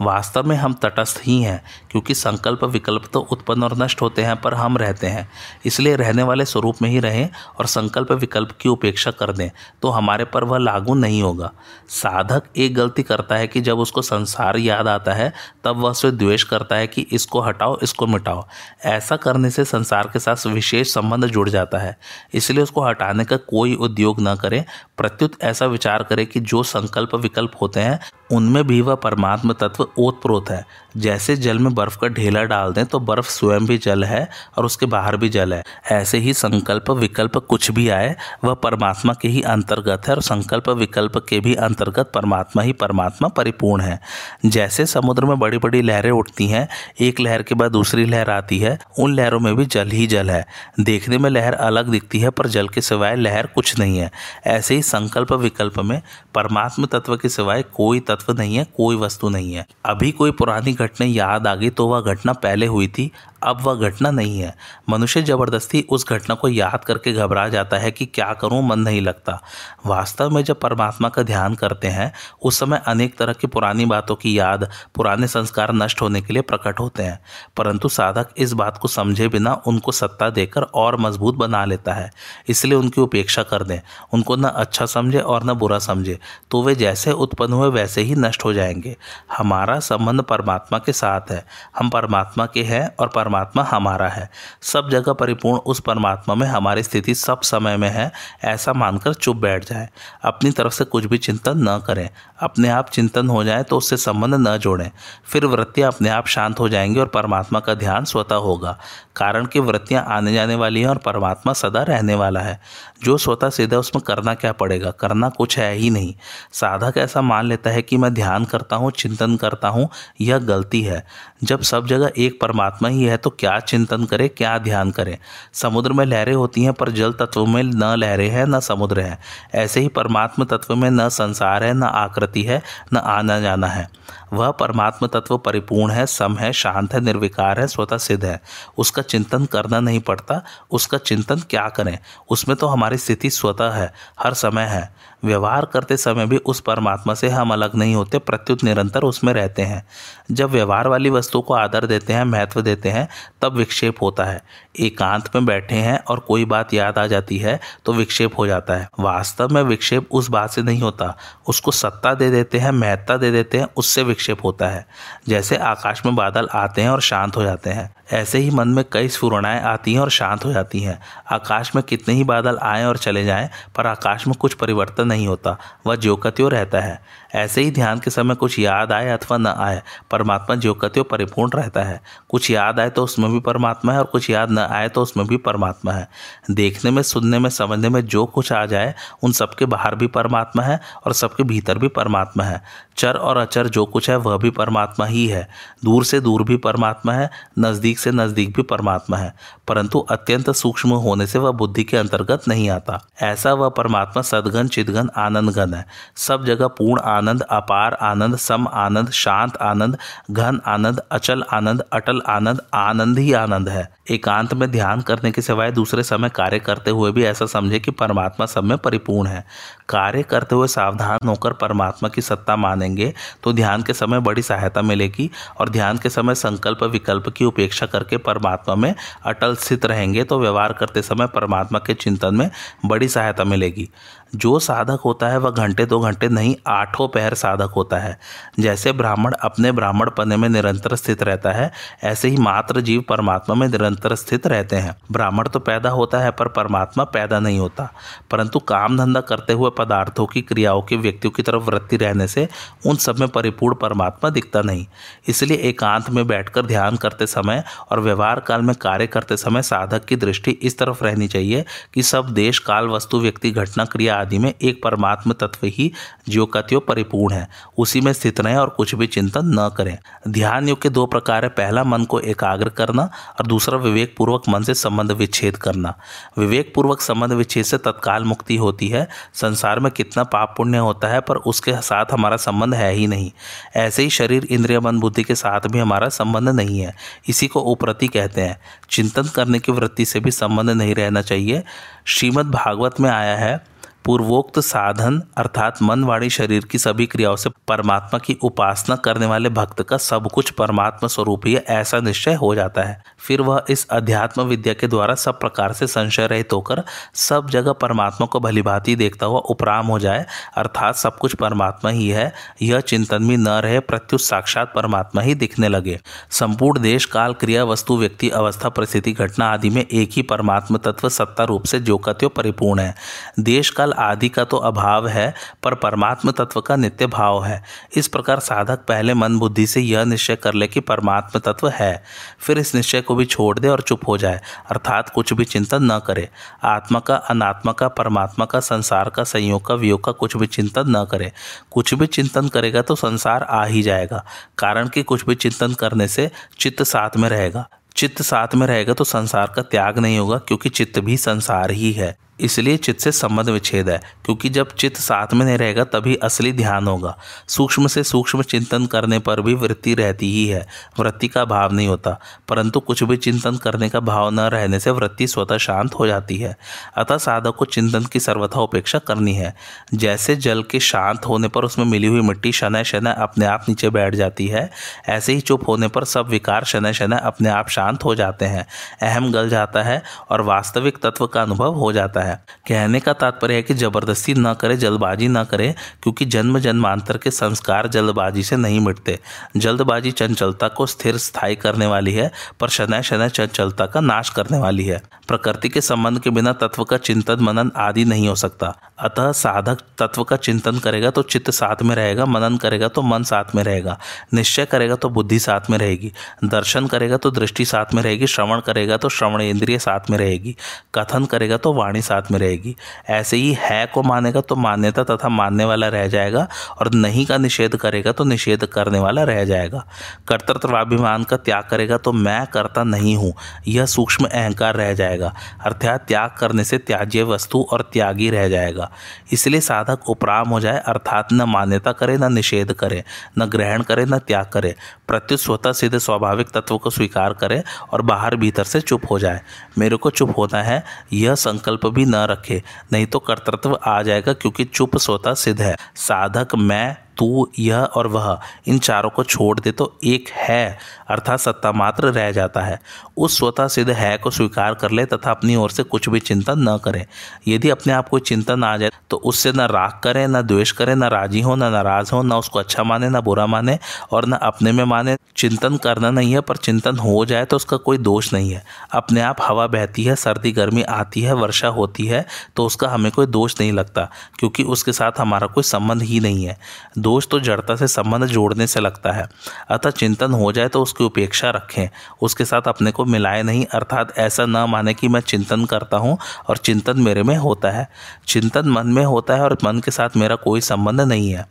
वास्तव 0.00 0.46
में 0.46 0.54
हम 0.56 0.72
तटस्थ 0.74 1.20
ही 1.22 1.40
हैं, 1.42 1.62
क्योंकि 1.90 2.14
संकल्प 2.14 2.62
विकल्प 2.64 3.04
तो 3.12 3.20
उत्पन्न 3.22 3.62
और 3.62 3.76
नष्ट 3.78 4.02
होते 4.02 4.22
हैं, 4.22 4.36
पर 4.36 4.54
हम 4.54 4.76
रहते 4.78 5.06
हैं। 5.06 5.28
इसलिए 5.64 5.96
रहने 5.96 6.22
वाले 6.22 6.44
स्वरूप 6.44 6.82
में 6.82 6.88
ही 6.90 6.98
रहें 7.00 7.28
और 7.58 7.66
संकल्प 7.66 8.12
विकल्प 8.12 8.50
की 8.60 8.68
उपेक्षा 8.68 9.10
कर 9.10 9.32
दें 9.32 9.50
तो 9.82 9.88
हमारे 9.90 10.24
पर 10.24 10.44
वह 10.44 10.58
लागू 10.58 10.94
नहीं 10.94 11.22
होगा। 11.22 11.50
साधक 11.92 12.42
एक 12.56 12.74
गलती 12.74 13.02
करता 13.02 13.36
है 13.36 13.46
कि 13.46 13.60
जब 13.60 13.78
उसको 13.78 14.02
संसार 14.02 14.56
याद 14.56 14.88
आता 14.88 15.12
है, 15.12 15.32
तब 15.64 15.76
वह 15.76 15.90
उसे 15.90 16.10
द्वेष 16.12 16.42
करता 16.44 16.76
है 16.76 16.86
कि 16.86 17.06
इसको 17.12 17.40
हटाओ, 17.40 17.78
इसको 17.78 18.06
मिटाओ। 18.06 18.46
ऐसा 18.84 19.16
करने 19.16 19.50
से 19.50 19.64
संसार 19.66 20.10
के 20.12 20.18
साथ 20.18 20.46
विशेष 20.48 20.92
संबंध 20.94 21.26
जुड़ 21.26 21.48
जाता 21.48 21.78
है, 21.78 21.96
इसलिए 22.34 22.62
उसको 22.62 22.84
हटाने 22.84 23.24
का 23.24 23.36
कोई 23.38 23.74
उद्योग 23.84 24.20
ना 24.20 24.34
करें 24.36 24.64
प्रत्युत 24.98 25.42
ऐसा 25.42 25.66
विचार 25.66 26.02
करें 26.02 26.26
कि 26.26 26.40
जो 26.40 26.62
संकल्प 26.62 27.14
विकल्प 27.14 27.50
होते 27.62 27.80
हैं, 27.80 28.00
उनमें 28.32 28.66
भी 28.66 28.80
वह 28.80 28.94
परमात्म 28.94 29.52
तत्व 29.52 29.88
ओतप्रोत 29.98 30.50
है। 30.50 30.66
जैसे 30.96 31.36
जल 31.36 31.58
में 31.58 31.74
बर्फ़ 31.74 31.98
का 31.98 32.08
ढेला 32.08 32.44
डाल 32.44 32.72
दें 32.72 32.86
तो 32.86 33.00
बर्फ़ 33.00 33.28
स्वयं 33.28 33.66
भी 33.66 33.78
जल 33.78 34.04
है 34.04 34.28
और 34.58 34.64
उसके 34.64 34.86
बाहर 34.86 35.16
भी 35.16 35.28
जल 35.28 35.54
है। 35.54 35.62
ऐसे 35.90 36.18
ही 36.18 36.34
संकल्प 36.34 36.90
विकल्प 36.90 37.36
कुछ 37.36 37.70
भी 37.70 37.88
आए, 37.88 38.16
वह 38.44 38.54
परमात्मा 38.54 39.12
के 39.22 39.28
ही 39.28 39.42
अंतर्गत 39.42 40.08
है 40.08 40.14
और 40.14 40.22
संकल्प 40.22 40.68
विकल्प 40.68 41.26
के 41.28 41.40
भी 41.40 41.54
अंतर्गत 41.54 42.12
परमात्मा 42.14 42.62
ही 42.62 42.72
परमात्मा 42.72 43.28
परिपूर्ण 43.28 43.82
है। 43.82 44.00
जैसे 44.46 44.86
समुद्र 44.86 45.24
में 45.24 45.38
बड़ी 45.38 45.58
बड़ी 45.58 45.82
लहरें 45.82 46.10
उठती 46.10 46.46
हैं, 46.46 46.68
एक 47.00 47.20
लहर 47.20 47.42
के 47.42 47.54
बाद 47.54 47.72
दूसरी 47.72 48.04
लहर 48.04 48.30
आती 48.30 48.58
है, 48.58 48.78
उन 48.98 49.14
लहरों 49.14 49.40
में 49.40 49.56
भी 49.56 49.66
जल 49.66 49.88
ही 49.88 50.06
जल 50.06 50.30
है। 50.30 50.46
देखने 50.80 51.18
में 51.18 51.30
लहर 51.30 51.54
अलग 51.54 51.88
दिखती 51.88 52.18
है, 52.20 52.30
पर 52.30 52.46
जल 52.46 52.68
के 52.68 52.80
सिवाय 52.80 53.16
लहर 53.16 53.46
कुछ 53.46 53.78
नहीं 53.78 53.98
है। 53.98 54.10
ऐसे 54.46 54.74
ही 54.74 54.82
संकल्प 54.84 55.32
विकल्प 55.32 55.78
में 55.80 56.00
परमात्म 56.34 56.86
तत्व 56.86 57.16
के 57.16 57.28
सिवाय 57.28 57.62
कोई 57.74 58.00
तत्व 58.00 58.32
नहीं 58.32 58.56
है, 58.56 58.66
कोई 58.76 58.96
वस्तु 58.96 59.28
नहीं 59.28 59.52
है। 59.54 59.66
अभी 59.84 60.10
कोई 60.12 60.30
पुरानी 60.32 60.72
घटना 60.72 61.06
याद 61.06 61.46
आ 61.46 61.54
गई 61.54 61.70
तो 61.70 61.86
वह 61.88 62.00
घटना 62.04 62.32
पहले 62.32 62.66
हुई 62.66 62.88
थी 62.88 63.10
अब 63.44 63.60
वह 63.60 63.74
घटना 63.74 64.10
नहीं 64.10 64.40
है। 64.40 64.56
मनुष्य 64.88 65.22
ज़बरदस्ती 65.22 65.86
उस 65.90 66.08
घटना 66.08 66.34
को 66.34 66.48
याद 66.48 66.84
करके 66.84 67.12
घबरा 67.12 67.48
जाता 67.48 67.76
है 67.76 67.90
कि 67.90 68.06
क्या 68.06 68.32
करूँ, 68.32 68.68
मन 68.68 68.78
नहीं 68.78 69.00
लगता। 69.00 69.42
वास्तव 69.86 70.30
में 70.30 70.44
जब 70.44 70.60
परमात्मा 70.60 71.08
का 71.08 71.22
ध्यान 71.22 71.54
करते 71.54 71.88
हैं, 71.88 72.12
उस 72.42 72.58
समय 72.58 72.82
अनेक 72.86 73.18
तरह 73.18 73.32
की 73.32 73.46
पुरानी 73.46 73.86
बातों 73.86 74.14
की 74.14 74.38
याद, 74.38 74.70
पुराने 74.94 75.26
संस्कार 75.26 75.72
नष्ट 75.72 76.02
होने 76.02 76.20
के 76.20 76.32
लिए 76.32 76.42
प्रकट 76.42 76.80
होते 76.80 77.02
हैं। 77.02 77.20
परंतु 77.56 77.88
साधक 77.88 78.28
इस 78.36 78.52
बात 78.52 78.78
को 78.78 78.88
समझे 78.88 79.28
बिना 79.28 79.62
उनको 79.66 79.92
सत्ता 79.92 80.30
देकर 80.30 80.62
और 80.62 80.96
मज़बूत 80.96 81.34
बना 81.34 81.64
लेता 81.64 81.92
है। 81.92 82.10
इसलिए 82.48 82.78
उनकी 82.78 83.00
उपेक्षा 83.00 83.42
कर 83.42 83.62
दें। 83.62 83.80
उनको 84.12 84.36
न 84.36 84.44
अच्छा 84.44 84.86
समझे 84.86 85.20
और 85.20 85.44
न 85.44 85.52
बुरा 85.52 85.78
समझे। 85.78 86.18
तो 86.50 86.62
वे 86.62 86.74
जैसे 86.74 87.12
उत्पन्न 87.12 87.52
हुए 87.52 87.68
वैसे 87.68 88.02
ही 88.02 88.14
नष्ट 88.14 88.44
हो 88.44 88.52
जाएँगे। 88.52 88.96
हमारा 89.36 89.80
संबंध 89.80 90.22
परमात्मा 90.22 90.78
के 90.78 90.92
साथ 90.92 91.20
है। 91.30 91.46
हम 91.78 91.90
परमात्मा 91.90 92.46
के 92.46 92.62
हैं 92.62 92.96
और 92.98 93.08
परमात्मा 93.08 93.33
परमात्मा 93.34 93.62
हमारा 93.62 94.08
है। 94.08 94.30
सब 94.62 94.88
जगह 94.90 95.12
परिपूर्ण 95.12 95.58
उस 95.58 95.80
परमात्मा 95.80 96.34
में 96.34 96.46
हमारी 96.46 96.82
स्थिति 96.82 97.14
सब 97.14 97.40
समय 97.40 97.76
में 97.76 97.88
है, 97.88 98.12
ऐसा 98.44 98.72
मानकर 98.72 99.14
चुप 99.14 99.36
बैठ 99.36 99.64
जाए। 99.64 99.88
अपनी 100.24 100.50
तरफ़ 100.50 100.72
से 100.72 100.84
कुछ 100.84 101.04
भी 101.04 101.18
चिंतन 101.18 101.58
न 101.58 101.82
करें। 101.86 102.10
अपने 102.40 102.68
आप 102.68 102.88
चिंतन 102.88 103.28
हो 103.28 103.44
जाए 103.44 103.62
तो 103.62 103.76
उससे 103.76 103.96
संबंध 103.96 104.48
न 104.48 104.56
जोड़ें। 104.56 104.90
फिर 105.24 105.46
वृत्तियाँ 105.46 105.92
अपने 105.92 106.08
आप 106.08 106.26
शांत 106.26 106.60
हो 106.60 106.68
जाएँगी 106.68 107.00
और 107.00 107.06
परमात्मा 107.06 107.60
का 107.60 107.74
ध्यान 107.74 108.04
स्वतः 108.04 108.36
होगा। 108.36 108.78
कारण 109.16 109.46
कि 109.46 109.60
वृत्तियाँ 109.60 110.04
आने 110.08 110.32
जाने 110.34 110.54
वाली 110.54 110.80
हैं 110.80 110.88
और 110.88 110.98
परमात्मा 110.98 111.52
सदा 111.52 111.82
रहने 111.82 112.14
वाला 112.14 112.40
है। 112.40 112.60
जो 113.02 113.18
स्वतः 113.18 113.50
सीधा 113.50 113.78
उसमें 113.78 114.02
करना 114.06 114.34
क्या 114.34 114.52
पड़ेगा? 114.52 114.90
करना 114.90 115.28
कुछ 115.28 115.58
है 115.58 115.74
ही 115.74 115.90
नहीं। 115.90 116.14
साधक 116.52 116.94
ऐसा 116.96 117.22
मान 117.22 117.46
लेता 117.46 117.70
है 117.70 117.82
कि 117.82 117.96
मैं 117.96 118.14
ध्यान 118.14 118.44
करता 118.44 118.76
हूँ, 118.76 118.90
चिंतन 118.90 119.36
करता 119.36 119.68
हूँ, 119.68 119.88
यह 120.20 120.38
गलती 120.38 120.82
है। 120.82 121.06
जब 121.44 121.62
सब 121.62 121.86
जगह 121.86 122.10
एक 122.18 122.40
परमात्मा 122.40 122.88
ही 122.88 123.04
है 123.04 123.16
तो 123.24 123.30
क्या 123.30 123.60
चिंतन 123.60 124.04
करें, 124.04 124.28
क्या 124.28 124.58
ध्यान 124.58 124.90
करें? 124.90 125.18
समुद्र 125.52 125.92
में 125.92 126.04
लहरें 126.04 126.34
होती 126.34 126.64
हैं, 126.64 126.72
पर 126.72 126.90
जल 126.90 127.12
तत्व 127.12 127.46
में 127.46 127.62
न 127.62 127.84
लहरें 127.84 128.30
हैं, 128.30 128.46
न 128.46 128.60
समुद्र 128.60 129.00
है। 129.00 129.18
ऐसे 129.54 129.80
ही 129.80 129.88
परमात्म 129.88 130.44
तत्व 130.44 130.76
में 130.76 130.90
न 130.90 131.08
संसार 131.08 131.64
है, 131.64 131.74
न 131.74 131.82
आकृति 131.82 132.42
है, 132.42 132.62
न 132.92 132.96
आना 132.96 133.40
जाना 133.40 133.66
है। 133.66 133.88
वह 134.32 134.50
परमात्मा 134.50 135.08
तत्व 135.08 135.38
परिपूर्ण 135.38 135.92
है, 135.92 136.06
सम 136.06 136.36
है, 136.36 136.52
शांत 136.52 136.94
है, 136.94 137.00
निर्विकार 137.00 137.60
है, 137.60 137.66
स्वतः 137.66 137.98
सिद्ध 137.98 138.24
है। 138.24 138.40
उसका 138.78 139.02
चिंतन 139.02 139.44
करना 139.44 139.80
नहीं 139.80 140.00
पड़ता, 140.00 140.42
उसका 140.70 140.98
चिंतन 140.98 141.40
क्या 141.40 141.68
करें? 141.68 141.98
उसमें 142.30 142.56
तो 142.56 142.66
हमारी 142.66 142.98
स्थिति 142.98 143.30
स्वतः 143.30 143.70
है, 143.70 143.92
हर 144.20 144.34
समय 144.34 144.62
है। 144.62 145.14
व्यवहार 145.24 145.64
करते 145.64 145.96
समय 145.96 146.26
भी 146.26 146.36
उस 146.36 146.60
परमात्मा 146.60 147.14
से 147.14 147.28
हम 147.28 147.52
अलग 147.52 147.74
नहीं 147.74 147.94
होते, 147.94 148.18
प्रत्युत 148.18 148.64
निरंतर 148.64 149.02
उसमें 149.02 149.32
रहते 149.32 149.62
हैं। 149.62 149.86
जब 150.30 150.50
व्यवहार 150.50 150.88
वाली 150.88 151.10
वस्तु 151.10 151.40
को 151.40 151.54
आदर 151.54 151.86
देते 151.86 152.12
हैं, 152.12 152.24
महत्व 152.24 152.60
देते 152.62 152.88
हैं, 152.88 153.08
तब 153.42 153.52
विक्षेप 153.52 154.02
होता 154.02 154.24
है। 154.24 154.42
एकांत 154.80 155.30
में 155.34 155.46
बैठे 155.46 155.74
हैं 155.74 155.98
और 155.98 156.18
कोई 156.18 156.44
बात 156.44 156.74
याद 156.74 156.98
आ 156.98 157.06
जाती 157.06 157.38
है 157.38 157.60
तो 157.84 157.92
विक्षेप 157.92 158.38
हो 158.38 158.46
जाता 158.46 158.74
है। 158.74 158.88
वास्तव 159.00 159.48
में 159.48 159.62
विक्षेप 159.62 160.08
उस 160.10 160.28
बात 160.28 160.50
से 160.50 160.62
नहीं 160.62 160.80
होता, 160.80 161.16
उसको 161.48 161.70
सत्ता 161.70 162.14
दे 162.14 162.30
देते 162.30 162.58
हैं, 162.58 162.70
महत्ता 162.70 163.16
दे 163.16 163.30
देते 163.30 163.58
हैं, 163.58 163.68
उससे 163.76 164.02
विक्षेप 164.02 164.23
होता 164.32 164.68
है। 164.68 164.86
जैसे 165.28 165.56
आकाश 165.56 166.06
में 166.06 166.16
बादल 166.16 166.48
आते 166.52 166.82
हैं 166.82 166.90
और 166.90 167.00
शांत 167.00 167.36
हो 167.36 167.42
जाते 167.42 167.70
हैं। 167.70 167.94
ऐसे 168.12 168.38
ही 168.38 168.50
मन 168.50 168.68
में 168.68 168.84
कई 168.92 169.08
स्फुरणाएँ 169.08 169.60
आती 169.60 169.94
हैं 169.94 170.00
और 170.00 170.10
शांत 170.10 170.44
हो 170.44 170.52
जाती 170.52 170.80
हैं। 170.80 171.00
आकाश 171.32 171.76
में 171.76 171.84
कितने 171.84 172.14
ही 172.14 172.24
बादल 172.24 172.58
आए 172.58 172.84
और 172.84 172.96
चले 172.96 173.24
जाएँ, 173.24 173.50
पर 173.76 173.86
आकाश 173.86 174.26
में 174.26 174.36
कुछ 174.36 174.54
परिवर्तन 174.54 175.06
नहीं 175.06 175.26
होता, 175.26 175.58
वह 175.86 175.96
ज्योकत्यो 175.96 176.48
रहता 176.48 176.80
है। 176.80 177.02
ऐसे 177.34 177.62
ही 177.62 177.70
ध्यान 177.70 177.98
के 177.98 178.10
समय 178.10 178.34
कुछ 178.34 178.58
याद 178.58 178.92
आए 178.92 179.08
अथवा 179.08 179.36
न 179.36 179.46
आए, 179.46 179.82
परमात्मा 180.10 180.56
ज्योकत्यो 180.56 181.02
परिपूर्ण 181.02 181.50
रहता 181.54 181.82
है। 181.82 182.00
कुछ 182.28 182.50
याद 182.50 182.80
आए 182.80 182.90
तो 182.90 183.04
उसमें 183.04 183.32
भी 183.32 183.40
परमात्मा 183.40 183.92
है 183.92 183.98
और 183.98 184.04
कुछ 184.04 184.30
याद 184.30 184.50
न 184.50 184.58
आए 184.58 184.88
तो 184.88 185.02
उसमें 185.02 185.26
भी 185.26 185.36
परमात्मा 185.36 185.92
है। 185.92 186.08
देखने 186.50 186.90
में, 186.90 187.02
सुनने 187.02 187.38
में, 187.38 187.50
समझने 187.50 187.88
में 187.88 188.06
जो 188.06 188.26
कुछ 188.26 188.52
आ 188.52 188.66
जाए, 188.66 188.94
उन 189.22 189.32
सबके 189.32 189.66
बाहर 189.66 189.94
भी 189.94 190.06
परमात्मा 190.06 190.62
है 190.62 190.80
और 191.06 191.12
सबके 191.12 191.42
भीतर 191.42 191.78
भी 191.78 191.88
परमात्मा 191.88 192.44
है। 192.44 192.62
चर 192.96 193.14
और 193.14 193.36
अचर 193.36 193.66
जो 193.66 193.86
कुछ 193.86 194.10
है, 194.10 194.16
वह 194.16 194.36
भी 194.36 194.50
परमात्मा 194.50 195.06
ही 195.06 195.26
है। 195.26 195.48
दूर 195.84 196.04
से 196.04 196.20
दूर 196.20 196.42
भी 196.42 196.56
परमात्मा 196.56 197.12
है, 197.12 197.30
नज़दीक 197.58 197.93
से 197.98 198.10
नज़दीक 198.12 198.54
भी 198.56 198.62
परमात्मा 198.64 199.16
है, 199.16 199.34
परंतु 199.68 199.98
अत्यंत 200.10 200.50
सूक्ष्म 200.52 200.90
होने 200.98 201.26
से 201.26 201.38
वह 201.38 201.50
बुद्धि 201.52 201.84
के 201.84 201.96
अंतर्गत 201.96 202.48
नहीं 202.48 202.68
आता। 202.70 203.00
ऐसा 203.22 203.52
वह 203.54 203.68
परमात्मा 203.68 204.22
सदगन 204.22 204.68
चिदगन 204.68 205.10
आनंद 205.16 205.50
घन 205.50 205.74
है। 205.74 205.84
सब 206.18 206.44
जगह 206.44 206.66
पूर्ण 206.68 207.00
आनंद, 207.02 207.42
अपार 207.42 207.94
आनंद, 208.02 208.36
सम 208.38 208.66
आनंद, 208.68 209.10
शांत 209.12 209.56
आनंद, 209.62 209.96
घन 210.30 210.60
आनंद, 210.66 211.00
अचल 211.12 211.44
आनंद, 211.52 211.82
अटल 211.92 212.20
आनंद 212.28 212.60
आनंद 212.74 213.18
ही 213.18 213.32
आनंद 213.34 213.68
है। 213.68 213.88
एकांत 214.06 214.52
में 214.54 214.70
ध्यान 214.70 215.00
करने 215.00 215.30
के 215.32 215.42
सिवाय 215.42 215.70
दूसरे 215.72 216.02
समय 216.02 216.28
कार्य 216.28 216.58
करते 216.58 216.90
हुए 216.90 217.10
भी 217.12 217.24
ऐसा 217.24 217.46
समझे 217.46 217.78
कि 217.80 217.90
परमात्मा 217.90 218.46
सब 218.46 218.64
में 218.64 218.76
परिपूर्ण 218.78 219.28
है। 219.28 219.44
कार्य 219.88 220.22
करते 220.22 220.54
हुए 220.54 220.68
सावधान 220.68 221.28
होकर 221.28 221.52
परमात्मा 221.52 222.08
की 222.08 222.20
सत्ता 222.20 222.56
मानेंगे 222.56 223.12
तो 223.42 223.52
ध्यान 223.52 223.82
के 223.82 223.92
समय 223.92 224.20
बड़ी 224.20 224.42
सहायता 224.42 224.82
मिलेगी 224.82 225.30
और 225.60 225.68
ध्यान 225.68 225.98
के 225.98 226.08
समय 226.08 226.34
संकल्प 226.34 226.82
विकल्प 226.82 227.28
की 227.28 227.44
उपेक्षा 227.44 227.86
करके 227.86 228.16
परमात्मा 228.16 228.74
में 228.74 228.94
अटल 229.24 229.56
स्थित 229.56 229.86
रहेंगे 229.86 230.24
तो 230.24 230.40
व्यवहार 230.40 230.72
करते 230.72 231.02
समय 231.02 231.26
परमात्मा 231.26 231.78
के 231.78 231.94
चिंतन 231.94 232.34
में 232.34 232.50
बड़ी 232.86 233.08
सहायता 233.08 233.44
मिलेगी। 233.44 233.88
जो 234.34 234.58
साधक 234.58 234.98
होता 235.04 235.28
है, 235.28 235.38
वह 235.38 235.50
घंटे 235.50 235.86
दो 235.86 236.00
घंटे 236.00 236.28
नहीं, 236.28 236.56
आठों 236.66 237.08
पैर 237.08 237.34
साधक 237.34 237.72
होता 237.76 237.96
है। 237.96 238.18
जैसे 238.60 238.92
ब्राह्मण 238.92 239.32
अपने 239.32 239.72
ब्राह्मण 239.72 240.10
पने 240.10 240.36
में 240.36 240.48
निरंतर 240.48 240.96
स्थित 240.96 241.22
रहता 241.22 241.52
है, 241.52 241.72
ऐसे 242.04 242.28
ही 242.28 242.36
मात्र 242.36 242.80
जीव 242.80 243.04
परमात्मा 243.08 243.54
में 243.54 243.68
निरंतर 243.68 244.14
स्थित 244.14 244.46
रहते 244.46 244.76
हैं। 244.76 244.96
ब्राह्मण 245.12 245.48
तो 245.48 245.58
पैदा 245.58 245.90
होता 245.90 246.18
है, 246.18 246.30
पर 246.30 246.48
परमात्मा 246.48 247.04
पैदा 247.04 247.40
नहीं 247.40 247.58
होता। 247.58 247.92
परंतु 248.30 248.58
काम 248.58 248.98
धंधा 248.98 249.20
करते 249.20 249.52
हुए 249.52 249.70
पदार्थों 249.78 250.26
की 250.26 250.42
क्रियाओं 250.42 250.82
की 250.82 250.96
व्यक्तियों 250.96 251.32
की 251.32 251.42
तरफ़ 251.42 251.62
वृत्ति 251.62 251.96
रहने 251.96 252.26
से 252.26 252.48
उन 252.86 252.96
सब 252.96 253.18
में 253.18 253.28
परिपूर्ण 253.28 253.74
परमात्मा 253.74 254.30
दिखता 254.30 254.62
नहीं। 254.62 254.86
इसलिए 255.28 255.56
एकांत 255.56 256.10
में 256.10 256.26
बैठकर 256.26 256.66
ध्यान 256.66 256.96
करते 256.96 257.26
समय 257.26 257.64
और 257.90 258.00
व्यवहार 258.00 258.40
काल 258.40 258.62
में 258.62 258.76
कार्य 258.76 259.06
करते 259.06 259.36
समय 259.36 259.62
साधक 259.62 260.04
की 260.04 260.16
दृष्टि 260.16 260.50
इस 260.50 260.78
तरफ़ 260.78 261.04
रहनी 261.04 261.28
चाहिए 261.28 261.64
कि 261.94 262.02
सब 262.02 262.28
देश, 262.28 262.58
काल, 262.58 262.86
वस्तु, 262.86 263.20
व्यक्ति, 263.20 263.50
घटना, 263.50 263.84
क्रिया 263.84 264.23
आदि 264.24 264.38
में 264.38 264.54
एक 264.62 264.82
परमात्म 264.82 265.32
तत्व 265.32 265.58
ही 265.64 265.92
ज्योकत्यो 266.28 266.80
परिपूर्ण 266.80 267.34
है। 267.34 267.48
उसी 267.78 268.00
में 268.00 268.12
स्थित 268.12 268.40
रहें 268.40 268.56
और 268.56 268.68
कुछ 268.68 268.94
भी 268.94 269.06
चिंतन 269.06 269.40
न 269.44 269.70
करें। 269.76 269.98
ध्यान 270.28 270.68
योग 270.68 270.82
के 270.82 270.88
दो 270.88 271.06
प्रकार 271.06 271.42
है, 271.42 271.48
पहला 271.48 271.84
मन 271.84 272.04
को 272.04 272.20
एकाग्र 272.20 272.68
करना 272.68 273.02
और 273.40 273.46
दूसरा 273.46 273.78
विवेक 273.78 274.14
पूर्वक 274.16 274.42
मन 274.48 274.62
से 274.62 274.74
संबंध 274.74 275.12
विच्छेद 275.12 275.56
करना। 275.56 275.94
विवेक 276.38 276.72
पूर्वक 276.74 277.00
संबंध 277.00 277.32
विच्छेद 277.32 277.64
से 277.64 277.78
तत्काल 277.78 278.24
मुक्ति 278.24 278.56
होती 278.56 278.88
है। 278.88 279.08
संसार 279.34 279.80
में 279.80 279.92
कितना 279.92 280.24
पाप 280.24 280.54
पुण्य 280.56 280.78
होता 280.78 281.08
है, 281.08 281.20
पर 281.20 281.36
उसके 281.36 281.72
साथ 281.72 282.06
हमारा 282.12 282.36
संबंध 282.36 282.74
है 282.74 282.92
ही 282.92 283.06
नहीं। 283.06 283.30
ऐसे 283.76 284.02
ही 284.02 284.10
शरीर, 284.10 284.44
इंद्रिय, 284.44 284.80
मन, 284.80 285.00
बुद्धि 285.00 285.22
के 285.22 285.34
साथ 285.34 285.60
भी 285.66 285.78
हमारा 285.78 286.08
संबंध 286.08 286.48
नहीं 286.48 286.80
है। 286.80 286.94
इसी 287.28 287.46
को 287.46 287.60
उपरति 287.60 288.08
कहते 288.08 288.40
हैं। 288.40 288.58
चिंतन 288.90 289.22
करने 289.22 289.58
की 289.58 289.72
वृत्ति 289.72 290.04
से 290.04 290.20
भी 290.20 290.30
संबंध 290.30 290.70
नहीं 290.70 290.94
रहना 290.94 291.22
चाहिए। 291.22 291.64
श्रीमद् 292.04 292.50
भागवत 292.50 293.00
में 293.00 293.10
आया 293.10 293.36
है 293.36 293.73
पूर्वोक्त 294.04 294.58
साधन 294.60 295.22
अर्थात 295.36 295.82
मन, 295.82 296.04
वाणी, 296.04 296.28
शरीर 296.30 296.64
की 296.64 296.78
सभी 296.78 297.06
क्रियाओं 297.06 297.36
से 297.36 297.50
परमात्मा 297.68 298.18
की 298.18 298.36
उपासना 298.42 298.96
करने 298.96 299.26
वाले 299.26 299.48
भक्त 299.48 299.82
का 299.82 299.96
सब 299.96 300.30
कुछ 300.30 300.50
परमात्मा 300.50 301.08
स्वरूप 301.08 301.46
ही 301.46 301.54
ऐसा 301.56 302.00
निश्चय 302.00 302.34
हो 302.34 302.54
जाता 302.54 302.82
है। 302.82 303.02
फिर 303.18 303.40
वह 303.40 303.64
इस 303.70 303.86
अध्यात्म 303.88 304.42
विद्या 304.42 304.74
के 304.74 304.86
द्वारा 304.86 305.14
सब 305.14 305.40
प्रकार 305.40 305.72
से 305.72 305.86
संशय 305.86 306.26
रहित 306.26 306.52
होकर 306.52 306.82
सब 307.14 307.50
जगह 307.50 307.72
परमात्मा 307.72 308.26
को 308.26 308.40
भलीभांति 308.40 308.96
देखता 308.96 309.26
हुआ 309.26 309.38
उपराम 309.38 309.86
हो 309.86 309.98
जाए, 309.98 310.26
अर्थात 310.56 310.96
सब 310.96 311.18
कुछ 311.18 311.34
परमात्मा 311.34 311.90
ही 311.90 312.08
है, 312.08 312.32
यह 312.62 312.80
चिंतन 312.80 313.22
में 313.22 313.36
न 313.36 313.48
रहे 313.48 313.80
प्रत्युत 313.80 314.20
साक्षात 314.20 314.72
परमात्मा 314.76 315.22
ही 315.22 315.34
दिखने 315.34 315.68
लगे। 315.68 316.00
संपूर्ण 316.30 316.80
देश, 316.80 317.04
काल, 317.04 317.34
क्रिया, 317.34 317.64
वस्तु, 317.64 317.96
व्यक्ति, 317.96 318.30
अवस्था, 318.30 318.68
परिस्थिति, 318.68 319.12
घटना 319.12 319.52
आदि 319.52 319.70
में 319.70 319.86
एक 319.86 320.10
ही 320.12 320.22
परमात्मा 320.22 320.78
तत्व 320.78 321.08
सत्ता 321.08 321.44
रूप 321.44 321.64
से 321.64 321.80
ज्योकत्यो 321.80 322.28
परिपूर्ण 322.28 322.80
है। 322.80 322.94
देश, 323.40 323.70
काल 323.70 323.92
आदि 323.98 324.28
का 324.28 324.44
तो 324.44 324.56
अभाव 324.58 325.06
है, 325.08 325.32
पर 325.62 325.74
परमात्म 325.74 326.30
तत्व 326.32 326.60
का 326.60 326.76
नित्य 326.76 327.06
भाव 327.06 327.44
है। 327.44 327.62
इस 327.96 328.08
प्रकार 328.08 328.40
साधक 328.40 328.84
पहले 328.88 329.14
मन 329.14 329.38
बुद्धि 329.38 329.66
से 329.66 329.80
यह 329.80 330.04
निश्चय 330.04 330.36
कर 330.36 330.54
ले 330.54 330.66
कि 330.66 330.80
परमात्म 330.82 331.38
तत्व 331.40 331.68
है। 331.70 332.02
फिर 332.40 332.58
इस 332.58 332.74
निश्चय 332.74 333.00
को 333.00 333.14
भी 333.14 333.24
छोड़ 333.26 333.58
दे 333.58 333.68
और 333.68 333.80
चुप 333.80 334.08
हो 334.08 334.16
जाए, 334.18 334.40
अर्थात 334.70 335.08
कुछ 335.08 335.32
भी 335.32 335.44
चिंतन 335.44 335.84
न 335.84 335.98
करे। 335.98 336.28
आत्मा 336.64 337.00
का, 337.00 337.16
अनात्मा 337.16 337.72
का, 337.72 337.88
परमात्मा 337.90 338.44
का, 338.44 338.60
संसार 338.60 339.10
का, 339.10 339.24
संयोग 339.24 339.66
का, 339.66 339.74
वियोग 339.74 340.04
का 340.04 340.12
कुछ 340.14 340.36
भी 340.36 340.46
चिंतन 340.48 340.96
न 340.96 341.04
करे। 341.04 341.32
कुछ 341.70 341.94
भी 341.94 342.06
चिंतन 342.08 342.48
करेगा 342.48 342.82
तो 342.82 342.94
संसार 342.96 343.42
आ 343.42 343.64
ही 343.64 343.82
जाएगा, 343.82 344.24
कारण 344.58 344.88
कि 344.88 345.02
कुछ 345.02 345.24
भी 345.26 345.34
चिंतन 345.36 345.74
करने 345.74 346.08
से 346.08 346.30
चित्त 346.58 346.82
साथ 346.82 347.16
में 347.16 347.28
रहेगा। 347.28 347.68
चित्त 347.96 348.22
साथ 348.22 348.54
में 348.54 348.66
रहेगा 348.66 348.92
तो 348.92 349.04
संसार 349.04 349.52
का 349.56 349.62
त्याग 349.62 349.98
नहीं 349.98 350.18
होगा, 350.18 350.38
क्योंकि 350.38 350.68
चित्त 350.68 350.98
भी 350.98 351.16
संसार 351.16 351.70
ही 351.70 351.92
है। 351.92 352.16
इसलिए 352.40 352.76
चित्त 352.76 353.00
से 353.00 353.12
संबंध 353.12 353.48
विच्छेद 353.48 353.88
है, 353.88 354.00
क्योंकि 354.24 354.48
जब 354.48 354.74
चित्त 354.74 354.96
साथ 354.96 355.34
में 355.34 355.44
नहीं 355.46 355.58
रहेगा, 355.58 355.84
तभी 355.84 356.14
असली 356.16 356.52
ध्यान 356.52 356.86
होगा। 356.86 357.16
सूक्ष्म 357.48 357.86
से 357.86 358.02
सूक्ष्म 358.04 358.42
चिंतन 358.42 358.86
करने 358.86 359.18
पर 359.18 359.40
भी 359.40 359.54
वृत्ति 359.54 359.94
रहती 359.94 360.32
ही 360.32 360.46
है, 360.46 360.66
वृत्ति 360.98 361.28
का 361.28 361.44
भाव 361.44 361.72
नहीं 361.72 361.88
होता, 361.88 362.18
परंतु 362.48 362.80
कुछ 362.80 363.02
भी 363.02 363.16
चिंतन 363.16 363.56
करने 363.56 363.88
का 363.88 364.00
भाव 364.00 364.30
न 364.30 364.40
रहने 364.40 364.80
से 364.80 364.90
वृत्ति 364.90 365.26
स्वतः 365.26 365.58
शांत 365.58 365.94
हो 365.94 366.06
जाती 366.06 366.36
है। 366.36 366.56
अतः 366.96 367.18
साधक 367.18 367.54
को 367.56 367.64
चिंतन 367.64 368.04
की 368.04 368.20
सर्वथा 368.20 368.60
उपेक्षा 368.60 368.98
करनी 368.98 369.34
है। 369.34 369.54
जैसे 369.94 370.36
जल 370.36 370.62
के 370.62 370.80
शांत 370.80 371.26
होने 371.26 371.48
पर 371.48 371.64
उसमें 371.64 371.84
मिली 371.84 372.06
हुई 372.06 372.20
मिट्टी 372.20 372.52
शनय 372.52 372.84
शनय 372.84 373.14
अपने 373.18 373.46
आप 373.46 373.64
नीचे 373.68 373.90
बैठ 373.90 374.14
जाती 374.14 374.46
है, 374.48 374.70
ऐसे 375.08 375.32
ही 375.32 375.40
चुप 375.40 375.68
होने 375.68 375.88
पर 375.88 376.04
सब 376.04 376.28
विकार 376.28 376.64
शनय 376.64 376.92
शनय 376.92 377.20
अपने 377.22 377.48
आप 377.48 377.68
शांत 377.68 378.04
हो 378.04 378.14
जाते 378.14 378.44
हैं, 378.44 378.66
अहम 379.02 379.30
गल 379.32 379.48
जाता 379.48 379.82
है 379.82 380.02
और 380.30 380.42
वास्तविक 380.42 380.98
तत्व 381.02 381.26
का 381.26 381.42
अनुभव 381.42 381.74
हो 381.74 381.92
जाता 381.92 382.20
है। 382.20 382.22
है। 382.24 382.44
कहने 382.68 383.00
का 383.00 383.12
तात्पर्य 383.12 383.54
है 383.54 383.62
कि 383.62 383.74
ज़बरदस्ती 383.74 384.34
न 384.34 384.54
करे, 384.54 384.76
जल्दबाजी 384.76 385.28
न 385.28 385.44
करे, 385.44 385.74
क्योंकि 386.02 386.24
जन्म 386.24 386.58
जन्मांतर 386.58 387.18
के 387.18 387.30
संस्कार 387.30 387.88
जल्दबाजी 387.88 388.42
से 388.42 388.56
नहीं 388.56 388.80
मिटते। 388.80 389.18
जल्दबाजी 389.56 390.10
चंचलता 390.10 390.68
को 390.68 390.86
स्थिर 390.86 391.16
स्थायी 391.16 391.56
करने 391.56 391.86
वाली 391.86 392.12
है, 392.12 392.30
पर 392.60 392.68
शनय 392.68 393.02
शनय 393.02 393.28
चंचलता 393.28 393.86
का 393.86 394.00
नाश 394.00 394.28
करने 394.28 394.58
वाली 394.58 394.84
है। 394.84 395.02
प्रकृति 395.28 395.68
के 395.68 395.80
संबंध 395.80 396.18
के 396.18 396.30
बिना 396.30 396.52
तत्व 396.52 396.84
का 396.84 396.96
चिंतन 396.96 397.40
मनन 397.40 397.70
आदि 397.76 398.04
नहीं 398.04 398.28
हो 398.28 398.34
सकता। 398.34 398.74
अतः 398.98 399.32
साधक 399.32 399.78
तत्व 399.98 400.24
का 400.24 400.36
चिंतन 400.36 400.78
करेगा 400.78 401.10
तो 401.10 401.22
चित्त 401.22 401.50
साथ 401.50 401.82
में 401.82 401.94
रहेगा, 401.96 402.24
मनन 402.24 402.56
करेगा 402.56 402.88
तो 402.88 403.02
मन 403.02 403.22
साथ 403.22 403.54
में 403.54 403.62
रहेगा। 403.64 403.98
निश्चय 404.34 404.64
करेगा 404.64 404.94
तो 404.94 405.08
बुद्धि 405.08 405.38
साथ 405.38 405.70
में 405.70 405.78
रहेगी। 405.78 406.12
दर्शन 406.44 406.86
करेगा 406.86 407.16
तो 407.16 407.30
दृष्टि 407.30 407.64
साथ 407.64 407.94
में 407.94 408.02
रहेगी। 408.02 408.26
श्रवण 408.26 408.60
करेगा 408.60 408.96
तो 408.96 409.08
श्रवण 409.08 409.42
इंद्रिय 409.42 409.78
साथ 409.78 410.10
में 410.10 410.18
रहेगी। 410.18 410.56
कथन 410.94 411.24
करेगा 411.24 411.56
तो 411.56 411.72
वाणी 411.72 412.02
साथ 412.02 412.13
में 412.30 412.38
रहेगी। 412.38 412.74
ऐसे 413.10 413.36
ही 413.36 413.52
है 413.60 413.84
को 413.86 414.02
मानेगा 414.02 414.40
तो 414.40 414.56
मान्यता 414.56 415.02
तथा 415.04 415.28
मानने 415.28 415.64
वाला 415.64 415.88
रह 415.88 416.06
जाएगा 416.08 416.46
और 416.80 416.92
नहीं 416.94 417.24
का 417.26 417.38
निषेध 417.38 417.76
करेगा 417.76 418.12
तो 418.12 418.24
निषेध 418.24 418.64
करने 418.64 418.98
वाला 418.98 419.22
रह 419.22 419.44
जाएगा। 419.44 419.84
कर्तृत्वाभिमान 420.28 421.24
का 421.24 421.36
त्याग 421.36 421.64
करेगा 421.64 421.96
तो 421.96 422.12
मैं 422.12 422.46
करता 422.46 422.84
नहीं 422.84 423.16
हूँ। 423.16 423.32
यह 423.68 423.86
सूक्ष्म 423.86 424.24
अहंकार 424.24 424.76
रह 424.76 424.92
जाएगा। 424.94 425.32
अर्थात 425.66 426.04
त्याग 426.08 426.34
करने 426.38 426.64
से 426.64 426.78
त्याज्य 426.78 427.22
वस्तु 427.22 427.62
और 427.72 427.82
त्यागी 427.92 428.30
रह 428.30 428.48
जाएगा। 428.48 428.90
इसलिए 429.32 429.60
साधक 429.60 430.08
उपराम 430.08 430.48
हो 430.48 430.60
जाए, 430.60 430.78
अर्थात 430.78 431.32
न 431.32 431.42
मान्यता 431.44 431.92
करे, 431.92 432.16
न 432.16 432.32
निषेध 432.32 432.72
करे, 432.72 433.02
न 433.38 433.46
ग्रहण 433.46 433.82
करे, 433.82 434.04
न 434.04 434.18
त्याग 434.18 434.46
करे। 434.46 434.74
प्रत्युत 435.08 435.40
स्वतः 435.40 435.72
सिद्ध 435.72 435.98
स्वाभाविक 435.98 436.48
तत्व 436.48 436.78
को 436.78 436.90
स्वीकार 436.90 437.32
करे 437.32 437.62
और 437.92 438.02
बाहर 438.02 438.36
भीतर 438.36 438.64
से 438.64 438.80
चुप 438.80 439.10
हो 439.10 439.18
जाए। 439.18 439.40
मेरे 439.78 439.96
को 439.96 440.10
चुप 440.10 440.34
होना 440.38 440.62
है। 440.62 440.82
यह 441.12 441.34
संकल्प 441.34 441.86
भी 441.86 442.03
न 442.06 442.14
रखे 442.14 442.62
नहीं 442.92 443.06
तो 443.06 443.18
कर्तृत्व 443.18 443.78
आ 443.86 444.02
जाएगा 444.02 444.32
क्योंकि 444.32 444.64
चुप 444.64 444.96
सोता 444.96 445.34
सिद्ध 445.34 445.60
है। 445.60 445.76
साधक 445.96 446.54
मैं 446.54 447.03
तू, 447.16 447.48
यह 447.58 447.78
और 447.78 448.06
वह, 448.06 448.38
इन 448.66 448.78
चारों 448.78 449.10
को 449.10 449.24
छोड़ 449.24 449.58
दे 449.60 449.72
तो 449.72 449.92
एक 450.04 450.28
है, 450.30 450.78
अर्थात 451.08 451.40
सत्ता 451.40 451.72
मात्र 451.72 452.10
रह 452.10 452.30
जाता 452.32 452.60
है। 452.60 452.78
उस 453.16 453.36
स्वतः 453.38 453.68
सिद्ध 453.68 453.90
है 453.90 454.16
को 454.18 454.30
स्वीकार 454.30 454.74
कर 454.74 454.90
ले 454.90 455.04
तथा 455.06 455.30
अपनी 455.30 455.56
ओर 455.56 455.70
से 455.70 455.82
कुछ 455.84 456.08
भी 456.08 456.20
चिंतन 456.20 456.68
न 456.68 456.76
करे। 456.84 457.06
यदि 457.48 457.70
अपने 457.70 457.92
आप 457.92 458.08
को 458.08 458.18
चिंतन 458.20 458.64
आ 458.64 458.76
जाए 458.76 458.90
तो 459.10 459.16
उससे 459.18 459.52
न 459.52 459.60
राग 459.62 460.00
करे, 460.04 460.26
न 460.26 460.40
द्वेष 460.42 460.70
करे, 460.72 460.94
न 460.94 461.04
राज़ी 461.04 461.40
हो, 461.40 461.54
न 461.54 461.64
नाराज़ 461.64 462.10
हो, 462.12 462.22
न 462.22 462.32
उसको 462.32 462.58
अच्छा 462.58 462.82
माने, 462.82 463.08
न 463.08 463.20
बुरा 463.20 463.46
माने 463.46 463.78
और 464.12 464.26
न 464.26 464.32
अपने 464.32 464.72
में 464.72 464.84
माने। 464.84 465.16
चिंतन 465.36 465.76
करना 465.76 466.10
नहीं 466.10 466.32
है, 466.32 466.40
पर 466.40 466.56
चिंतन 466.56 466.98
हो 466.98 467.24
जाए 467.24 467.44
तो 467.44 467.56
उसका 467.56 467.76
कोई 467.76 467.98
दोष 467.98 468.32
नहीं 468.32 468.50
है। 468.50 468.62
अपने 468.92 469.20
आप 469.20 469.36
हवा 469.42 469.66
बहती 469.66 470.04
है, 470.04 470.14
सर्दी 470.16 470.52
गर्मी 470.52 470.82
आती 470.82 471.20
है, 471.20 471.32
वर्षा 471.34 471.68
होती 471.68 472.06
है 472.06 472.24
तो 472.56 472.66
उसका 472.66 472.88
हमें 472.88 473.10
कोई 473.12 473.26
दोष 473.28 473.60
नहीं 473.60 473.72
लगता, 473.72 474.08
क्योंकि 474.38 474.62
उसके 474.64 474.92
साथ 474.92 475.18
हमारा 475.18 475.46
कोई 475.46 475.64
संबंध 475.64 476.02
ही 476.02 476.20
नहीं 476.20 476.44
है। 476.44 476.58
दोष 477.04 477.26
तो 477.28 477.40
जड़ता 477.40 477.76
से 477.76 477.86
संबंध 477.88 478.26
जोड़ने 478.26 478.66
से 478.66 478.80
लगता 478.80 479.12
है। 479.12 479.28
अतः 479.70 479.90
चिंतन 479.90 480.32
हो 480.32 480.50
जाए 480.52 480.68
तो 480.68 480.82
उसकी 480.82 481.04
उपेक्षा 481.04 481.50
रखें। 481.50 481.88
उसके 482.22 482.44
साथ 482.44 482.68
अपने 482.68 482.90
को 482.90 483.04
मिलाए 483.04 483.42
नहीं, 483.42 483.64
अर्थात 483.66 484.18
ऐसा 484.18 484.46
न 484.46 484.64
माने 484.68 484.94
कि 484.94 485.08
मैं 485.08 485.20
चिंतन 485.20 485.64
करता 485.64 485.96
हूँ 485.96 486.16
और 486.48 486.56
चिंतन 486.56 487.00
मेरे 487.00 487.22
में 487.22 487.36
होता 487.36 487.70
है। 487.70 487.88
चिंतन 488.26 488.68
मन 488.68 488.86
में 488.86 489.04
होता 489.04 489.34
है 489.34 489.42
और 489.42 489.58
मन 489.64 489.80
के 489.80 489.90
साथ 489.90 490.16
मेरा 490.16 490.36
कोई 490.36 490.60
संबंध 490.60 491.00
नहीं 491.00 491.30
है। 491.30 491.46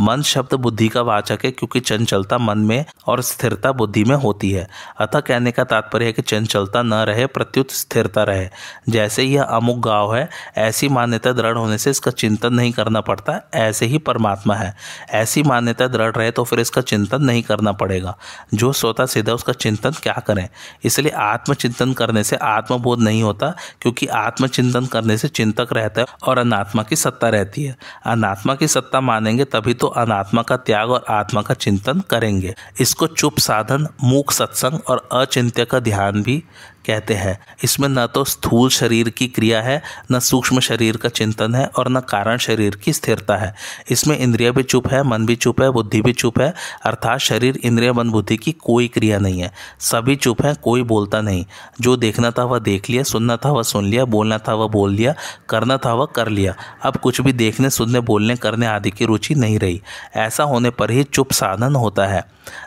मन 0.00 0.22
शब्द 0.22 0.54
बुद्धि 0.54 0.88
का 0.88 1.00
वाचक 1.00 1.38
है, 1.44 1.50
क्योंकि 1.50 1.80
चंचलता 1.80 2.38
मन 2.38 2.58
में 2.58 2.84
और 3.06 3.20
स्थिरता 3.20 3.72
बुद्धि 3.72 4.04
में 4.04 4.16
होती 4.16 4.50
है। 4.50 4.68
अतः 4.98 5.20
कहने 5.20 5.50
का 5.50 5.64
तात्पर्य 5.64 6.04
है 6.04 6.12
कि 6.12 6.22
चंचलता 6.22 6.82
न 6.82 6.94
रहे, 6.94 7.26
प्रत्युत 7.26 7.70
स्थिरता 7.70 8.22
रहे। 8.22 8.48
जैसे 8.88 9.22
यह 9.22 9.42
अमुक 9.42 9.78
गाँव 9.78 10.14
है, 10.16 10.28
ऐसी 10.56 10.88
मान्यता 10.88 11.32
दृढ़ 11.32 11.56
होने 11.56 11.78
से 11.78 11.90
इसका 11.90 12.10
चिंतन 12.10 12.54
नहीं 12.54 12.72
करना 12.72 13.00
पड़ता, 13.00 13.40
ऐसे 13.54 13.86
ही 13.86 13.98
परमात्मा 13.98 14.54
है। 14.54 14.74
ऐसी 15.10 15.42
मान्यता 15.42 15.86
दृढ़ 15.86 16.14
रहे 16.16 16.30
तो 16.30 16.44
फिर 16.44 16.60
इसका 16.60 16.80
चिंतन 16.80 17.22
नहीं 17.22 17.42
करना 17.42 17.72
पड़ेगा। 17.72 18.16
जो 18.54 18.72
स्वतः 18.72 19.06
सीधा 19.06 19.32
उसका 19.32 19.52
चिंतन 19.52 19.90
क्या 19.90 20.22
करें? 20.26 20.48
इसलिए 20.84 21.10
आत्मचिंतन 21.10 21.92
करने 21.92 22.24
से 22.24 22.36
आत्मबोध 22.36 23.00
नहीं 23.00 23.22
होता, 23.22 23.54
क्योंकि 23.80 24.06
आत्मचिंतन 24.06 24.86
करने 24.86 25.18
से 25.18 25.28
चिंतक 25.28 25.68
रहता 25.72 26.00
है 26.00 26.06
और 26.22 26.38
अनात्मा 26.38 26.82
की 26.82 26.96
सत्ता 26.96 27.28
रहती 27.28 27.64
है। 27.64 27.76
अनात्मा 28.06 28.54
की 28.54 28.68
सत्ता 28.68 29.00
मानेंगे 29.00 29.44
तभी 29.44 29.74
तो 29.86 29.90
अनात्मा 29.90 30.42
का 30.42 30.56
त्याग 30.56 30.90
और 30.90 31.04
आत्मा 31.08 31.42
का 31.42 31.54
चिंतन 31.54 32.00
करेंगे। 32.00 32.54
इसको 32.80 33.06
चुप 33.06 33.38
साधन, 33.38 33.86
मूक 34.04 34.32
सत्संग 34.32 34.78
और 34.88 35.08
अचिंत्य 35.12 35.64
का 35.64 35.80
ध्यान 35.80 36.22
भी 36.22 36.42
कहते 36.86 37.14
हैं, 37.14 37.38
इसमें 37.64 37.88
न 37.88 38.06
तो 38.06 38.24
स्थूल 38.24 38.68
शरीर 38.68 39.08
की 39.08 39.26
क्रिया 39.26 39.62
है, 39.62 39.82
न 40.12 40.18
सूक्ष्म 40.18 40.60
शरीर 40.60 40.96
का 40.96 41.08
चिंतन 41.08 41.54
है 41.54 41.66
और 41.66 41.88
न 41.88 42.00
कारण 42.00 42.36
शरीर 42.36 42.76
की 42.76 42.92
स्थिरता 42.92 43.36
है। 43.36 43.54
इसमें 43.90 44.18
इंद्रिया 44.18 44.50
भी 44.52 44.62
चुप 44.62 44.88
है, 44.88 45.02
मन 45.02 45.26
भी 45.26 45.36
चुप 45.36 45.62
है, 45.62 45.70
बुद्धि 45.70 46.00
भी 46.02 46.12
चुप 46.12 46.40
है, 46.40 46.54
अर्थात 46.84 47.18
शरीर 47.18 47.58
इंद्रिय, 47.64 47.92
मन, 47.92 48.10
बुद्धि 48.10 48.36
की 48.36 48.52
कोई 48.52 48.88
क्रिया 48.88 49.18
नहीं 49.18 49.40
है। 49.40 49.52
सभी 49.80 50.16
चुप 50.16 50.42
है, 50.42 50.54
कोई 50.54 50.82
बोलता 50.82 51.20
नहीं। 51.20 51.44
जो 51.80 51.96
देखना 51.96 52.30
था 52.30 52.44
वह 52.44 52.58
देख 52.58 52.90
लिया, 52.90 53.02
सुनना 53.02 53.36
था 53.36 53.50
वह 53.50 53.62
सुन 53.62 53.84
लिया, 53.84 54.04
बोलना 54.04 54.38
था 54.38 54.54
वह 54.54 54.68
बोल 54.68 54.92
लिया, 54.92 55.14
करना 55.48 55.76
था 55.76 55.94
वह 55.94 56.06
कर 56.06 56.28
लिया। 56.28 56.54
अब 56.82 56.96
कुछ 56.96 57.20
भी 57.20 57.32
देखने, 57.32 57.70
सुनने, 57.70 58.00
बोलने, 58.00 58.36
करने 58.36 58.66
आदि 58.66 58.90
की 58.90 59.04
रुचि 59.04 59.34
नहीं 59.34 59.58
रही। 59.58 59.82
ऐसा 60.16 60.44
होने 60.44 60.70
पर 60.70 60.90
ही 60.90 61.04
चुप 61.04 61.32
साधन 61.32 61.74
होता 61.74 62.06
है। 62.06 62.24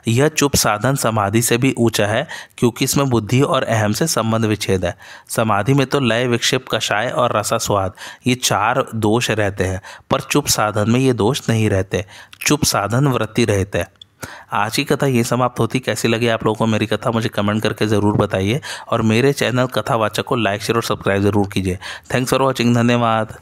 यह 0.08 0.28
चुप 0.28 0.56
साधन 0.56 0.96
समाधि 0.96 1.42
से 1.42 1.58
भी 1.58 1.74
ऊँचा 1.78 2.08
है, 2.08 2.28
क्योंकि 2.58 2.86
इसमें 2.86 3.10
बुद्धि 3.10 3.42
और 3.42 3.64
अहम 3.64 3.94
से 3.94 4.08
संबंध 4.10 4.45
विच्छेद 4.45 4.86
है। 4.86 4.95
समाधि 5.30 5.74
में 5.74 5.86
तो 5.88 5.99
लय, 5.99 6.28
विक्षेप, 6.28 6.66
कषाय 6.72 7.10
और 7.10 7.38
रसा 7.38 7.57
स्वाद, 7.57 7.93
ये 8.28 8.36
चार 8.36 8.86
दोष 8.95 9.30
रहते 9.32 9.64
हैं, 9.64 9.82
पर 10.12 10.22
चुप 10.22 10.47
साधन 10.47 10.91
में 10.91 10.99
ये 10.99 11.14
दोष 11.14 11.41
नहीं 11.49 11.70
रहते। 11.70 12.05
चुप 12.41 12.64
साधन 12.66 13.07
वृत्ति 13.07 13.45
रहते। 13.45 13.78
हैं 13.78 13.88
आज 14.53 14.76
की 14.76 14.84
कथा 14.84 15.07
ये 15.07 15.24
समाप्त 15.24 15.60
होती। 15.60 15.80
कैसी 15.80 16.07
लगी 16.07 16.28
आप 16.28 16.43
लोगों 16.45 16.55
को 16.55 16.66
मेरी 16.66 16.86
कथा? 16.86 17.12
मुझे 17.12 17.30
कमेंट 17.30 17.62
करके 17.64 17.86
ज़रूर 17.88 18.18
बताइए। 18.18 18.62
और 18.88 19.01
मेरे 19.01 19.34
चैनल 19.34 19.68
कथावाचक 19.68 20.24
को 20.24 20.36
लाइक, 20.36 20.62
शेयर 20.62 20.78
और 20.78 20.84
सब्सक्राइब 20.84 21.22
ज़रूर 21.24 21.47
कीजिए। 21.53 21.78
थैंक्स 22.14 22.32
फॉर 22.32 22.41
वॉचिंग, 22.41 22.76
धन्यवाद। 22.76 23.38